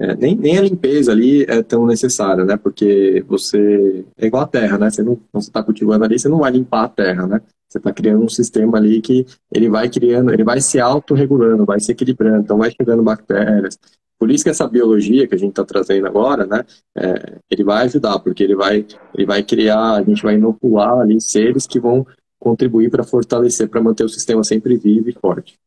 é, 0.01 0.15
nem, 0.15 0.35
nem 0.35 0.57
a 0.57 0.61
limpeza 0.61 1.11
ali 1.11 1.43
é 1.43 1.61
tão 1.61 1.85
necessária, 1.85 2.43
né? 2.43 2.57
Porque 2.57 3.23
você 3.27 4.03
é 4.17 4.25
igual 4.25 4.41
a 4.41 4.47
terra, 4.47 4.75
né? 4.79 4.89
Você 4.89 5.03
não 5.03 5.19
você 5.31 5.49
está 5.49 5.61
cultivando 5.61 6.03
ali, 6.03 6.17
você 6.17 6.27
não 6.27 6.39
vai 6.39 6.51
limpar 6.51 6.85
a 6.85 6.89
terra, 6.89 7.27
né? 7.27 7.39
Você 7.69 7.77
está 7.77 7.93
criando 7.93 8.23
um 8.23 8.27
sistema 8.27 8.79
ali 8.79 8.99
que 8.99 9.27
ele 9.53 9.69
vai 9.69 9.87
criando, 9.87 10.33
ele 10.33 10.43
vai 10.43 10.59
se 10.59 10.79
autorregulando, 10.79 11.65
vai 11.65 11.79
se 11.79 11.91
equilibrando, 11.91 12.39
então 12.39 12.57
vai 12.57 12.71
chegando 12.71 13.03
bactérias. 13.03 13.77
Por 14.17 14.31
isso 14.31 14.43
que 14.43 14.49
essa 14.49 14.67
biologia 14.67 15.27
que 15.27 15.35
a 15.35 15.37
gente 15.37 15.51
está 15.51 15.63
trazendo 15.63 16.07
agora, 16.07 16.47
né? 16.47 16.65
É, 16.97 17.37
ele 17.51 17.63
vai 17.63 17.85
ajudar, 17.85 18.17
porque 18.19 18.43
ele 18.43 18.55
vai, 18.55 18.83
ele 19.13 19.25
vai 19.27 19.43
criar, 19.43 19.97
a 19.97 20.03
gente 20.03 20.23
vai 20.23 20.33
inocular 20.33 20.99
ali 20.99 21.21
seres 21.21 21.67
que 21.67 21.79
vão 21.79 22.07
contribuir 22.39 22.89
para 22.89 23.03
fortalecer, 23.03 23.69
para 23.69 23.83
manter 23.83 24.03
o 24.03 24.09
sistema 24.09 24.43
sempre 24.43 24.77
vivo 24.77 25.09
e 25.09 25.13
forte. 25.13 25.59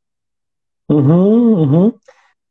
Uhum, 0.90 1.54
uhum. 1.54 1.92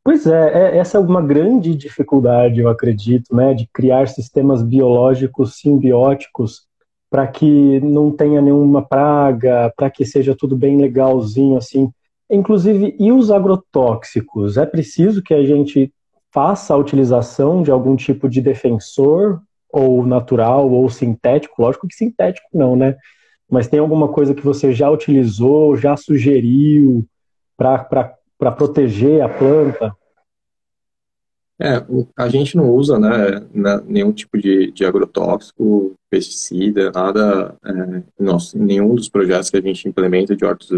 Pois 0.04 0.26
é, 0.26 0.74
é, 0.74 0.76
essa 0.76 0.98
é 0.98 1.00
uma 1.00 1.22
grande 1.22 1.74
dificuldade, 1.74 2.60
eu 2.60 2.68
acredito, 2.68 3.34
né, 3.34 3.54
de 3.54 3.66
criar 3.72 4.06
sistemas 4.06 4.62
biológicos 4.62 5.56
simbióticos 5.56 6.66
para 7.10 7.26
que 7.26 7.80
não 7.80 8.10
tenha 8.10 8.42
nenhuma 8.42 8.86
praga, 8.86 9.72
para 9.74 9.88
que 9.88 10.04
seja 10.04 10.36
tudo 10.36 10.56
bem 10.56 10.76
legalzinho 10.76 11.56
assim. 11.56 11.90
Inclusive, 12.30 12.94
e 12.98 13.12
os 13.12 13.30
agrotóxicos? 13.30 14.58
É 14.58 14.66
preciso 14.66 15.22
que 15.22 15.32
a 15.32 15.42
gente 15.44 15.90
faça 16.32 16.74
a 16.74 16.76
utilização 16.76 17.62
de 17.62 17.70
algum 17.70 17.96
tipo 17.96 18.28
de 18.28 18.42
defensor, 18.42 19.40
ou 19.72 20.06
natural, 20.06 20.70
ou 20.70 20.88
sintético? 20.90 21.62
Lógico 21.62 21.88
que 21.88 21.94
sintético 21.94 22.46
não, 22.52 22.76
né? 22.76 22.96
Mas 23.50 23.68
tem 23.68 23.80
alguma 23.80 24.08
coisa 24.08 24.34
que 24.34 24.44
você 24.44 24.72
já 24.72 24.90
utilizou, 24.90 25.76
já 25.76 25.96
sugeriu 25.96 27.04
para 27.56 28.14
para 28.38 28.52
proteger 28.52 29.22
a 29.22 29.28
planta? 29.28 29.94
É, 31.60 31.84
a 32.16 32.28
gente 32.28 32.56
não 32.56 32.68
usa 32.70 32.98
né, 32.98 33.80
nenhum 33.86 34.12
tipo 34.12 34.36
de, 34.36 34.72
de 34.72 34.84
agrotóxico, 34.84 35.94
pesticida, 36.10 36.90
nada, 36.90 37.56
é, 37.64 38.02
nenhum 38.56 38.94
dos 38.94 39.08
projetos 39.08 39.50
que 39.50 39.56
a 39.56 39.60
gente 39.60 39.88
implementa 39.88 40.34
de 40.34 40.44
hortas, 40.44 40.68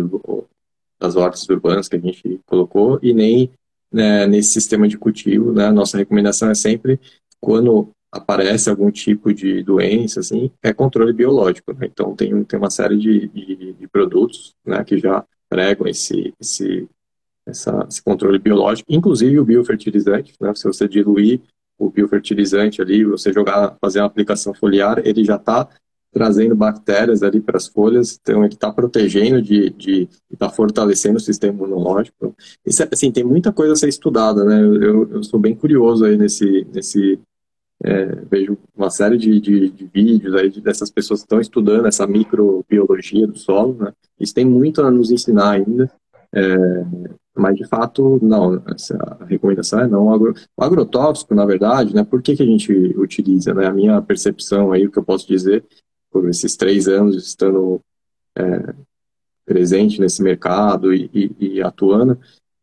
das 1.01 1.17
hortas 1.17 1.49
urbanas 1.49 1.89
que 1.89 1.97
a 1.97 2.01
gente 2.01 2.41
colocou 2.45 2.99
e 3.03 3.15
nem 3.15 3.51
né, 3.91 4.27
nesse 4.27 4.53
sistema 4.53 4.87
de 4.87 4.99
cultivo, 4.99 5.53
né, 5.53 5.71
nossa 5.71 5.97
recomendação 5.97 6.51
é 6.51 6.55
sempre 6.55 7.01
quando 7.41 7.89
aparece 8.13 8.69
algum 8.69 8.91
tipo 8.91 9.33
de 9.33 9.63
doença, 9.63 10.21
assim, 10.21 10.51
é 10.63 10.73
controle 10.73 11.13
biológico. 11.13 11.73
Né? 11.73 11.87
Então 11.91 12.15
tem, 12.15 12.45
tem 12.45 12.59
uma 12.59 12.71
série 12.71 12.99
de, 12.99 13.29
de, 13.29 13.73
de 13.73 13.89
produtos 13.89 14.55
né, 14.65 14.83
que 14.85 14.99
já 14.99 15.25
pregam 15.49 15.87
esse, 15.87 16.35
esse 16.41 16.89
essa, 17.47 17.87
esse 17.89 18.03
controle 18.03 18.39
biológico, 18.39 18.93
inclusive 18.93 19.39
o 19.39 19.45
biofertilizante, 19.45 20.35
né? 20.41 20.53
Se 20.55 20.65
você 20.65 20.89
diluir 20.89 21.41
o 21.79 21.91
biofertilizante 21.91 22.81
ali, 22.81 23.05
você 23.05 23.33
jogar, 23.33 23.77
fazer 23.81 24.01
uma 24.01 24.07
aplicação 24.07 24.53
foliar, 24.53 25.01
ele 25.05 25.25
já 25.25 25.37
está 25.37 25.69
trazendo 26.17 26.57
bactérias 26.57 27.23
ali 27.23 27.41
para 27.41 27.59
as 27.59 27.67
folhas, 27.67 28.19
então 28.21 28.43
ele 28.43 28.55
está 28.55 28.73
protegendo 28.73 29.43
de, 29.43 29.69
de 29.69 30.09
está 30.33 30.49
fortalecendo 30.49 31.19
o 31.19 31.21
sistema 31.21 31.53
imunológico. 31.53 32.35
Isso, 32.65 32.83
é, 32.83 32.89
assim, 32.91 33.13
tem 33.13 33.23
muita 33.23 33.53
coisa 33.53 33.75
a 33.75 33.77
ser 33.77 33.89
estudada, 33.89 34.43
né? 34.43 34.63
Eu, 34.63 35.23
sou 35.23 35.39
bem 35.39 35.55
curioso 35.55 36.07
aí 36.07 36.17
nesse, 36.17 36.67
nesse 36.73 37.21
é, 37.85 38.07
vejo 38.31 38.57
uma 38.75 38.89
série 38.89 39.19
de, 39.19 39.39
de, 39.39 39.69
de, 39.69 39.85
vídeos 39.93 40.35
aí 40.35 40.49
dessas 40.49 40.91
pessoas 40.91 41.21
que 41.21 41.27
estão 41.27 41.41
estudando 41.41 41.87
essa 41.87 42.07
microbiologia 42.07 43.27
do 43.27 43.37
solo, 43.37 43.77
né? 43.79 43.93
Isso 44.19 44.33
tem 44.33 44.47
muito 44.47 44.81
a 44.81 44.91
nos 44.91 45.11
ensinar 45.11 45.51
ainda. 45.51 45.93
É, 46.33 46.47
mas, 47.37 47.57
de 47.57 47.67
fato, 47.67 48.19
não. 48.23 48.63
Essa 48.67 49.19
recomendação 49.29 49.81
é 49.81 49.87
não. 49.87 50.07
O 50.09 50.63
agrotóxico, 50.63 51.35
na 51.35 51.45
verdade, 51.45 51.95
né, 51.95 52.03
por 52.03 52.23
que, 52.23 52.35
que 52.35 52.43
a 52.43 52.47
gente 52.47 52.73
utiliza? 52.97 53.53
Né? 53.53 53.67
A 53.67 53.73
minha 53.73 54.01
percepção 54.01 54.73
aí, 54.73 54.87
o 54.87 54.91
que 54.91 54.99
eu 54.99 55.05
posso 55.05 55.29
dizer, 55.29 55.65
por 56.11 56.29
esses 56.29 56.57
três 56.57 56.89
anos 56.89 57.17
estando 57.17 57.81
é, 58.37 58.75
presente 59.45 60.01
nesse 60.01 60.23
mercado 60.23 60.95
e, 60.95 61.11
e, 61.13 61.37
e 61.39 61.63
atuando, 61.63 62.19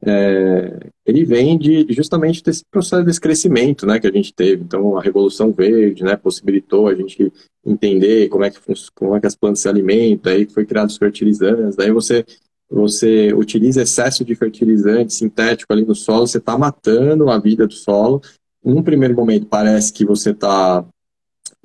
é, 0.06 0.90
ele 1.06 1.24
vem 1.24 1.58
de 1.58 1.86
justamente 1.90 2.44
desse 2.44 2.64
processo 2.70 3.06
desse 3.06 3.22
crescimento 3.22 3.86
né, 3.86 4.00
que 4.00 4.08
a 4.08 4.12
gente 4.12 4.34
teve. 4.34 4.64
Então, 4.64 4.98
a 4.98 5.02
Revolução 5.02 5.52
Verde 5.52 6.04
né, 6.04 6.18
possibilitou 6.18 6.88
a 6.88 6.96
gente 6.96 7.32
entender 7.66 8.28
como 8.28 8.44
é 8.44 8.50
que, 8.50 8.60
como 8.94 9.16
é 9.16 9.20
que 9.20 9.28
as 9.28 9.36
plantas 9.36 9.62
se 9.62 9.70
alimentam, 9.70 10.34
aí 10.34 10.46
foi 10.46 10.66
criado 10.66 10.90
os 10.90 10.98
fertilizantes, 10.98 11.78
daí 11.78 11.92
você 11.92 12.26
você 12.74 13.32
utiliza 13.34 13.84
excesso 13.84 14.26
de 14.26 14.36
fertilizante 14.36 15.14
sintético 15.14 15.72
ali 15.72 15.86
no 15.86 15.94
solo, 15.94 16.26
você 16.26 16.40
está 16.40 16.58
matando 16.58 17.30
a 17.30 17.38
vida 17.38 17.68
do 17.68 17.74
solo. 17.74 18.22
Num 18.64 18.82
primeiro 18.82 19.16
momento 19.16 19.46
parece 19.46 19.94
que 19.94 20.06
você 20.06 20.32
está 20.32 20.84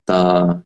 tá, 0.05 0.61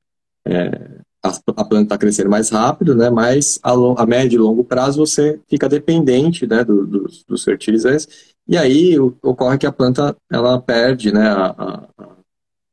é, 0.45 1.01
a, 1.23 1.65
planta 1.65 1.83
está 1.83 1.99
crescendo 1.99 2.31
mais 2.31 2.51
rápido, 2.51 2.95
né? 2.95 3.09
Mas 3.09 3.61
a, 3.63 3.73
a, 3.73 4.07
médio 4.07 4.37
e 4.37 4.43
longo 4.43 4.65
prazo 4.65 4.99
você 4.99 5.41
fica 5.49 5.69
dependente, 5.69 6.47
né, 6.47 6.65
do, 6.65 6.87
dos, 6.87 7.25
dos 7.25 7.45
fertilizantes 7.45 8.35
e 8.47 8.57
aí 8.57 8.99
ocorre 8.99 9.59
que 9.59 9.67
a 9.67 9.73
planta 9.73 10.17
ela 10.31 10.61
perde, 10.61 11.13
né, 11.13 11.29
a, 11.29 11.47
a, 11.47 11.89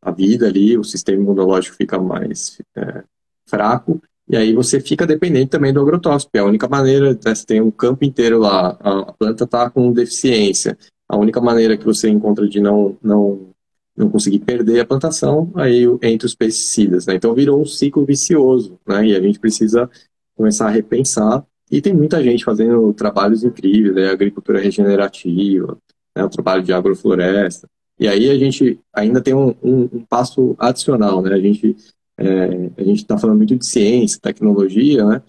a 0.02 0.12
vida 0.12 0.48
ali, 0.48 0.78
o 0.78 0.84
sistema 0.84 1.22
imunológico 1.22 1.76
fica 1.76 2.00
mais 2.00 2.60
é, 2.76 3.04
fraco 3.46 4.02
E 4.30 4.38
aí 4.38 4.54
você 4.54 4.80
fica 4.80 5.08
dependente 5.08 5.50
também 5.50 5.74
do 5.74 5.82
agrotóxico, 5.82 6.32
é 6.36 6.40
a 6.40 6.46
única 6.46 6.68
maneira, 6.68 7.14
né, 7.14 7.34
você 7.34 7.46
tem 7.46 7.62
um 7.62 7.72
campo 7.72 8.06
inteiro 8.06 8.38
lá, 8.38 8.78
a 8.80 9.12
planta 9.14 9.44
está 9.44 9.70
com 9.72 9.92
deficiência, 9.92 10.78
a 11.08 11.18
única 11.18 11.42
maneira 11.42 11.76
que 11.76 11.84
você 11.84 12.08
encontra 12.10 12.48
de 12.48 12.60
não, 12.60 12.96
não, 13.02 13.50
não 13.98 14.08
conseguir 14.08 14.40
perder 14.40 14.82
a 14.82 14.86
plantação, 14.86 15.52
aí 15.56 15.84
entre 16.04 16.28
os 16.28 16.36
pesticidas, 16.36 17.08
né? 17.08 17.16
Então 17.16 17.34
virou 17.34 17.60
um 17.60 17.66
ciclo 17.66 18.06
vicioso, 18.06 18.80
né? 18.88 19.08
E 19.08 19.16
a 19.16 19.20
gente 19.20 19.40
precisa 19.40 19.90
começar 20.36 20.68
a 20.68 20.72
repensar, 20.72 21.44
e 21.72 21.82
tem 21.82 21.94
muita 21.94 22.24
gente 22.24 22.46
fazendo 22.46 22.94
trabalhos 22.94 23.44
incríveis, 23.44 23.96
né? 23.96 24.10
agricultura 24.10 24.60
regenerativa, 24.60 25.78
né? 26.16 26.24
o 26.24 26.30
trabalho 26.30 26.64
de 26.64 26.72
agrofloresta, 26.72 27.68
e 28.00 28.08
aí 28.08 28.30
a 28.30 28.38
gente 28.38 28.80
ainda 28.94 29.22
tem 29.22 29.34
um, 29.34 29.56
um, 29.62 29.90
um 29.92 30.06
passo 30.08 30.56
adicional, 30.58 31.22
né? 31.22 31.34
A 31.34 31.40
gente 31.40 31.76
é, 32.20 32.82
a 32.82 32.84
gente 32.84 32.98
está 33.00 33.18
falando 33.18 33.38
muito 33.38 33.56
de 33.56 33.66
ciência, 33.66 34.20
tecnologia, 34.22 35.06
né? 35.06 35.22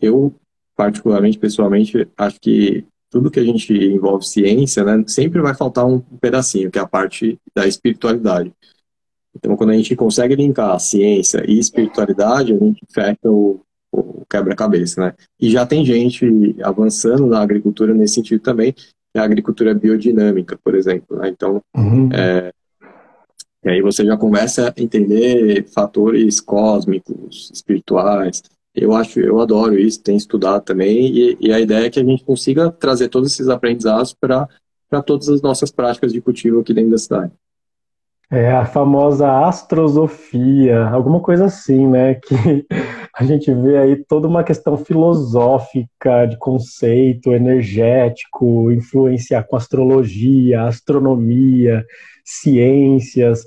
Eu, 0.00 0.34
particularmente, 0.76 1.38
pessoalmente, 1.38 2.08
acho 2.18 2.40
que 2.40 2.84
tudo 3.08 3.30
que 3.30 3.38
a 3.38 3.44
gente 3.44 3.72
envolve 3.72 4.26
ciência, 4.26 4.82
né, 4.82 5.04
sempre 5.06 5.40
vai 5.40 5.54
faltar 5.54 5.86
um 5.86 6.00
pedacinho, 6.00 6.70
que 6.70 6.78
é 6.78 6.82
a 6.82 6.88
parte 6.88 7.38
da 7.54 7.66
espiritualidade. 7.66 8.50
Então, 9.36 9.54
quando 9.56 9.70
a 9.70 9.76
gente 9.76 9.94
consegue 9.94 10.34
linkar 10.34 10.78
ciência 10.80 11.44
e 11.46 11.58
espiritualidade, 11.58 12.54
a 12.54 12.58
gente 12.58 12.80
fecha 12.90 13.18
o, 13.24 13.60
o 13.92 14.24
quebra-cabeça, 14.28 15.00
né? 15.00 15.14
E 15.38 15.50
já 15.50 15.64
tem 15.66 15.84
gente 15.84 16.56
avançando 16.62 17.26
na 17.26 17.40
agricultura 17.40 17.94
nesse 17.94 18.14
sentido 18.14 18.40
também, 18.40 18.72
que 18.72 18.88
é 19.14 19.20
a 19.20 19.24
agricultura 19.24 19.74
biodinâmica, 19.74 20.58
por 20.62 20.74
exemplo. 20.74 21.18
Né? 21.18 21.28
Então, 21.28 21.62
uhum. 21.76 22.10
é, 22.12 22.52
e 23.64 23.70
aí 23.70 23.80
você 23.80 24.04
já 24.04 24.16
começa 24.16 24.68
a 24.76 24.82
entender 24.82 25.66
fatores 25.72 26.40
cósmicos, 26.40 27.50
espirituais. 27.52 28.42
Eu 28.74 28.92
acho, 28.94 29.20
eu 29.20 29.40
adoro 29.40 29.78
isso, 29.78 30.02
tenho 30.02 30.16
estudado 30.16 30.64
também, 30.64 31.06
e, 31.06 31.36
e 31.40 31.52
a 31.52 31.60
ideia 31.60 31.86
é 31.86 31.90
que 31.90 32.00
a 32.00 32.04
gente 32.04 32.24
consiga 32.24 32.70
trazer 32.70 33.08
todos 33.08 33.32
esses 33.32 33.48
aprendizados 33.48 34.14
para 34.14 34.48
todas 35.04 35.28
as 35.28 35.42
nossas 35.42 35.70
práticas 35.70 36.12
de 36.12 36.20
cultivo 36.20 36.60
aqui 36.60 36.72
dentro 36.72 36.90
da 36.90 36.98
cidade. 36.98 37.32
É 38.30 38.50
a 38.50 38.64
famosa 38.64 39.46
astrosofia, 39.46 40.86
alguma 40.86 41.20
coisa 41.20 41.44
assim, 41.44 41.86
né? 41.86 42.14
Que 42.24 42.66
a 43.14 43.24
gente 43.24 43.52
vê 43.52 43.76
aí 43.76 44.04
toda 44.04 44.26
uma 44.26 44.42
questão 44.42 44.74
filosófica, 44.78 46.24
de 46.24 46.38
conceito 46.38 47.30
energético, 47.30 48.72
influenciar 48.72 49.42
com 49.42 49.54
astrologia, 49.54 50.62
astronomia, 50.62 51.84
ciências. 52.24 53.44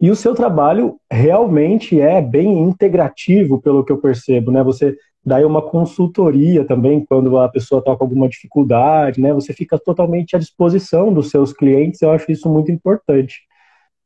E 0.00 0.10
o 0.10 0.16
seu 0.16 0.34
trabalho 0.34 0.96
realmente 1.10 2.00
é 2.00 2.22
bem 2.22 2.60
integrativo, 2.60 3.60
pelo 3.60 3.84
que 3.84 3.90
eu 3.90 3.98
percebo, 3.98 4.50
né? 4.52 4.62
Você 4.62 4.96
dá 5.24 5.44
uma 5.46 5.60
consultoria 5.60 6.64
também 6.64 7.04
quando 7.04 7.36
a 7.38 7.48
pessoa 7.48 7.80
está 7.80 7.94
com 7.96 8.04
alguma 8.04 8.28
dificuldade, 8.28 9.20
né? 9.20 9.32
Você 9.32 9.52
fica 9.52 9.78
totalmente 9.78 10.36
à 10.36 10.38
disposição 10.38 11.12
dos 11.12 11.30
seus 11.30 11.52
clientes, 11.52 12.00
eu 12.00 12.12
acho 12.12 12.30
isso 12.30 12.48
muito 12.48 12.70
importante. 12.70 13.42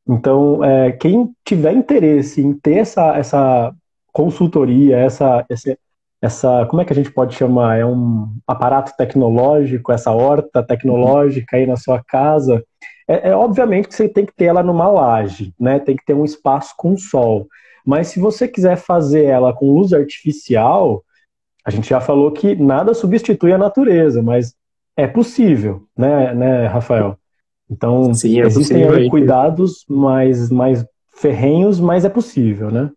Então, 0.08 0.64
é, 0.64 0.92
quem 0.92 1.30
tiver 1.44 1.72
interesse 1.72 2.40
em 2.40 2.52
ter 2.54 2.78
essa, 2.78 3.16
essa 3.16 3.74
consultoria, 4.12 4.96
essa, 4.98 5.44
essa, 5.48 5.78
essa, 6.20 6.66
como 6.66 6.82
é 6.82 6.84
que 6.84 6.92
a 6.92 6.96
gente 6.96 7.12
pode 7.12 7.34
chamar? 7.34 7.78
É 7.78 7.86
um 7.86 8.28
aparato 8.46 8.92
tecnológico, 8.96 9.92
essa 9.92 10.10
horta 10.10 10.62
tecnológica 10.62 11.56
aí 11.56 11.66
na 11.66 11.76
sua 11.76 12.02
casa, 12.02 12.64
é, 13.12 13.28
é, 13.28 13.36
obviamente 13.36 13.88
que 13.88 13.94
você 13.94 14.08
tem 14.08 14.24
que 14.24 14.34
ter 14.34 14.46
ela 14.46 14.62
numa 14.62 14.88
laje, 14.88 15.54
né? 15.60 15.78
Tem 15.78 15.96
que 15.96 16.04
ter 16.04 16.14
um 16.14 16.24
espaço 16.24 16.74
com 16.76 16.96
sol. 16.96 17.46
Mas 17.84 18.08
se 18.08 18.20
você 18.20 18.48
quiser 18.48 18.76
fazer 18.76 19.24
ela 19.24 19.52
com 19.52 19.72
luz 19.72 19.92
artificial, 19.92 21.02
a 21.64 21.70
gente 21.70 21.90
já 21.90 22.00
falou 22.00 22.30
que 22.30 22.54
nada 22.54 22.94
substitui 22.94 23.52
a 23.52 23.58
natureza, 23.58 24.22
mas 24.22 24.54
é 24.96 25.06
possível, 25.06 25.86
né, 25.96 26.34
né 26.34 26.66
Rafael? 26.66 27.18
Então, 27.70 28.12
Sim, 28.14 28.40
é 28.40 28.46
existem 28.46 28.84
aí 28.84 29.08
cuidados 29.08 29.84
mais, 29.88 30.50
mais 30.50 30.84
ferrenhos, 31.14 31.80
mas 31.80 32.04
é 32.04 32.08
possível, 32.08 32.70
né? 32.70 32.90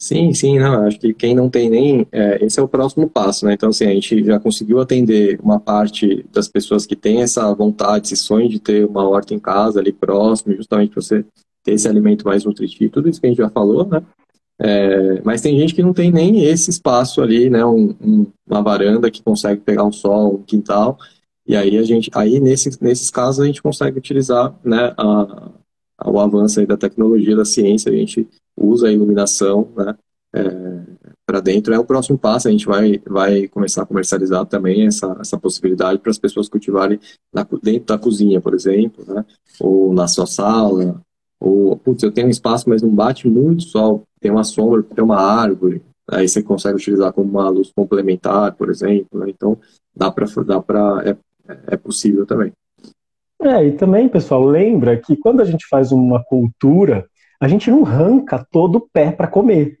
Sim, 0.00 0.32
sim, 0.32 0.60
não, 0.60 0.86
acho 0.86 0.96
que 1.00 1.12
quem 1.12 1.34
não 1.34 1.50
tem 1.50 1.68
nem, 1.68 2.06
é, 2.12 2.44
esse 2.44 2.60
é 2.60 2.62
o 2.62 2.68
próximo 2.68 3.10
passo, 3.10 3.44
né, 3.44 3.54
então 3.54 3.70
assim, 3.70 3.84
a 3.84 3.90
gente 3.92 4.22
já 4.24 4.38
conseguiu 4.38 4.78
atender 4.78 5.40
uma 5.42 5.58
parte 5.58 6.24
das 6.32 6.46
pessoas 6.46 6.86
que 6.86 6.94
tem 6.94 7.20
essa 7.20 7.52
vontade, 7.52 8.06
esse 8.06 8.16
sonho 8.16 8.48
de 8.48 8.60
ter 8.60 8.86
uma 8.86 9.08
horta 9.08 9.34
em 9.34 9.40
casa 9.40 9.80
ali 9.80 9.92
próximo, 9.92 10.54
justamente 10.54 10.92
para 10.92 11.02
você 11.02 11.24
ter 11.64 11.72
esse 11.72 11.88
alimento 11.88 12.24
mais 12.24 12.44
nutritivo, 12.44 12.92
tudo 12.92 13.08
isso 13.08 13.20
que 13.20 13.26
a 13.26 13.30
gente 13.30 13.38
já 13.38 13.50
falou, 13.50 13.88
né, 13.88 14.00
é, 14.60 15.20
mas 15.22 15.40
tem 15.40 15.58
gente 15.58 15.74
que 15.74 15.82
não 15.82 15.92
tem 15.92 16.12
nem 16.12 16.44
esse 16.44 16.70
espaço 16.70 17.20
ali, 17.20 17.50
né, 17.50 17.64
um, 17.64 17.92
um, 18.00 18.26
uma 18.48 18.62
varanda 18.62 19.10
que 19.10 19.20
consegue 19.20 19.60
pegar 19.62 19.82
um 19.82 19.92
sol, 19.92 20.36
um 20.36 20.42
quintal, 20.44 20.96
e 21.44 21.56
aí 21.56 21.76
a 21.76 21.82
gente, 21.82 22.08
aí 22.14 22.38
nesses, 22.38 22.78
nesses 22.78 23.10
casos 23.10 23.42
a 23.42 23.46
gente 23.46 23.60
consegue 23.60 23.98
utilizar, 23.98 24.54
né, 24.62 24.94
a, 24.96 25.50
a, 25.98 26.08
o 26.08 26.20
avanço 26.20 26.64
da 26.68 26.76
tecnologia, 26.76 27.34
da 27.34 27.44
ciência, 27.44 27.90
a 27.90 27.96
gente 27.96 28.28
usa 28.58 28.88
a 28.88 28.92
iluminação 28.92 29.68
né, 29.76 29.94
é, 30.34 30.82
para 31.24 31.40
dentro. 31.40 31.72
É 31.72 31.78
o 31.78 31.84
próximo 31.84 32.18
passo, 32.18 32.48
a 32.48 32.50
gente 32.50 32.66
vai, 32.66 33.00
vai 33.06 33.48
começar 33.48 33.82
a 33.82 33.86
comercializar 33.86 34.44
também 34.46 34.86
essa, 34.86 35.16
essa 35.20 35.38
possibilidade 35.38 35.98
para 36.00 36.10
as 36.10 36.18
pessoas 36.18 36.48
cultivarem 36.48 36.98
na, 37.32 37.46
dentro 37.62 37.86
da 37.86 37.98
cozinha, 37.98 38.40
por 38.40 38.54
exemplo, 38.54 39.04
né, 39.06 39.24
ou 39.60 39.92
na 39.92 40.08
sua 40.08 40.26
sala, 40.26 41.00
ou, 41.40 41.76
putz, 41.76 42.02
eu 42.02 42.12
tenho 42.12 42.26
um 42.26 42.30
espaço, 42.30 42.68
mas 42.68 42.82
não 42.82 42.90
bate 42.90 43.28
muito 43.28 43.62
sol, 43.62 44.02
tem 44.20 44.30
uma 44.30 44.44
sombra, 44.44 44.82
tem 44.82 45.04
uma 45.04 45.20
árvore, 45.20 45.82
aí 46.10 46.28
você 46.28 46.42
consegue 46.42 46.76
utilizar 46.76 47.12
como 47.12 47.30
uma 47.30 47.48
luz 47.48 47.70
complementar, 47.74 48.54
por 48.54 48.70
exemplo, 48.70 49.20
né, 49.20 49.26
então 49.28 49.56
dá 49.94 50.10
para, 50.10 50.26
dá 50.44 50.62
é, 51.04 51.16
é 51.68 51.76
possível 51.76 52.26
também. 52.26 52.52
É, 53.40 53.64
e 53.64 53.72
também, 53.72 54.08
pessoal, 54.08 54.44
lembra 54.44 54.96
que 54.96 55.16
quando 55.16 55.40
a 55.40 55.44
gente 55.44 55.66
faz 55.68 55.92
uma 55.92 56.22
cultura, 56.24 57.06
a 57.40 57.46
gente 57.48 57.70
não 57.70 57.84
arranca 57.84 58.44
todo 58.50 58.76
o 58.76 58.88
pé 58.92 59.10
para 59.10 59.26
comer. 59.26 59.78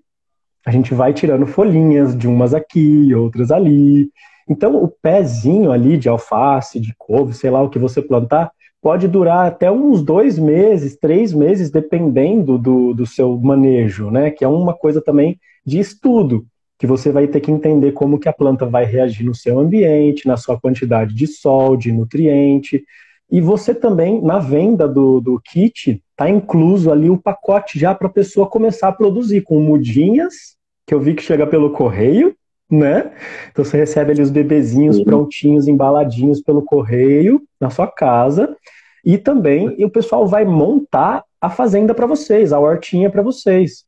A 0.66 0.70
gente 0.70 0.94
vai 0.94 1.12
tirando 1.12 1.46
folhinhas 1.46 2.16
de 2.16 2.28
umas 2.28 2.54
aqui, 2.54 3.14
outras 3.14 3.50
ali. 3.50 4.10
Então, 4.48 4.82
o 4.82 4.88
pezinho 4.88 5.72
ali 5.72 5.96
de 5.96 6.08
alface, 6.08 6.80
de 6.80 6.94
couve, 6.96 7.34
sei 7.34 7.50
lá 7.50 7.62
o 7.62 7.68
que 7.68 7.78
você 7.78 8.00
plantar, 8.00 8.50
pode 8.80 9.08
durar 9.08 9.46
até 9.46 9.70
uns 9.70 10.02
dois 10.02 10.38
meses, 10.38 10.96
três 10.96 11.32
meses, 11.32 11.70
dependendo 11.70 12.58
do, 12.58 12.94
do 12.94 13.06
seu 13.06 13.36
manejo, 13.38 14.10
né? 14.10 14.30
Que 14.30 14.44
é 14.44 14.48
uma 14.48 14.74
coisa 14.74 15.00
também 15.00 15.38
de 15.64 15.78
estudo, 15.78 16.46
que 16.78 16.86
você 16.86 17.10
vai 17.10 17.26
ter 17.26 17.40
que 17.40 17.50
entender 17.50 17.92
como 17.92 18.18
que 18.18 18.28
a 18.28 18.32
planta 18.32 18.64
vai 18.64 18.84
reagir 18.84 19.24
no 19.24 19.34
seu 19.34 19.58
ambiente, 19.58 20.28
na 20.28 20.36
sua 20.36 20.58
quantidade 20.58 21.14
de 21.14 21.26
sol, 21.26 21.76
de 21.76 21.92
nutriente. 21.92 22.84
E 23.30 23.40
você 23.40 23.74
também, 23.74 24.22
na 24.22 24.38
venda 24.38 24.88
do, 24.88 25.20
do 25.20 25.40
kit, 25.40 26.02
tá 26.16 26.28
incluso 26.28 26.90
ali 26.90 27.10
o 27.10 27.18
pacote 27.18 27.78
já 27.78 27.94
para 27.94 28.08
a 28.08 28.12
pessoa 28.12 28.48
começar 28.48 28.88
a 28.88 28.92
produzir, 28.92 29.42
com 29.42 29.60
mudinhas, 29.60 30.56
que 30.86 30.94
eu 30.94 31.00
vi 31.00 31.14
que 31.14 31.22
chega 31.22 31.46
pelo 31.46 31.70
correio, 31.70 32.34
né? 32.70 33.12
Então 33.50 33.64
você 33.64 33.76
recebe 33.76 34.12
ali 34.12 34.22
os 34.22 34.30
bebezinhos 34.30 34.96
Sim. 34.96 35.04
prontinhos, 35.04 35.68
embaladinhos 35.68 36.40
pelo 36.40 36.62
correio, 36.62 37.42
na 37.60 37.68
sua 37.68 37.86
casa. 37.86 38.56
E 39.04 39.18
também 39.18 39.74
e 39.78 39.84
o 39.84 39.90
pessoal 39.90 40.26
vai 40.26 40.44
montar 40.44 41.22
a 41.40 41.50
fazenda 41.50 41.94
para 41.94 42.06
vocês, 42.06 42.52
a 42.52 42.58
hortinha 42.58 43.10
para 43.10 43.22
vocês. 43.22 43.84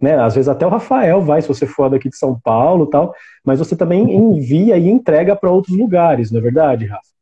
Né? 0.00 0.18
Às 0.18 0.34
vezes 0.34 0.48
até 0.48 0.66
o 0.66 0.70
Rafael 0.70 1.20
vai, 1.20 1.42
se 1.42 1.48
você 1.48 1.66
for 1.66 1.90
daqui 1.90 2.08
de 2.08 2.16
São 2.16 2.38
Paulo 2.38 2.86
tal, 2.86 3.14
mas 3.44 3.58
você 3.58 3.76
também 3.76 4.02
envia 4.14 4.78
e 4.78 4.88
entrega 4.88 5.36
para 5.36 5.50
outros 5.50 5.76
lugares, 5.76 6.30
não 6.30 6.38
é 6.38 6.42
verdade, 6.42 6.86
Rafa? 6.86 7.17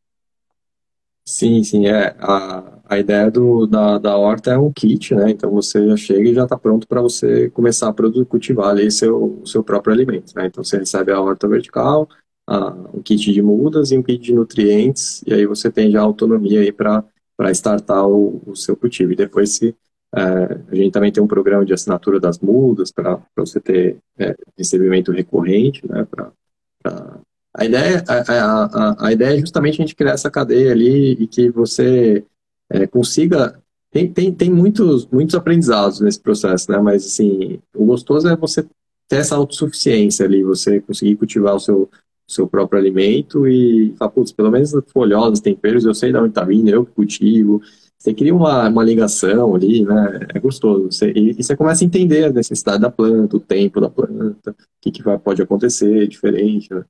Sim, 1.29 1.63
sim, 1.65 1.87
é. 1.87 2.15
A, 2.21 2.79
a 2.89 2.99
ideia 2.99 3.31
do, 3.31 3.67
da, 3.67 3.99
da 3.99 4.17
horta 4.17 4.53
é 4.53 4.59
um 4.59 4.73
kit, 4.73 5.15
né? 5.15 5.31
Então 5.31 5.51
você 5.51 5.85
já 5.89 5.97
chega 5.97 6.29
e 6.29 6.35
já 6.35 6.45
está 6.45 6.57
pronto 6.57 6.87
para 6.87 7.01
você 7.03 7.51
começar 7.51 7.89
a 7.89 7.93
produzir, 7.93 8.25
cultivar 8.27 8.69
ali 8.71 8.91
seu, 8.93 9.43
seu 9.45 9.63
próprio 9.65 9.93
alimento, 9.93 10.33
né? 10.37 10.47
Então 10.47 10.63
você 10.63 10.79
recebe 10.79 11.11
a 11.11 11.21
horta 11.21 11.49
vertical, 11.49 12.09
a, 12.47 12.71
um 12.95 13.03
kit 13.03 13.33
de 13.33 13.43
mudas 13.43 13.91
e 13.91 13.99
um 13.99 14.03
kit 14.05 14.23
de 14.23 14.33
nutrientes, 14.35 15.23
e 15.27 15.35
aí 15.35 15.47
você 15.47 15.71
tem 15.71 15.91
já 15.91 16.01
autonomia 16.01 16.61
aí 16.61 16.71
para 16.73 17.03
startar 17.51 18.07
o, 18.07 18.41
o 18.47 18.55
seu 18.55 18.77
cultivo. 18.77 19.13
E 19.13 19.17
depois 19.17 19.57
se 19.57 19.75
é, 20.15 20.21
a 20.71 20.75
gente 20.77 20.93
também 20.93 21.11
tem 21.11 21.23
um 21.23 21.27
programa 21.27 21.65
de 21.65 21.75
assinatura 21.75 22.21
das 22.21 22.39
mudas 22.39 22.93
para 22.93 23.21
você 23.37 23.59
ter 23.61 23.99
é, 24.17 24.33
recebimento 24.57 25.11
recorrente, 25.11 25.85
né? 25.89 26.07
Pra, 26.09 26.31
a 27.57 27.65
ideia, 27.65 28.05
a, 28.07 28.15
a, 28.15 29.07
a, 29.07 29.13
ideia 29.13 29.37
é 29.37 29.41
justamente 29.41 29.75
a 29.75 29.85
gente 29.85 29.97
criar 29.97 30.13
essa 30.13 30.31
cadeia 30.31 30.73
ali 30.73 31.13
e 31.13 31.27
que 31.27 31.51
você 31.51 32.23
é, 32.69 32.87
consiga. 32.87 33.59
Tem, 33.91 34.13
tem, 34.13 34.33
tem 34.33 34.51
muitos, 34.51 35.07
muitos 35.07 35.35
aprendizados 35.35 36.01
nesse 36.01 36.21
processo, 36.21 36.71
né? 36.71 36.79
Mas, 36.79 37.07
assim, 37.07 37.59
o 37.75 37.87
gostoso 37.87 38.29
é 38.29 38.37
você 38.37 38.63
ter 39.09 39.17
essa 39.17 39.37
autossuficiência 39.37 40.27
ali, 40.27 40.43
você 40.43 40.81
conseguir 40.81 41.17
cultivar 41.17 41.55
o 41.55 41.61
seu, 41.61 41.89
seu 42.29 42.47
próprio 42.47 42.79
alimento 42.79 43.49
e 43.49 43.95
falar, 43.99 44.11
putz, 44.11 44.33
pelo 44.33 44.51
menos 44.51 44.73
folhosas, 44.93 45.41
temperos, 45.41 45.87
eu 45.87 45.95
sei 45.95 46.13
de 46.13 46.19
onde 46.19 46.29
está 46.29 46.45
vindo, 46.45 46.69
eu 46.69 46.85
que 46.85 46.93
cultivo. 46.93 47.63
você 47.99 48.13
cria 48.13 48.35
uma, 48.35 48.69
uma 48.69 48.85
ligação 48.85 49.55
ali, 49.55 49.83
né? 49.83 50.27
É 50.35 50.39
gostoso. 50.39 50.93
Você, 50.93 51.11
e, 51.13 51.31
e, 51.39 51.43
você 51.43 51.57
começa 51.57 51.83
a 51.83 51.87
entender 51.87 52.25
a 52.25 52.33
necessidade 52.33 52.83
da 52.83 52.91
planta, 52.91 53.39
o 53.39 53.41
tempo 53.41 53.81
da 53.81 53.89
planta, 53.89 54.51
o 54.51 54.55
que, 54.83 54.91
que 54.91 55.03
vai, 55.03 55.19
pode 55.19 55.41
acontecer 55.41 56.07
diferente, 56.07 56.75
né? 56.75 56.85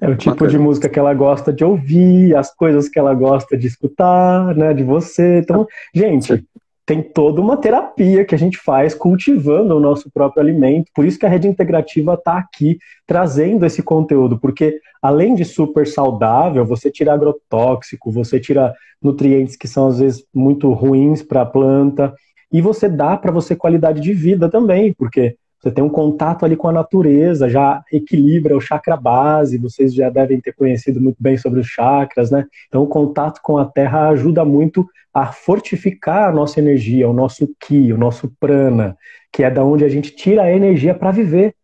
É, 0.00 0.08
o 0.08 0.16
tipo 0.16 0.30
bacana. 0.30 0.50
de 0.50 0.58
música 0.58 0.88
que 0.88 0.98
ela 0.98 1.12
gosta 1.12 1.52
de 1.52 1.64
ouvir, 1.64 2.34
as 2.34 2.54
coisas 2.54 2.88
que 2.88 2.98
ela 2.98 3.14
gosta 3.14 3.56
de 3.56 3.66
escutar, 3.66 4.54
né? 4.56 4.72
De 4.72 4.82
você. 4.82 5.38
Então, 5.38 5.66
gente, 5.94 6.44
tem 6.86 7.02
toda 7.02 7.40
uma 7.40 7.56
terapia 7.56 8.24
que 8.24 8.34
a 8.34 8.38
gente 8.38 8.58
faz 8.58 8.94
cultivando 8.94 9.74
o 9.74 9.80
nosso 9.80 10.10
próprio 10.10 10.42
alimento. 10.42 10.90
Por 10.94 11.04
isso 11.04 11.18
que 11.18 11.26
a 11.26 11.28
rede 11.28 11.48
integrativa 11.48 12.14
está 12.14 12.38
aqui 12.38 12.78
trazendo 13.06 13.64
esse 13.64 13.82
conteúdo, 13.82 14.38
porque 14.38 14.78
além 15.00 15.34
de 15.34 15.44
super 15.44 15.86
saudável, 15.86 16.64
você 16.64 16.90
tira 16.90 17.14
agrotóxico, 17.14 18.10
você 18.10 18.38
tira 18.38 18.74
nutrientes 19.02 19.56
que 19.56 19.68
são 19.68 19.88
às 19.88 19.98
vezes 19.98 20.24
muito 20.34 20.72
ruins 20.72 21.22
para 21.22 21.42
a 21.42 21.46
planta, 21.46 22.14
e 22.52 22.60
você 22.60 22.88
dá 22.88 23.16
para 23.16 23.32
você 23.32 23.56
qualidade 23.56 24.00
de 24.00 24.12
vida 24.12 24.48
também, 24.48 24.92
porque 24.92 25.36
você 25.64 25.70
tem 25.70 25.82
um 25.82 25.88
contato 25.88 26.44
ali 26.44 26.56
com 26.56 26.68
a 26.68 26.72
natureza, 26.72 27.48
já 27.48 27.82
equilibra 27.90 28.54
o 28.54 28.60
chakra 28.60 28.98
base, 28.98 29.56
vocês 29.56 29.94
já 29.94 30.10
devem 30.10 30.38
ter 30.38 30.52
conhecido 30.52 31.00
muito 31.00 31.16
bem 31.18 31.38
sobre 31.38 31.58
os 31.58 31.66
chakras, 31.66 32.30
né? 32.30 32.44
Então, 32.68 32.82
o 32.82 32.86
contato 32.86 33.40
com 33.42 33.56
a 33.56 33.64
terra 33.64 34.10
ajuda 34.10 34.44
muito 34.44 34.86
a 35.12 35.32
fortificar 35.32 36.28
a 36.28 36.32
nossa 36.32 36.60
energia, 36.60 37.08
o 37.08 37.14
nosso 37.14 37.48
ki, 37.58 37.94
o 37.94 37.96
nosso 37.96 38.30
prana, 38.38 38.94
que 39.32 39.42
é 39.42 39.50
da 39.50 39.64
onde 39.64 39.86
a 39.86 39.88
gente 39.88 40.14
tira 40.14 40.42
a 40.42 40.52
energia 40.52 40.94
para 40.94 41.10
viver. 41.10 41.54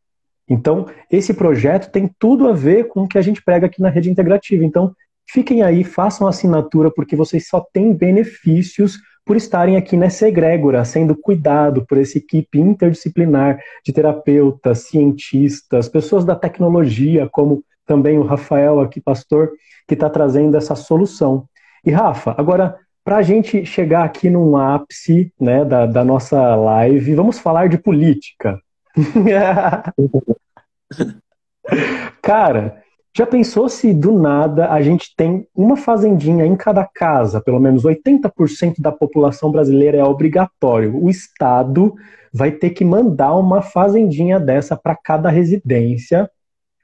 Então, 0.49 0.87
esse 1.11 1.35
projeto 1.35 1.93
tem 1.93 2.11
tudo 2.19 2.49
a 2.49 2.55
ver 2.55 2.89
com 2.89 3.03
o 3.03 3.09
que 3.09 3.19
a 3.19 3.23
gente 3.23 3.45
prega 3.45 3.67
aqui 3.67 3.83
na 3.83 3.91
rede 3.91 4.11
integrativa. 4.11 4.65
Então, 4.65 4.95
fiquem 5.29 5.63
aí, 5.63 5.85
façam 5.85 6.27
assinatura, 6.27 6.91
porque 6.91 7.15
vocês 7.15 7.49
só 7.49 7.61
têm 7.61 7.93
benefícios 7.93 8.99
por 9.25 9.37
estarem 9.37 9.77
aqui 9.77 9.97
nessa 9.97 10.29
egrégora, 10.29 10.85
sendo 10.85 11.17
cuidado 11.17 11.85
por 11.87 11.99
essa 11.99 12.19
equipe 12.19 12.59
interdisciplinar 12.59 13.59
de 13.85 13.93
terapeutas, 13.93 14.89
cientistas, 14.89 15.89
pessoas 15.89 16.25
da 16.25 16.35
tecnologia, 16.35 17.29
como 17.31 17.63
também 17.87 18.19
o 18.19 18.25
Rafael 18.25 18.81
aqui, 18.81 19.01
pastor, 19.01 19.51
que 19.87 19.95
está 19.95 20.09
trazendo 20.09 20.57
essa 20.57 20.75
solução. 20.75 21.47
E 21.85 21.91
Rafa, 21.91 22.35
agora, 22.37 22.77
para 23.05 23.17
a 23.17 23.23
gente 23.23 23.65
chegar 23.65 24.05
aqui 24.05 24.31
num 24.31 24.57
ápice 24.57 25.33
né, 25.41 25.65
da, 25.65 25.87
da 25.87 26.05
nossa 26.05 26.55
live, 26.55 27.15
vamos 27.15 27.39
falar 27.39 27.69
de 27.69 27.79
política. 27.79 28.61
Cara, 32.23 32.83
já 33.17 33.27
pensou 33.27 33.69
se 33.69 33.93
do 33.93 34.13
nada 34.13 34.71
a 34.71 34.81
gente 34.81 35.15
tem 35.17 35.47
uma 35.55 35.77
fazendinha 35.77 36.47
em 36.47 36.55
cada 36.55 36.85
casa, 36.85 37.41
pelo 37.41 37.59
menos 37.59 37.83
80% 37.83 38.75
da 38.79 38.93
população 38.93 39.51
brasileira 39.51 39.99
é 39.99 40.05
obrigatório. 40.05 40.97
O 40.97 41.11
Estado 41.11 41.95
vai 42.33 42.53
ter 42.53 42.71
que 42.71 42.85
mandar 42.85 43.35
uma 43.35 43.63
fazendinha 43.63 44.39
dessa 44.39 44.77
para 44.77 44.95
cada 44.95 45.29
residência, 45.29 46.31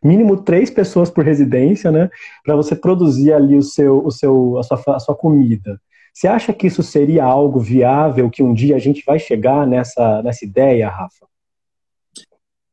mínimo 0.03 0.37
três 0.37 0.69
pessoas 0.69 1.11
por 1.11 1.25
residência, 1.25 1.93
né? 1.93 2.11
Para 2.45 2.57
você 2.57 2.75
produzir 2.75 3.33
ali 3.33 3.57
o 3.57 3.63
seu, 3.63 4.05
o 4.05 4.11
seu, 4.11 4.59
a, 4.59 4.63
sua, 4.65 4.97
a 4.97 4.99
sua 4.99 5.15
comida. 5.15 5.81
Você 6.13 6.27
acha 6.27 6.53
que 6.53 6.67
isso 6.67 6.83
seria 6.83 7.25
algo 7.25 7.61
viável, 7.61 8.31
que 8.31 8.43
um 8.43 8.53
dia 8.53 8.75
a 8.75 8.79
gente 8.81 9.05
vai 9.07 9.19
chegar 9.19 9.67
nessa, 9.67 10.23
nessa 10.23 10.45
ideia, 10.45 10.89
Rafa? 10.89 11.27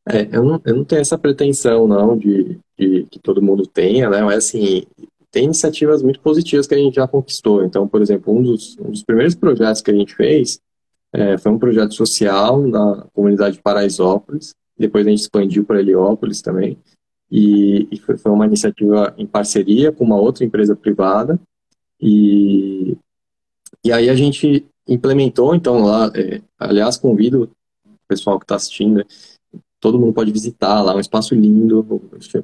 É, 0.07 0.27
eu 0.35 0.43
não, 0.43 0.61
eu 0.65 0.75
não 0.75 0.83
tenho 0.83 1.01
essa 1.01 1.17
pretensão, 1.17 1.87
não, 1.87 2.17
de, 2.17 2.59
de 2.77 3.07
que 3.09 3.19
todo 3.19 3.41
mundo 3.41 3.65
tenha, 3.65 4.09
né? 4.09 4.21
Mas, 4.21 4.45
assim, 4.45 4.83
tem 5.31 5.45
iniciativas 5.45 6.03
muito 6.03 6.19
positivas 6.19 6.67
que 6.67 6.75
a 6.75 6.77
gente 6.77 6.95
já 6.95 7.07
conquistou. 7.07 7.63
Então, 7.63 7.87
por 7.87 8.01
exemplo, 8.01 8.37
um 8.37 8.43
dos, 8.43 8.77
um 8.77 8.91
dos 8.91 9.03
primeiros 9.03 9.33
projetos 9.33 9.81
que 9.81 9.91
a 9.91 9.95
gente 9.95 10.13
fez 10.13 10.59
é, 11.13 11.37
foi 11.37 11.51
um 11.51 11.59
projeto 11.59 11.93
social 11.93 12.61
na 12.67 13.07
comunidade 13.13 13.55
de 13.55 13.61
Paraisópolis. 13.61 14.53
Depois 14.77 15.07
a 15.07 15.09
gente 15.09 15.21
expandiu 15.21 15.63
para 15.63 15.79
Heliópolis 15.79 16.41
também. 16.41 16.77
E, 17.31 17.87
e 17.91 17.97
foi, 17.99 18.17
foi, 18.17 18.31
uma 18.31 18.45
iniciativa 18.45 19.13
em 19.17 19.25
parceria 19.25 19.91
com 19.91 20.03
uma 20.03 20.17
outra 20.17 20.43
empresa 20.43 20.75
privada. 20.75 21.39
E, 21.99 22.97
e 23.83 23.91
aí 23.91 24.09
a 24.09 24.15
gente 24.15 24.65
implementou, 24.87 25.55
então, 25.55 25.83
lá, 25.83 26.11
é, 26.13 26.41
aliás, 26.59 26.97
convido 26.97 27.49
o 27.85 28.07
pessoal 28.07 28.37
que 28.37 28.45
está 28.45 28.55
assistindo 28.55 29.03
todo 29.83 29.99
mundo 29.99 30.13
pode 30.13 30.31
visitar 30.31 30.81
lá, 30.81 30.95
um 30.95 30.99
espaço 31.01 31.35
lindo, 31.35 31.85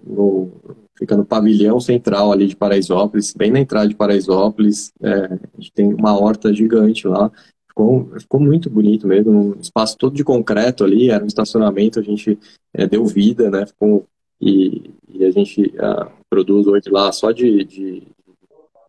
no, 0.06 0.52
fica 0.98 1.16
no 1.16 1.24
pavilhão 1.24 1.80
central 1.80 2.34
ali 2.34 2.46
de 2.46 2.56
Paraisópolis, 2.56 3.34
bem 3.34 3.50
na 3.50 3.62
entrada 3.62 3.88
de 3.88 3.96
Paraisópolis, 3.96 4.92
é, 5.02 5.10
a 5.10 5.58
gente 5.58 5.72
tem 5.72 5.94
uma 5.94 6.20
horta 6.20 6.54
gigante 6.54 7.08
lá, 7.08 7.32
ficou, 7.66 8.10
ficou 8.20 8.42
muito 8.42 8.70
bonito 8.70 9.08
mesmo, 9.08 9.32
um 9.32 9.60
espaço 9.62 9.98
todo 9.98 10.14
de 10.14 10.24
concreto 10.26 10.84
ali, 10.84 11.10
era 11.12 11.24
um 11.24 11.28
estacionamento, 11.28 11.98
a 11.98 12.04
gente 12.04 12.38
é, 12.74 12.86
deu 12.86 13.06
vida, 13.06 13.50
né, 13.50 13.66
ficou, 13.66 14.06
e, 14.42 14.92
e 15.08 15.24
a 15.24 15.32
gente 15.32 15.74
uh, 15.78 16.12
produz 16.30 16.68
hoje 16.68 16.90
lá 16.90 17.10
só 17.14 17.32
de, 17.32 17.64
de, 17.64 18.04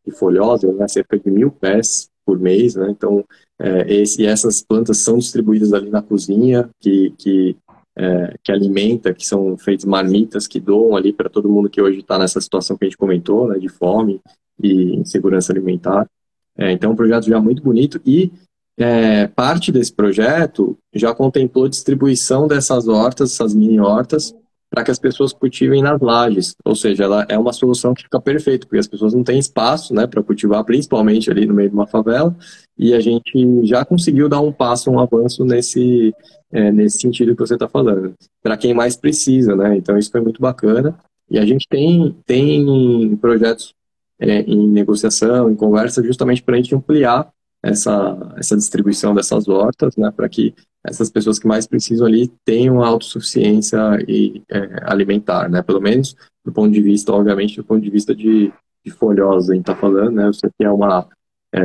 de 0.05 0.13
folhosa, 0.13 0.73
né, 0.73 0.89
cerca 0.89 1.17
de 1.17 1.31
mil 1.31 1.53
pés 1.53 2.09
por 2.27 2.37
mês, 2.37 2.75
né, 2.75 2.89
então 2.91 3.25
é, 3.61 3.95
esse, 3.95 4.27
essas 4.27 4.61
plantas 4.61 4.99
são 4.99 5.19
distribuídas 5.19 5.73
ali 5.73 5.89
na 5.89 6.03
cozinha, 6.03 6.69
que, 6.81 7.15
que 7.17 7.57
é, 7.97 8.37
que 8.43 8.53
alimenta, 8.53 9.13
que 9.13 9.27
são 9.27 9.57
feitas 9.57 9.85
marmitas 9.85 10.47
que 10.47 10.61
doam 10.61 10.97
ali 10.97 11.13
para 11.13 11.29
todo 11.29 11.49
mundo 11.49 11.71
que 11.71 11.81
hoje 11.81 12.01
está 12.01 12.19
nessa 12.19 12.41
situação 12.41 12.77
que 12.77 12.85
a 12.85 12.89
gente 12.89 12.97
comentou, 12.97 13.49
né, 13.49 13.59
de 13.59 13.69
fome 13.69 14.21
e 14.63 14.97
insegurança 14.97 15.53
alimentar. 15.53 16.09
É, 16.57 16.73
então, 16.73 16.91
é 16.91 16.93
um 16.93 16.97
projeto 16.97 17.27
já 17.27 17.41
muito 17.41 17.63
bonito 17.63 18.01
e 18.05 18.33
é, 18.79 19.27
parte 19.27 19.71
desse 19.71 19.93
projeto 19.93 20.79
já 20.95 21.15
contemplou 21.15 21.69
distribuição 21.69 22.49
dessas 22.49 22.89
hortas, 22.89 23.33
essas 23.33 23.55
mini 23.55 23.79
hortas, 23.79 24.35
para 24.71 24.85
que 24.85 24.91
as 24.91 24.99
pessoas 24.99 25.33
cultivem 25.33 25.83
nas 25.83 26.01
lajes. 26.01 26.55
Ou 26.65 26.77
seja, 26.77 27.05
ela 27.05 27.27
é 27.29 27.37
uma 27.37 27.53
solução 27.53 27.93
que 27.93 28.05
fica 28.05 28.21
perfeita, 28.21 28.67
porque 28.67 28.79
as 28.79 28.87
pessoas 28.87 29.13
não 29.13 29.25
têm 29.25 29.39
espaço 29.39 29.93
né, 29.93 30.07
para 30.07 30.23
cultivar, 30.23 30.65
principalmente 30.65 31.31
ali 31.31 31.45
no 31.45 31.53
meio 31.53 31.69
de 31.69 31.75
uma 31.75 31.87
favela, 31.87 32.35
e 32.79 32.95
a 32.95 33.01
gente 33.01 33.67
já 33.67 33.85
conseguiu 33.85 34.29
dar 34.29 34.41
um 34.41 34.53
passo, 34.53 34.91
um 34.91 35.01
avanço 35.01 35.45
nesse, 35.45 36.15
é, 36.53 36.71
nesse 36.71 36.99
sentido 36.99 37.35
que 37.35 37.41
você 37.41 37.55
está 37.55 37.69
falando, 37.69 38.15
para 38.43 38.57
quem 38.57 38.73
mais 38.73 38.97
precisa, 38.97 39.57
né? 39.57 39.77
Então 39.77 39.99
isso 39.99 40.11
foi 40.11 40.21
muito 40.21 40.41
bacana. 40.41 40.97
E 41.29 41.39
a 41.39 41.45
gente 41.45 41.67
tem, 41.69 42.17
tem 42.27 43.17
projetos 43.17 43.75
é, 44.19 44.41
em 44.41 44.69
negociação, 44.69 45.51
em 45.51 45.57
conversa, 45.57 46.03
justamente 46.03 46.43
para 46.43 46.55
a 46.55 46.57
gente 46.59 46.75
ampliar 46.75 47.29
essa, 47.63 48.35
essa 48.37 48.57
distribuição 48.57 49.15
dessas 49.15 49.49
hortas, 49.49 49.97
né, 49.97 50.11
para 50.11 50.29
que 50.29 50.55
essas 50.85 51.11
pessoas 51.11 51.39
que 51.39 51.47
mais 51.47 51.67
precisam 51.67 52.07
ali 52.07 52.29
tenham 52.45 52.83
autossuficiência 52.83 53.79
e, 54.09 54.43
é, 54.49 54.81
alimentar, 54.85 55.49
né, 55.49 55.63
pelo 55.63 55.81
menos 55.81 56.17
do 56.45 56.53
ponto 56.53 56.73
de 56.73 56.81
vista, 56.81 57.13
obviamente, 57.13 57.57
do 57.57 57.65
ponto 57.65 57.83
de 57.83 57.91
vista 57.91 58.15
de, 58.15 58.53
de 58.85 58.91
folhosa, 58.91 59.53
a 59.53 59.55
gente 59.55 59.65
está 59.65 59.77
falando, 59.77 60.13
né, 60.13 60.27
você 60.27 60.49
tem 60.57 60.69
uma, 60.69 61.07
é, 61.53 61.61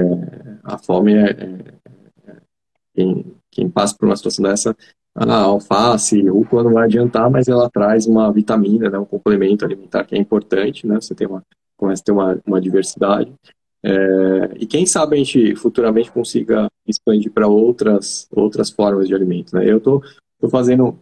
a 0.64 0.78
fome 0.78 1.14
é, 1.14 1.30
é, 1.30 1.74
é, 2.28 2.36
quem, 2.94 3.34
quem 3.50 3.70
passa 3.70 3.96
por 3.98 4.06
uma 4.06 4.18
situação 4.18 4.44
dessa, 4.44 4.76
a 5.16 5.34
alface, 5.44 6.28
rúcula 6.28 6.62
não 6.62 6.74
vai 6.74 6.84
adiantar, 6.84 7.30
mas 7.32 7.48
ela 7.48 7.70
traz 7.70 8.06
uma 8.06 8.30
vitamina, 8.34 8.90
né, 8.90 9.00
um 9.00 9.06
complemento 9.06 9.64
alimentar 9.64 10.04
que 10.04 10.14
é 10.14 10.18
importante, 10.18 10.86
né, 10.86 10.96
você 10.96 11.16
tem 11.16 11.26
uma, 11.26 11.42
começa 11.78 12.02
a 12.02 12.06
ter 12.06 12.12
uma, 12.12 12.38
uma 12.46 12.60
diversidade, 12.60 13.34
é, 13.88 14.58
e 14.58 14.66
quem 14.66 14.84
sabe 14.84 15.14
a 15.16 15.18
gente 15.20 15.56
futuramente 15.56 16.12
consiga 16.12 16.68
expandir 16.88 17.32
para 17.32 17.48
outras, 17.48 18.28
outras 18.32 18.72
formas 18.72 19.08
de 19.08 19.14
alimento. 19.14 19.56
Né? 19.56 19.72
Eu 19.72 19.80
tô, 19.80 20.04
tô 20.40 20.50
fazendo. 20.50 20.98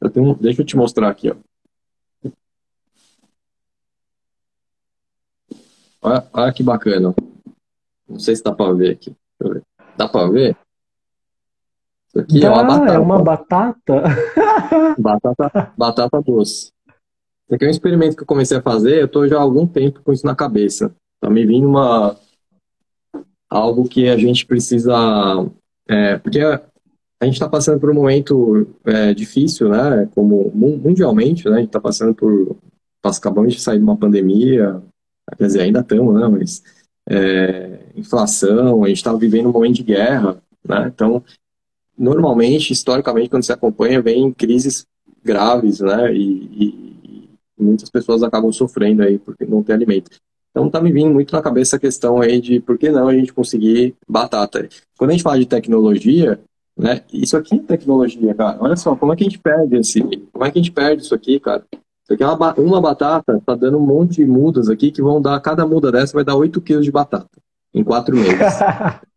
Eu 0.00 0.08
tenho, 0.08 0.34
deixa 0.36 0.62
eu 0.62 0.64
te 0.64 0.76
mostrar 0.76 1.08
aqui. 1.08 1.28
Ó. 1.28 1.34
Olha, 6.02 6.26
olha 6.32 6.52
que 6.52 6.62
bacana. 6.62 7.12
Não 8.08 8.18
sei 8.20 8.36
se 8.36 8.44
dá 8.44 8.52
para 8.52 8.72
ver 8.74 8.92
aqui. 8.92 9.12
Ver. 9.42 9.62
Dá 9.96 10.08
para 10.08 10.30
ver? 10.30 10.56
Isso 12.08 12.20
aqui 12.20 12.40
dá, 12.40 12.46
é 12.46 12.50
uma 12.50 12.64
batata. 12.64 12.92
É 12.92 12.98
uma 12.98 13.22
batata? 13.22 14.02
batata, 14.98 15.72
batata 15.76 16.22
doce. 16.22 16.70
Isso 16.86 17.54
aqui 17.56 17.64
é 17.64 17.68
um 17.68 17.72
experimento 17.72 18.16
que 18.16 18.22
eu 18.22 18.26
comecei 18.26 18.56
a 18.56 18.62
fazer. 18.62 19.00
Eu 19.00 19.06
estou 19.06 19.26
já 19.26 19.36
há 19.36 19.42
algum 19.42 19.66
tempo 19.66 20.00
com 20.04 20.12
isso 20.12 20.24
na 20.24 20.36
cabeça. 20.36 20.94
Tá 21.20 21.28
me 21.28 21.44
vindo 21.44 21.68
uma 21.68 22.16
algo 23.48 23.88
que 23.88 24.08
a 24.08 24.16
gente 24.16 24.46
precisa 24.46 24.94
é, 25.88 26.16
porque 26.18 26.40
a, 26.40 26.62
a 27.20 27.24
gente 27.24 27.34
está 27.34 27.48
passando 27.48 27.80
por 27.80 27.90
um 27.90 27.94
momento 27.94 28.66
é, 28.84 29.12
difícil, 29.12 29.68
né? 29.68 30.08
Como 30.14 30.50
mundialmente, 30.54 31.48
né? 31.48 31.56
A 31.56 31.58
gente 31.58 31.68
está 31.68 31.80
passando 31.80 32.14
por 32.14 32.56
nós 33.04 33.18
acabamos 33.18 33.54
de 33.54 33.60
sair 33.60 33.78
de 33.78 33.84
uma 33.84 33.96
pandemia, 33.96 34.82
quer 35.36 35.46
dizer, 35.46 35.62
ainda 35.62 35.80
estamos, 35.80 36.14
né? 36.14 36.28
Mas 36.28 36.62
é, 37.08 37.80
inflação, 37.96 38.84
a 38.84 38.88
gente 38.88 38.98
está 38.98 39.12
vivendo 39.12 39.48
um 39.48 39.52
momento 39.52 39.76
de 39.76 39.82
guerra, 39.82 40.40
né? 40.66 40.90
Então, 40.94 41.22
normalmente, 41.96 42.72
historicamente, 42.72 43.30
quando 43.30 43.44
se 43.44 43.52
acompanha, 43.52 44.00
vem 44.00 44.32
crises 44.32 44.86
graves, 45.22 45.80
né? 45.80 46.14
E, 46.14 46.22
e, 46.22 47.28
e 47.58 47.62
muitas 47.62 47.90
pessoas 47.90 48.22
acabam 48.22 48.52
sofrendo 48.52 49.02
aí 49.02 49.18
porque 49.18 49.44
não 49.44 49.62
tem 49.62 49.74
alimento. 49.74 50.10
Então 50.50 50.68
tá 50.68 50.80
me 50.80 50.92
vindo 50.92 51.12
muito 51.12 51.32
na 51.32 51.42
cabeça 51.42 51.76
a 51.76 51.78
questão 51.78 52.20
aí 52.20 52.40
de 52.40 52.60
por 52.60 52.76
que 52.76 52.90
não 52.90 53.08
a 53.08 53.14
gente 53.14 53.32
conseguir 53.32 53.94
batata. 54.08 54.68
Quando 54.98 55.10
a 55.10 55.12
gente 55.12 55.22
fala 55.22 55.38
de 55.38 55.46
tecnologia, 55.46 56.40
né, 56.76 57.02
isso 57.12 57.36
aqui 57.36 57.56
é 57.56 57.58
tecnologia, 57.58 58.34
cara. 58.34 58.58
Olha 58.60 58.76
só, 58.76 58.96
como 58.96 59.12
é 59.12 59.16
que 59.16 59.22
a 59.22 59.28
gente 59.28 59.38
perde 59.38 59.76
esse, 59.76 60.00
como 60.32 60.44
é 60.44 60.50
que 60.50 60.58
a 60.58 60.62
gente 60.62 60.72
perde 60.72 61.02
isso 61.02 61.14
aqui, 61.14 61.38
cara? 61.38 61.64
Isso 61.72 62.14
aqui 62.14 62.22
é 62.22 62.26
uma, 62.26 62.54
uma 62.54 62.80
batata, 62.80 63.40
tá 63.46 63.54
dando 63.54 63.78
um 63.78 63.86
monte 63.86 64.16
de 64.16 64.26
mudas 64.26 64.68
aqui 64.68 64.90
que 64.90 65.00
vão 65.00 65.22
dar, 65.22 65.38
cada 65.40 65.64
muda 65.64 65.92
dessa 65.92 66.14
vai 66.14 66.24
dar 66.24 66.34
8 66.34 66.60
quilos 66.60 66.84
de 66.84 66.90
batata 66.90 67.28
em 67.72 67.84
quatro 67.84 68.16
meses. 68.16 68.38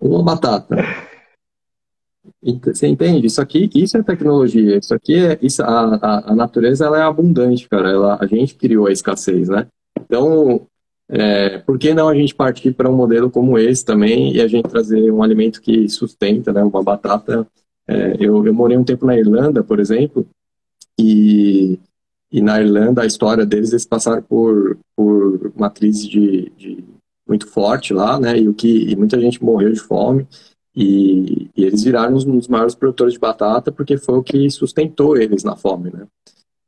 uma 0.00 0.22
batata. 0.22 0.76
Você 2.64 2.86
entende? 2.86 3.26
Isso 3.26 3.40
aqui, 3.40 3.70
isso 3.74 3.96
é 3.96 4.02
tecnologia. 4.02 4.78
Isso 4.78 4.94
aqui 4.94 5.16
é, 5.16 5.38
isso, 5.42 5.62
a, 5.62 5.94
a, 5.96 6.32
a 6.32 6.34
natureza 6.34 6.86
ela 6.86 6.98
é 6.98 7.02
abundante, 7.02 7.68
cara. 7.68 7.90
Ela, 7.90 8.18
a 8.20 8.26
gente 8.26 8.54
criou 8.54 8.86
a 8.86 8.92
escassez, 8.92 9.48
né? 9.48 9.66
Então, 9.98 10.66
é, 11.08 11.58
por 11.58 11.78
que 11.78 11.94
não 11.94 12.08
a 12.08 12.14
gente 12.14 12.34
partir 12.34 12.72
para 12.72 12.90
um 12.90 12.96
modelo 12.96 13.30
como 13.30 13.58
esse 13.58 13.84
também 13.84 14.34
e 14.34 14.40
a 14.40 14.46
gente 14.46 14.68
trazer 14.68 15.10
um 15.10 15.22
alimento 15.22 15.60
que 15.60 15.88
sustenta, 15.88 16.52
né? 16.52 16.62
Uma 16.62 16.82
batata. 16.82 17.46
É, 17.86 18.16
eu, 18.20 18.44
eu 18.46 18.52
morei 18.52 18.76
um 18.76 18.84
tempo 18.84 19.06
na 19.06 19.16
Irlanda, 19.16 19.64
por 19.64 19.80
exemplo, 19.80 20.26
e, 20.98 21.78
e 22.30 22.42
na 22.42 22.60
Irlanda 22.60 23.02
a 23.02 23.06
história 23.06 23.46
deles 23.46 23.70
eles 23.70 23.86
passaram 23.86 24.22
por, 24.22 24.78
por 24.94 25.52
uma 25.56 25.70
crise 25.70 26.06
de, 26.06 26.52
de 26.56 26.84
muito 27.26 27.46
forte 27.46 27.92
lá, 27.92 28.18
né? 28.18 28.38
E 28.38 28.48
o 28.48 28.54
que 28.54 28.90
e 28.90 28.96
muita 28.96 29.20
gente 29.20 29.42
morreu 29.42 29.72
de 29.72 29.80
fome. 29.80 30.26
E, 30.80 31.50
e 31.56 31.64
eles 31.64 31.82
viraram 31.82 32.16
um 32.16 32.36
dos 32.36 32.46
maiores 32.46 32.76
produtores 32.76 33.14
de 33.14 33.18
batata 33.18 33.72
porque 33.72 33.98
foi 33.98 34.16
o 34.16 34.22
que 34.22 34.48
sustentou 34.48 35.16
eles 35.16 35.42
na 35.42 35.56
fome, 35.56 35.90
né? 35.92 36.06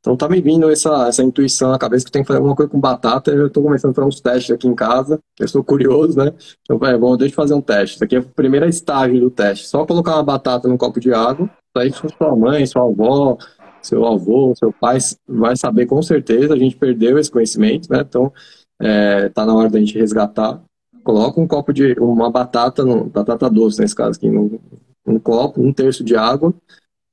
Então 0.01 0.17
tá 0.17 0.27
me 0.27 0.41
vindo 0.41 0.69
essa, 0.69 1.07
essa 1.07 1.23
intuição 1.23 1.71
na 1.71 1.77
cabeça 1.77 2.03
que 2.03 2.11
tem 2.11 2.23
que 2.23 2.27
fazer 2.27 2.39
alguma 2.39 2.55
coisa 2.55 2.69
com 2.69 2.77
batata. 2.77 3.31
Eu 3.31 3.47
estou 3.47 3.63
começando 3.63 3.91
a 3.91 3.93
fazer 3.93 4.07
uns 4.07 4.19
testes 4.19 4.51
aqui 4.51 4.67
em 4.67 4.75
casa. 4.75 5.17
Eu 5.39 5.47
sou 5.47 5.63
curioso, 5.63 6.17
né? 6.17 6.33
Então, 6.63 6.85
é, 6.85 6.97
bom, 6.97 7.15
deixa 7.15 7.31
eu 7.31 7.35
fazer 7.37 7.53
um 7.53 7.61
teste. 7.61 7.95
Isso 7.95 8.03
aqui 8.03 8.15
é 8.17 8.19
o 8.19 8.23
primeiro 8.23 8.67
estágio 8.67 9.21
do 9.21 9.29
teste. 9.29 9.67
Só 9.67 9.85
colocar 9.85 10.15
uma 10.15 10.23
batata 10.23 10.67
num 10.67 10.75
copo 10.75 10.99
de 10.99 11.13
água. 11.13 11.49
Aí 11.77 11.93
sua 11.93 12.35
mãe, 12.35 12.65
sua 12.65 12.81
avó, 12.81 13.37
seu 13.81 14.05
avô, 14.05 14.53
seu 14.57 14.73
pai 14.73 14.97
vai 15.25 15.55
saber 15.55 15.85
com 15.85 16.01
certeza. 16.01 16.53
A 16.53 16.57
gente 16.57 16.75
perdeu 16.75 17.17
esse 17.17 17.31
conhecimento, 17.31 17.87
né? 17.89 18.01
Então 18.01 18.33
é, 18.81 19.29
tá 19.29 19.45
na 19.45 19.53
hora 19.55 19.69
da 19.69 19.79
gente 19.79 19.97
resgatar 19.97 20.59
coloca 21.03 21.39
um 21.39 21.47
copo 21.47 21.73
de 21.73 21.93
uma 21.99 22.29
batata, 22.29 22.83
no, 22.83 23.05
batata 23.05 23.49
doce 23.49 23.79
nesse 23.79 23.95
caso 23.95 24.17
aqui, 24.17 24.29
num, 24.29 24.59
um 25.05 25.19
copo, 25.19 25.61
um 25.61 25.73
terço 25.73 26.03
de 26.03 26.15
água 26.15 26.53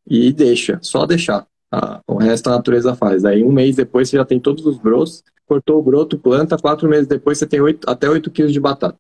e 0.07 0.33
deixa, 0.33 0.79
só 0.83 1.07
deixar. 1.07 1.47
Tá? 1.71 2.01
O 2.07 2.17
resto 2.17 2.49
a 2.49 2.57
natureza 2.57 2.95
faz. 2.95 3.25
Aí 3.25 3.45
um 3.45 3.53
mês 3.53 3.77
depois 3.77 4.09
você 4.09 4.17
já 4.17 4.25
tem 4.25 4.41
todos 4.41 4.65
os 4.65 4.79
brotos, 4.79 5.23
cortou 5.47 5.79
o 5.79 5.83
broto, 5.83 6.19
planta, 6.19 6.57
quatro 6.59 6.89
meses 6.89 7.07
depois 7.07 7.39
você 7.39 7.47
tem 7.47 7.61
8, 7.61 7.89
até 7.89 8.09
8 8.09 8.31
quilos 8.31 8.53
de 8.53 8.61
batata. 8.61 8.99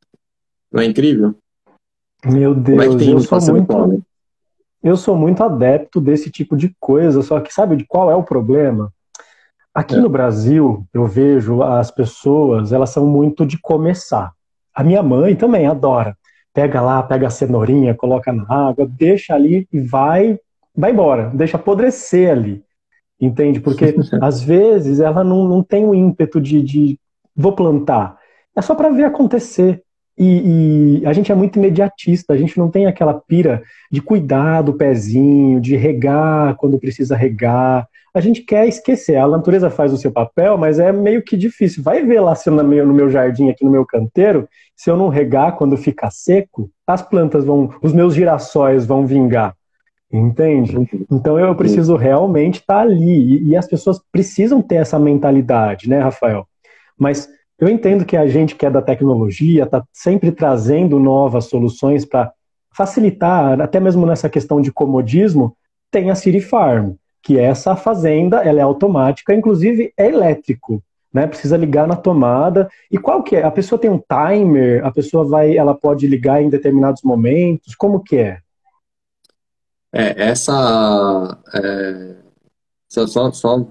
Não 0.72 0.82
é 0.82 0.84
incrível? 0.84 1.34
Meu 2.24 2.54
Deus, 2.54 3.00
é 3.00 3.12
eu 3.12 3.20
sou 3.20 3.54
muito, 3.54 4.04
eu 4.82 4.96
sou 4.96 5.16
muito 5.16 5.42
adepto 5.42 6.00
desse 6.00 6.30
tipo 6.30 6.56
de 6.56 6.74
coisa, 6.80 7.22
só 7.22 7.40
que 7.40 7.52
sabe 7.52 7.76
de 7.76 7.84
qual 7.86 8.10
é 8.10 8.14
o 8.14 8.24
problema? 8.24 8.92
Aqui 9.72 9.94
é. 9.94 9.98
no 9.98 10.08
Brasil, 10.08 10.84
eu 10.92 11.06
vejo 11.06 11.62
as 11.62 11.90
pessoas, 11.90 12.72
elas 12.72 12.90
são 12.90 13.06
muito 13.06 13.46
de 13.46 13.58
começar. 13.58 14.32
A 14.78 14.84
minha 14.84 15.02
mãe 15.02 15.34
também 15.34 15.66
adora. 15.66 16.16
Pega 16.54 16.80
lá, 16.80 17.02
pega 17.02 17.26
a 17.26 17.30
cenourinha, 17.30 17.96
coloca 17.96 18.32
na 18.32 18.46
água, 18.48 18.86
deixa 18.88 19.34
ali 19.34 19.66
e 19.72 19.80
vai, 19.80 20.38
vai 20.72 20.92
embora, 20.92 21.32
deixa 21.34 21.56
apodrecer 21.56 22.30
ali. 22.30 22.62
Entende? 23.20 23.58
Porque 23.58 23.92
às 24.22 24.40
vezes 24.40 25.00
ela 25.00 25.24
não, 25.24 25.48
não 25.48 25.64
tem 25.64 25.84
o 25.84 25.96
ímpeto 25.96 26.40
de, 26.40 26.62
de 26.62 26.96
vou 27.34 27.56
plantar. 27.56 28.16
É 28.54 28.62
só 28.62 28.72
para 28.72 28.90
ver 28.90 29.02
acontecer. 29.02 29.82
E, 30.16 31.00
e, 31.00 31.06
a 31.06 31.12
gente 31.12 31.32
é 31.32 31.34
muito 31.34 31.58
imediatista, 31.58 32.32
a 32.32 32.36
gente 32.36 32.56
não 32.56 32.70
tem 32.70 32.86
aquela 32.86 33.14
pira 33.14 33.64
de 33.90 34.00
cuidar 34.00 34.62
do 34.62 34.74
pezinho, 34.74 35.60
de 35.60 35.74
regar 35.74 36.54
quando 36.54 36.78
precisa 36.78 37.16
regar, 37.16 37.88
a 38.14 38.20
gente 38.20 38.42
quer 38.42 38.66
esquecer. 38.66 39.16
A 39.16 39.28
natureza 39.28 39.70
faz 39.70 39.92
o 39.92 39.96
seu 39.96 40.10
papel, 40.10 40.56
mas 40.56 40.78
é 40.78 40.92
meio 40.92 41.22
que 41.22 41.36
difícil. 41.36 41.82
Vai 41.82 42.04
ver 42.04 42.20
lá 42.20 42.34
se 42.34 42.50
no 42.50 42.64
meu, 42.64 42.86
no 42.86 42.94
meu 42.94 43.08
jardim, 43.08 43.50
aqui 43.50 43.64
no 43.64 43.70
meu 43.70 43.84
canteiro, 43.84 44.48
se 44.76 44.90
eu 44.90 44.96
não 44.96 45.08
regar 45.08 45.56
quando 45.56 45.76
ficar 45.76 46.10
seco, 46.10 46.70
as 46.86 47.02
plantas 47.02 47.44
vão, 47.44 47.70
os 47.82 47.92
meus 47.92 48.14
girassóis 48.14 48.86
vão 48.86 49.06
vingar. 49.06 49.54
Entende? 50.10 50.74
Então 51.10 51.38
eu 51.38 51.54
preciso 51.54 51.94
realmente 51.94 52.60
estar 52.60 52.76
tá 52.76 52.80
ali. 52.80 53.36
E, 53.36 53.48
e 53.48 53.56
as 53.56 53.66
pessoas 53.66 54.00
precisam 54.10 54.62
ter 54.62 54.76
essa 54.76 54.98
mentalidade, 54.98 55.88
né, 55.88 56.00
Rafael? 56.00 56.46
Mas 56.98 57.28
eu 57.58 57.68
entendo 57.68 58.04
que 58.04 58.16
a 58.16 58.26
gente 58.26 58.54
que 58.54 58.64
é 58.64 58.70
da 58.70 58.80
tecnologia 58.80 59.64
está 59.64 59.84
sempre 59.92 60.32
trazendo 60.32 60.98
novas 60.98 61.46
soluções 61.46 62.04
para 62.04 62.32
facilitar, 62.72 63.60
até 63.60 63.80
mesmo 63.80 64.06
nessa 64.06 64.30
questão 64.30 64.60
de 64.60 64.72
comodismo, 64.72 65.54
tem 65.90 66.10
a 66.10 66.14
City 66.14 66.40
Farm 66.40 66.92
que 67.22 67.38
essa 67.38 67.76
fazenda 67.76 68.38
ela 68.42 68.60
é 68.60 68.62
automática, 68.62 69.34
inclusive 69.34 69.92
é 69.96 70.06
elétrico, 70.06 70.82
né? 71.12 71.26
Precisa 71.26 71.56
ligar 71.56 71.86
na 71.86 71.96
tomada. 71.96 72.68
E 72.90 72.98
qual 72.98 73.22
que 73.22 73.36
é? 73.36 73.44
A 73.44 73.50
pessoa 73.50 73.78
tem 73.78 73.90
um 73.90 74.00
timer, 74.00 74.84
a 74.84 74.90
pessoa 74.90 75.24
vai, 75.26 75.56
ela 75.56 75.74
pode 75.74 76.06
ligar 76.06 76.42
em 76.42 76.48
determinados 76.48 77.02
momentos. 77.02 77.74
Como 77.74 78.00
que 78.02 78.16
é? 78.16 78.38
É 79.92 80.28
essa 80.28 81.38
é, 81.54 82.16
só, 82.88 83.30
só 83.32 83.66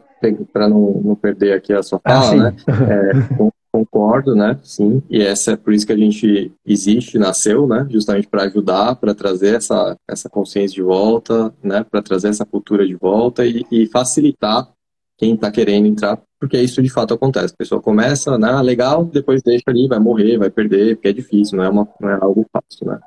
para 0.52 0.68
não, 0.68 1.02
não, 1.04 1.16
perder 1.16 1.54
aqui 1.54 1.72
a 1.74 1.84
sua 1.84 2.00
fala, 2.00 2.32
ah, 2.32 2.36
né? 2.36 2.56
É, 2.68 3.48
Concordo, 3.78 4.36
né? 4.36 4.59
Sim. 4.63 5.03
E 5.07 5.21
essa 5.21 5.51
é 5.51 5.55
por 5.55 5.71
isso 5.71 5.86
que 5.86 5.93
a 5.93 5.97
gente 5.97 6.51
existe, 6.65 7.19
nasceu, 7.19 7.67
né? 7.67 7.86
Justamente 7.91 8.28
para 8.28 8.43
ajudar, 8.43 8.95
para 8.95 9.13
trazer 9.13 9.55
essa, 9.55 9.95
essa 10.09 10.28
consciência 10.28 10.73
de 10.73 10.82
volta, 10.82 11.53
né? 11.61 11.84
Para 11.84 12.01
trazer 12.01 12.30
essa 12.30 12.43
cultura 12.43 12.88
de 12.88 12.95
volta 12.95 13.45
e, 13.45 13.63
e 13.71 13.86
facilitar 13.86 14.67
quem 15.15 15.36
está 15.36 15.51
querendo 15.51 15.86
entrar, 15.86 16.19
porque 16.39 16.59
isso 16.59 16.82
de 16.82 16.89
fato 16.89 17.13
acontece. 17.13 17.53
A 17.53 17.57
pessoa 17.57 17.80
começa, 17.80 18.36
né? 18.38 18.49
Ah, 18.49 18.61
legal, 18.61 19.05
depois 19.05 19.43
deixa 19.43 19.65
ali, 19.67 19.88
vai 19.88 19.99
morrer, 19.99 20.39
vai 20.39 20.49
perder, 20.49 20.95
porque 20.95 21.09
é 21.09 21.13
difícil, 21.13 21.57
não 21.57 21.63
é, 21.63 21.69
uma, 21.69 21.88
não 22.01 22.09
é 22.09 22.17
algo 22.19 22.43
fácil, 22.51 22.88
né? 22.88 22.99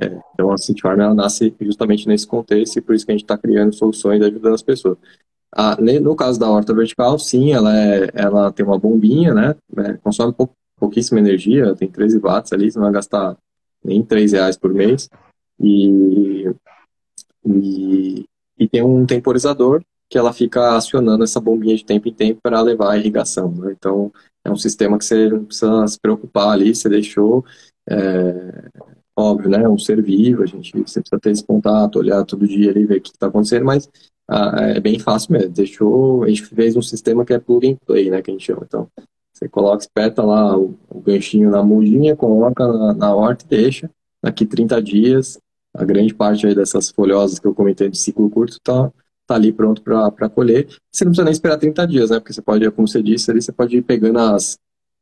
É, 0.00 0.18
então 0.32 0.50
a 0.50 0.56
City 0.56 0.80
Farm 0.80 1.00
ela 1.00 1.14
nasce 1.14 1.54
justamente 1.60 2.08
nesse 2.08 2.26
contexto 2.26 2.78
e 2.78 2.80
por 2.80 2.94
isso 2.94 3.04
que 3.04 3.12
a 3.12 3.14
gente 3.14 3.24
está 3.24 3.36
criando 3.36 3.74
soluções 3.74 4.22
e 4.22 4.24
ajudando 4.24 4.54
as 4.54 4.62
pessoas. 4.62 4.96
Ah, 5.56 5.76
no 5.80 6.16
caso 6.16 6.38
da 6.38 6.50
horta 6.50 6.74
vertical, 6.74 7.16
sim, 7.16 7.52
ela, 7.52 7.72
é, 7.76 8.10
ela 8.12 8.52
tem 8.52 8.66
uma 8.66 8.78
bombinha, 8.78 9.32
né? 9.32 9.54
É, 9.78 9.92
consome 9.94 10.32
pou, 10.32 10.50
pouquíssima 10.76 11.20
energia, 11.20 11.76
tem 11.76 11.88
13 11.88 12.18
watts 12.18 12.52
ali, 12.52 12.70
você 12.70 12.78
não 12.78 12.86
vai 12.86 12.94
gastar 12.94 13.36
nem 13.82 14.02
3 14.02 14.32
reais 14.32 14.56
por 14.56 14.74
mês. 14.74 15.08
E, 15.60 16.52
e, 17.46 18.24
e 18.58 18.68
tem 18.68 18.82
um 18.82 19.06
temporizador 19.06 19.80
que 20.10 20.18
ela 20.18 20.32
fica 20.32 20.76
acionando 20.76 21.22
essa 21.22 21.40
bombinha 21.40 21.76
de 21.76 21.84
tempo 21.84 22.08
em 22.08 22.12
tempo 22.12 22.40
para 22.42 22.60
levar 22.60 22.92
a 22.92 22.98
irrigação. 22.98 23.52
Né? 23.52 23.74
Então, 23.78 24.12
é 24.44 24.50
um 24.50 24.56
sistema 24.56 24.98
que 24.98 25.04
você 25.04 25.28
não 25.28 25.44
precisa 25.44 25.86
se 25.86 26.00
preocupar 26.00 26.48
ali, 26.50 26.74
você 26.74 26.88
deixou. 26.88 27.44
É, 27.88 28.70
óbvio, 29.16 29.50
né? 29.50 29.68
Um 29.68 29.78
ser 29.78 30.02
vivo, 30.02 30.42
a 30.42 30.46
gente 30.46 30.72
você 30.72 31.00
precisa 31.00 31.20
ter 31.20 31.30
esse 31.30 31.44
contato, 31.44 31.98
olhar 31.98 32.24
todo 32.24 32.46
dia 32.46 32.70
ali, 32.70 32.84
ver 32.84 32.98
o 32.98 33.00
que 33.00 33.10
está 33.10 33.28
acontecendo, 33.28 33.64
mas 33.64 33.88
ah, 34.28 34.68
é 34.74 34.80
bem 34.80 34.98
fácil 34.98 35.32
mesmo. 35.32 35.50
Deixou, 35.50 36.24
a 36.24 36.28
gente 36.28 36.44
fez 36.46 36.76
um 36.76 36.82
sistema 36.82 37.24
que 37.24 37.32
é 37.32 37.38
plug 37.38 37.70
and 37.70 37.76
play, 37.86 38.10
né, 38.10 38.22
que 38.22 38.30
a 38.30 38.34
gente 38.34 38.44
chama. 38.44 38.62
Então, 38.66 38.88
você 39.32 39.48
coloca, 39.48 39.82
espeta 39.82 40.22
lá 40.22 40.56
o, 40.56 40.74
o 40.88 41.00
ganchinho 41.00 41.50
na 41.50 41.62
mudinha, 41.62 42.14
coloca 42.16 42.66
na, 42.66 42.94
na 42.94 43.14
horta 43.14 43.44
e 43.44 43.48
deixa. 43.48 43.90
Daqui 44.22 44.46
30 44.46 44.80
dias, 44.80 45.38
a 45.74 45.84
grande 45.84 46.14
parte 46.14 46.46
aí 46.46 46.54
dessas 46.54 46.90
folhosas 46.90 47.38
que 47.38 47.46
eu 47.46 47.54
comentei 47.54 47.90
de 47.90 47.98
ciclo 47.98 48.30
curto 48.30 48.58
tá, 48.62 48.92
tá 49.26 49.34
ali 49.34 49.52
pronto 49.52 49.82
para 49.82 50.28
colher. 50.28 50.68
Você 50.90 51.04
não 51.04 51.10
precisa 51.10 51.24
nem 51.24 51.32
esperar 51.32 51.58
30 51.58 51.86
dias, 51.86 52.10
né? 52.10 52.20
Porque 52.20 52.32
você 52.32 52.40
pode, 52.40 52.70
como 52.70 52.86
você 52.86 53.02
disse, 53.02 53.30
ali 53.30 53.42
você 53.42 53.52
pode 53.52 53.76
ir 53.76 53.82
pegando 53.82 54.20
as, 54.20 54.56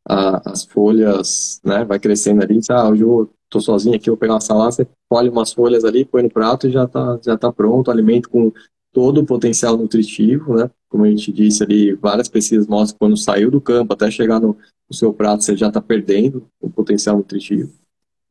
a, 0.08 0.50
as 0.50 0.64
folhas, 0.64 1.60
né? 1.62 1.84
Vai 1.84 2.00
crescendo 2.00 2.42
ali. 2.42 2.58
ah, 2.70 2.88
hoje 2.88 3.02
eu 3.02 3.30
tô 3.50 3.60
sozinho 3.60 3.96
aqui, 3.96 4.08
vou 4.08 4.16
pegar 4.16 4.34
uma 4.34 4.40
salada, 4.40 4.72
você 4.72 4.88
colhe 5.10 5.28
umas 5.28 5.52
folhas 5.52 5.84
ali, 5.84 6.06
põe 6.06 6.22
no 6.22 6.30
prato 6.30 6.66
e 6.66 6.72
já 6.72 6.86
tá, 6.86 7.18
já 7.22 7.36
tá 7.36 7.52
pronto. 7.52 7.90
Alimento 7.90 8.30
com 8.30 8.50
todo 8.92 9.22
o 9.22 9.26
potencial 9.26 9.76
nutritivo, 9.76 10.54
né? 10.54 10.70
Como 10.88 11.04
a 11.04 11.08
gente 11.08 11.32
disse 11.32 11.62
ali, 11.62 11.94
várias 11.94 12.28
pesquisas 12.28 12.66
mostram 12.66 12.94
que 12.94 12.98
quando 12.98 13.16
saiu 13.16 13.50
do 13.50 13.60
campo 13.60 13.94
até 13.94 14.10
chegar 14.10 14.38
no, 14.38 14.56
no 14.88 14.94
seu 14.94 15.12
prato, 15.12 15.42
você 15.42 15.56
já 15.56 15.68
está 15.68 15.80
perdendo 15.80 16.46
o 16.60 16.68
potencial 16.68 17.16
nutritivo. 17.16 17.72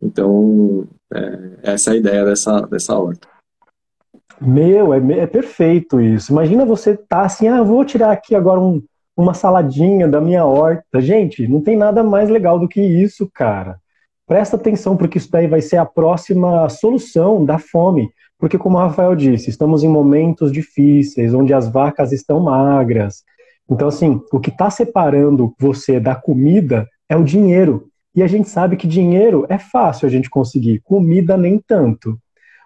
Então, 0.01 0.87
é, 1.13 1.73
essa 1.73 1.91
é 1.91 1.93
a 1.93 1.97
ideia 1.97 2.25
dessa, 2.25 2.61
dessa 2.61 2.97
horta. 2.97 3.27
Meu, 4.39 4.93
é, 4.93 5.19
é 5.19 5.27
perfeito 5.27 6.01
isso. 6.01 6.31
Imagina 6.31 6.65
você 6.65 6.95
tá 6.95 7.21
assim, 7.21 7.47
ah, 7.47 7.61
vou 7.61 7.85
tirar 7.85 8.11
aqui 8.11 8.33
agora 8.33 8.59
um, 8.59 8.81
uma 9.15 9.33
saladinha 9.33 10.07
da 10.07 10.19
minha 10.19 10.45
horta. 10.45 10.99
Gente, 10.99 11.47
não 11.47 11.61
tem 11.61 11.77
nada 11.77 12.03
mais 12.03 12.29
legal 12.29 12.59
do 12.59 12.67
que 12.67 12.81
isso, 12.81 13.29
cara. 13.33 13.79
Presta 14.27 14.55
atenção, 14.55 14.97
porque 14.97 15.17
isso 15.17 15.29
daí 15.31 15.47
vai 15.47 15.61
ser 15.61 15.77
a 15.77 15.85
próxima 15.85 16.67
solução 16.69 17.45
da 17.45 17.59
fome. 17.59 18.09
Porque, 18.41 18.57
como 18.57 18.75
o 18.75 18.79
Rafael 18.79 19.15
disse, 19.15 19.51
estamos 19.51 19.83
em 19.83 19.87
momentos 19.87 20.51
difíceis, 20.51 21.31
onde 21.31 21.53
as 21.53 21.69
vacas 21.69 22.11
estão 22.11 22.39
magras. 22.39 23.23
Então, 23.69 23.87
assim, 23.87 24.19
o 24.33 24.39
que 24.39 24.49
está 24.49 24.67
separando 24.67 25.53
você 25.59 25.99
da 25.99 26.15
comida 26.15 26.89
é 27.07 27.15
o 27.15 27.23
dinheiro. 27.23 27.87
E 28.15 28.23
a 28.23 28.27
gente 28.27 28.49
sabe 28.49 28.77
que 28.77 28.87
dinheiro 28.87 29.45
é 29.47 29.59
fácil 29.59 30.07
a 30.07 30.09
gente 30.09 30.27
conseguir, 30.27 30.81
comida 30.83 31.37
nem 31.37 31.59
tanto. 31.59 32.17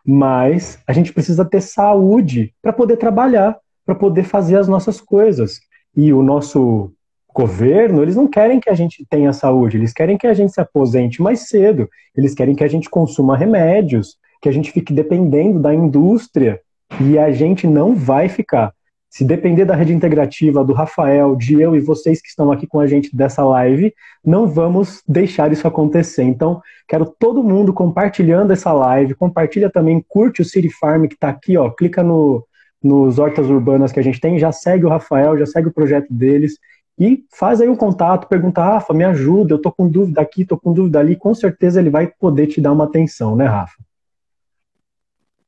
Mas 0.05 0.79
a 0.87 0.93
gente 0.93 1.11
precisa 1.11 1.43
ter 1.43 1.59
saúde 1.59 2.53
para 2.61 2.71
poder 2.71 2.95
trabalhar, 2.95 3.57
para 3.85 3.95
poder 3.95 4.23
fazer 4.23 4.57
as 4.57 4.69
nossas 4.69 5.01
coisas. 5.01 5.59
E 5.93 6.13
o 6.13 6.23
nosso 6.23 6.93
governo, 7.35 8.01
eles 8.01 8.15
não 8.15 8.29
querem 8.29 8.61
que 8.61 8.69
a 8.69 8.75
gente 8.75 9.05
tenha 9.09 9.33
saúde, 9.33 9.75
eles 9.75 9.91
querem 9.91 10.17
que 10.17 10.25
a 10.25 10.33
gente 10.33 10.53
se 10.53 10.61
aposente 10.61 11.21
mais 11.21 11.49
cedo, 11.49 11.89
eles 12.15 12.33
querem 12.33 12.55
que 12.55 12.63
a 12.63 12.67
gente 12.69 12.89
consuma 12.89 13.35
remédios, 13.35 14.15
que 14.41 14.49
a 14.49 14.51
gente 14.51 14.71
fique 14.71 14.93
dependendo 14.93 15.59
da 15.59 15.73
indústria, 15.73 16.59
e 16.99 17.17
a 17.17 17.31
gente 17.31 17.67
não 17.67 17.95
vai 17.95 18.29
ficar. 18.29 18.73
Se 19.09 19.23
depender 19.23 19.63
da 19.63 19.75
rede 19.75 19.93
integrativa, 19.93 20.63
do 20.63 20.73
Rafael, 20.73 21.35
de 21.35 21.61
eu 21.61 21.75
e 21.75 21.79
vocês 21.79 22.21
que 22.21 22.27
estão 22.27 22.51
aqui 22.51 22.67
com 22.67 22.79
a 22.79 22.87
gente 22.87 23.15
dessa 23.15 23.45
live, 23.45 23.93
não 24.23 24.45
vamos 24.45 25.01
deixar 25.07 25.51
isso 25.53 25.67
acontecer. 25.67 26.23
Então, 26.23 26.61
quero 26.87 27.05
todo 27.05 27.43
mundo 27.43 27.73
compartilhando 27.73 28.51
essa 28.51 28.73
live. 28.73 29.15
Compartilha 29.15 29.69
também, 29.69 30.03
curte 30.07 30.41
o 30.41 30.45
City 30.45 30.69
Farm 30.69 31.05
que 31.05 31.13
está 31.15 31.29
aqui, 31.29 31.55
ó. 31.55 31.69
Clica 31.69 32.03
no, 32.03 32.45
nos 32.83 33.17
hortas 33.17 33.49
urbanas 33.49 33.93
que 33.93 33.99
a 33.99 34.03
gente 34.03 34.19
tem, 34.19 34.37
já 34.37 34.51
segue 34.51 34.85
o 34.85 34.89
Rafael, 34.89 35.37
já 35.37 35.45
segue 35.45 35.69
o 35.69 35.73
projeto 35.73 36.13
deles. 36.13 36.57
E 36.99 37.23
faz 37.37 37.61
aí 37.61 37.69
um 37.69 37.75
contato, 37.75 38.27
pergunta, 38.27 38.63
Rafa, 38.63 38.93
me 38.93 39.03
ajuda, 39.05 39.53
eu 39.53 39.61
tô 39.61 39.71
com 39.71 39.87
dúvida 39.87 40.21
aqui, 40.21 40.45
tô 40.45 40.57
com 40.57 40.73
dúvida 40.73 40.99
ali, 40.99 41.15
com 41.15 41.33
certeza 41.33 41.79
ele 41.79 41.89
vai 41.89 42.07
poder 42.07 42.47
te 42.47 42.59
dar 42.59 42.71
uma 42.71 42.85
atenção, 42.85 43.35
né, 43.35 43.45
Rafa? 43.45 43.84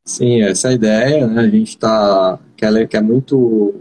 Sim, 0.07 0.41
essa 0.41 0.69
é 0.69 0.71
a 0.71 0.73
ideia, 0.73 1.27
né? 1.27 1.41
A 1.41 1.49
gente 1.49 1.67
está 1.67 2.39
quer, 2.55 2.87
quer 2.87 3.03
muito 3.03 3.75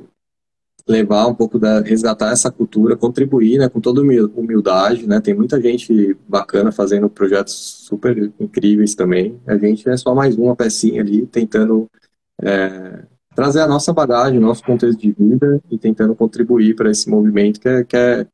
levar 0.89 1.29
um 1.29 1.35
pouco 1.35 1.57
da 1.57 1.81
resgatar 1.81 2.33
essa 2.33 2.51
cultura, 2.51 2.97
contribuir, 2.97 3.59
né, 3.59 3.69
com 3.69 3.81
toda 3.81 4.01
humildade, 4.01 5.07
né? 5.07 5.21
Tem 5.21 5.35
muita 5.35 5.61
gente 5.61 6.17
bacana 6.29 6.73
fazendo 6.73 7.09
projetos 7.09 7.55
super 7.55 8.33
incríveis 8.41 8.97
também. 8.97 9.41
A 9.47 9.57
gente 9.57 9.89
é 9.89 9.97
só 9.97 10.15
mais 10.17 10.37
uma 10.37 10.57
pecinha 10.57 11.01
ali 11.01 11.27
tentando 11.27 11.89
é, 12.43 13.05
trazer 13.35 13.61
a 13.61 13.69
nossa 13.69 13.93
bagagem, 13.93 14.39
o 14.39 14.43
nosso 14.43 14.65
contexto 14.65 14.99
de 15.01 15.13
vida 15.13 15.61
e 15.71 15.79
tentando 15.79 16.17
contribuir 16.17 16.75
para 16.75 16.91
esse 16.91 17.09
movimento 17.09 17.61
que 17.61 17.69
é, 17.69 17.85
que 17.85 17.97
é, 17.97 18.27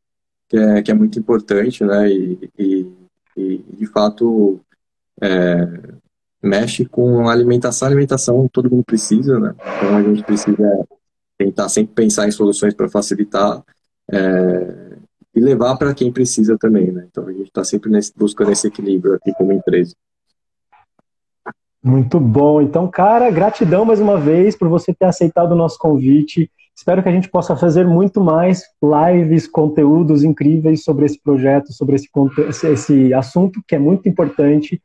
que 0.49 0.57
é, 0.57 0.83
que 0.83 0.91
é 0.91 0.95
muito 0.95 1.19
importante, 1.19 1.85
né? 1.85 2.11
E, 2.11 2.51
e, 2.59 2.87
e 3.37 3.65
de 3.77 3.87
fato 3.87 4.61
é, 5.21 5.93
mexe 6.43 6.85
com 6.85 7.29
alimentação. 7.29 7.89
Alimentação 7.89 8.49
todo 8.53 8.71
mundo 8.71 8.85
precisa, 8.85 9.39
né? 9.39 9.55
Então 9.77 9.97
a 9.97 10.03
gente 10.03 10.25
precisa 10.25 10.87
tentar 11.39 11.69
sempre 11.69 11.95
pensar 11.95 12.27
em 12.27 12.33
soluções 12.33 12.75
para 12.75 12.89
facilitar 12.89 13.63
é, 14.11 14.97
e 15.35 15.41
levar 15.41 15.77
para 15.77 15.95
quem 15.95 16.13
precisa 16.13 16.59
também, 16.59 16.91
né? 16.91 17.07
Então 17.11 17.27
a 17.27 17.33
gente 17.33 17.47
está 17.47 17.65
sempre 17.65 17.91
nesse, 17.91 18.13
buscando 18.17 18.53
esse 18.53 18.67
equilíbrio 18.67 19.15
aqui 19.15 19.33
como 19.35 19.53
empresa. 19.53 19.95
Muito 21.83 22.21
bom. 22.21 22.61
Então, 22.61 22.89
cara, 22.89 23.31
gratidão 23.31 23.85
mais 23.85 23.99
uma 23.99 24.17
vez 24.17 24.57
por 24.57 24.69
você 24.69 24.95
ter 24.95 25.07
aceitado 25.07 25.53
o 25.53 25.57
nosso 25.57 25.79
convite. 25.79 26.51
Espero 26.77 27.03
que 27.03 27.09
a 27.09 27.13
gente 27.13 27.29
possa 27.29 27.57
fazer 27.57 27.87
muito 27.87 28.21
mais 28.21 28.63
lives, 28.83 29.47
conteúdos 29.47 30.23
incríveis 30.23 30.85
sobre 30.85 31.07
esse 31.07 31.21
projeto, 31.21 31.73
sobre 31.73 31.97
esse, 31.97 32.67
esse 32.67 33.15
assunto 33.15 33.61
que 33.67 33.75
é 33.75 33.79
muito 33.79 34.09
importante. 34.09 34.81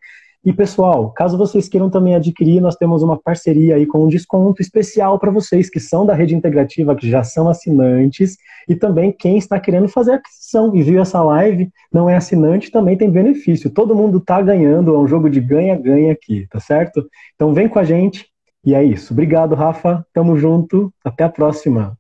E 0.48 0.54
pessoal, 0.54 1.12
caso 1.12 1.38
vocês 1.38 1.68
queiram 1.68 1.89
também 1.89 2.16
adquirir, 2.16 2.62
nós 2.62 2.78
temos 2.78 3.04
uma 3.04 3.20
parceria 3.20 3.76
aí 3.76 3.86
com 3.86 4.06
um 4.06 4.08
desconto 4.08 4.62
especial 4.62 5.20
para 5.20 5.30
vocês 5.30 5.70
que 5.70 5.78
são 5.78 6.06
da 6.06 6.14
rede 6.14 6.34
integrativa, 6.34 6.95
que 6.95 7.10
já 7.10 7.22
são 7.22 7.50
assinantes, 7.50 8.38
e 8.66 8.74
também 8.74 9.12
quem 9.12 9.38
está 9.38 9.60
querendo 9.60 9.89
fazer 9.89 10.14
aquisição 10.14 10.74
e 10.74 10.82
viu 10.82 11.02
essa 11.02 11.22
live, 11.22 11.70
não 11.91 12.10
é 12.10 12.16
assinante, 12.16 12.72
também 12.72 12.95
tem 12.95 13.12
benefício. 13.12 13.70
Todo 13.70 13.93
mundo 13.93 14.20
está 14.20 14.41
ganhando, 14.41 14.95
é 14.95 14.98
um 14.98 15.06
jogo 15.06 15.30
de 15.30 15.41
ganha-ganha 15.41 16.14
aqui, 16.14 16.48
tá 16.50 16.62
certo? 16.62 17.06
Então 17.36 17.54
vem 17.54 17.68
com 17.68 17.80
a 17.80 17.84
gente 17.84 18.28
e 18.64 18.74
é 18.74 18.82
isso. 18.82 19.12
Obrigado, 19.12 19.54
Rafa. 19.54 20.08
Tamo 20.14 20.38
junto. 20.38 20.93
Até 21.04 21.26
a 21.26 21.30
próxima. 21.30 21.98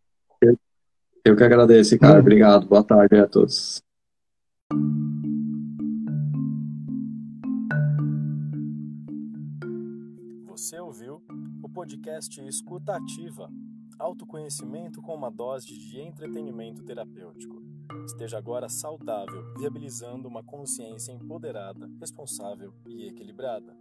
Eu 1.25 1.35
que 1.35 1.43
agradeço, 1.43 1.99
cara. 1.99 2.15
Hum. 2.15 2.21
Obrigado. 2.21 2.65
Boa 2.65 2.81
tarde 2.81 3.17
a 3.17 3.27
todos. 3.27 3.83
Podcast 11.87 12.41
Escuta 12.41 12.97
Ativa. 12.97 13.49
Autoconhecimento 13.97 15.01
com 15.01 15.15
uma 15.15 15.31
dose 15.31 15.67
de 15.67 16.01
entretenimento 16.01 16.83
terapêutico. 16.83 17.63
Esteja 18.05 18.37
agora 18.37 18.67
saudável, 18.67 19.53
viabilizando 19.57 20.27
uma 20.27 20.43
consciência 20.43 21.13
empoderada, 21.13 21.89
responsável 21.97 22.73
e 22.85 23.07
equilibrada. 23.07 23.73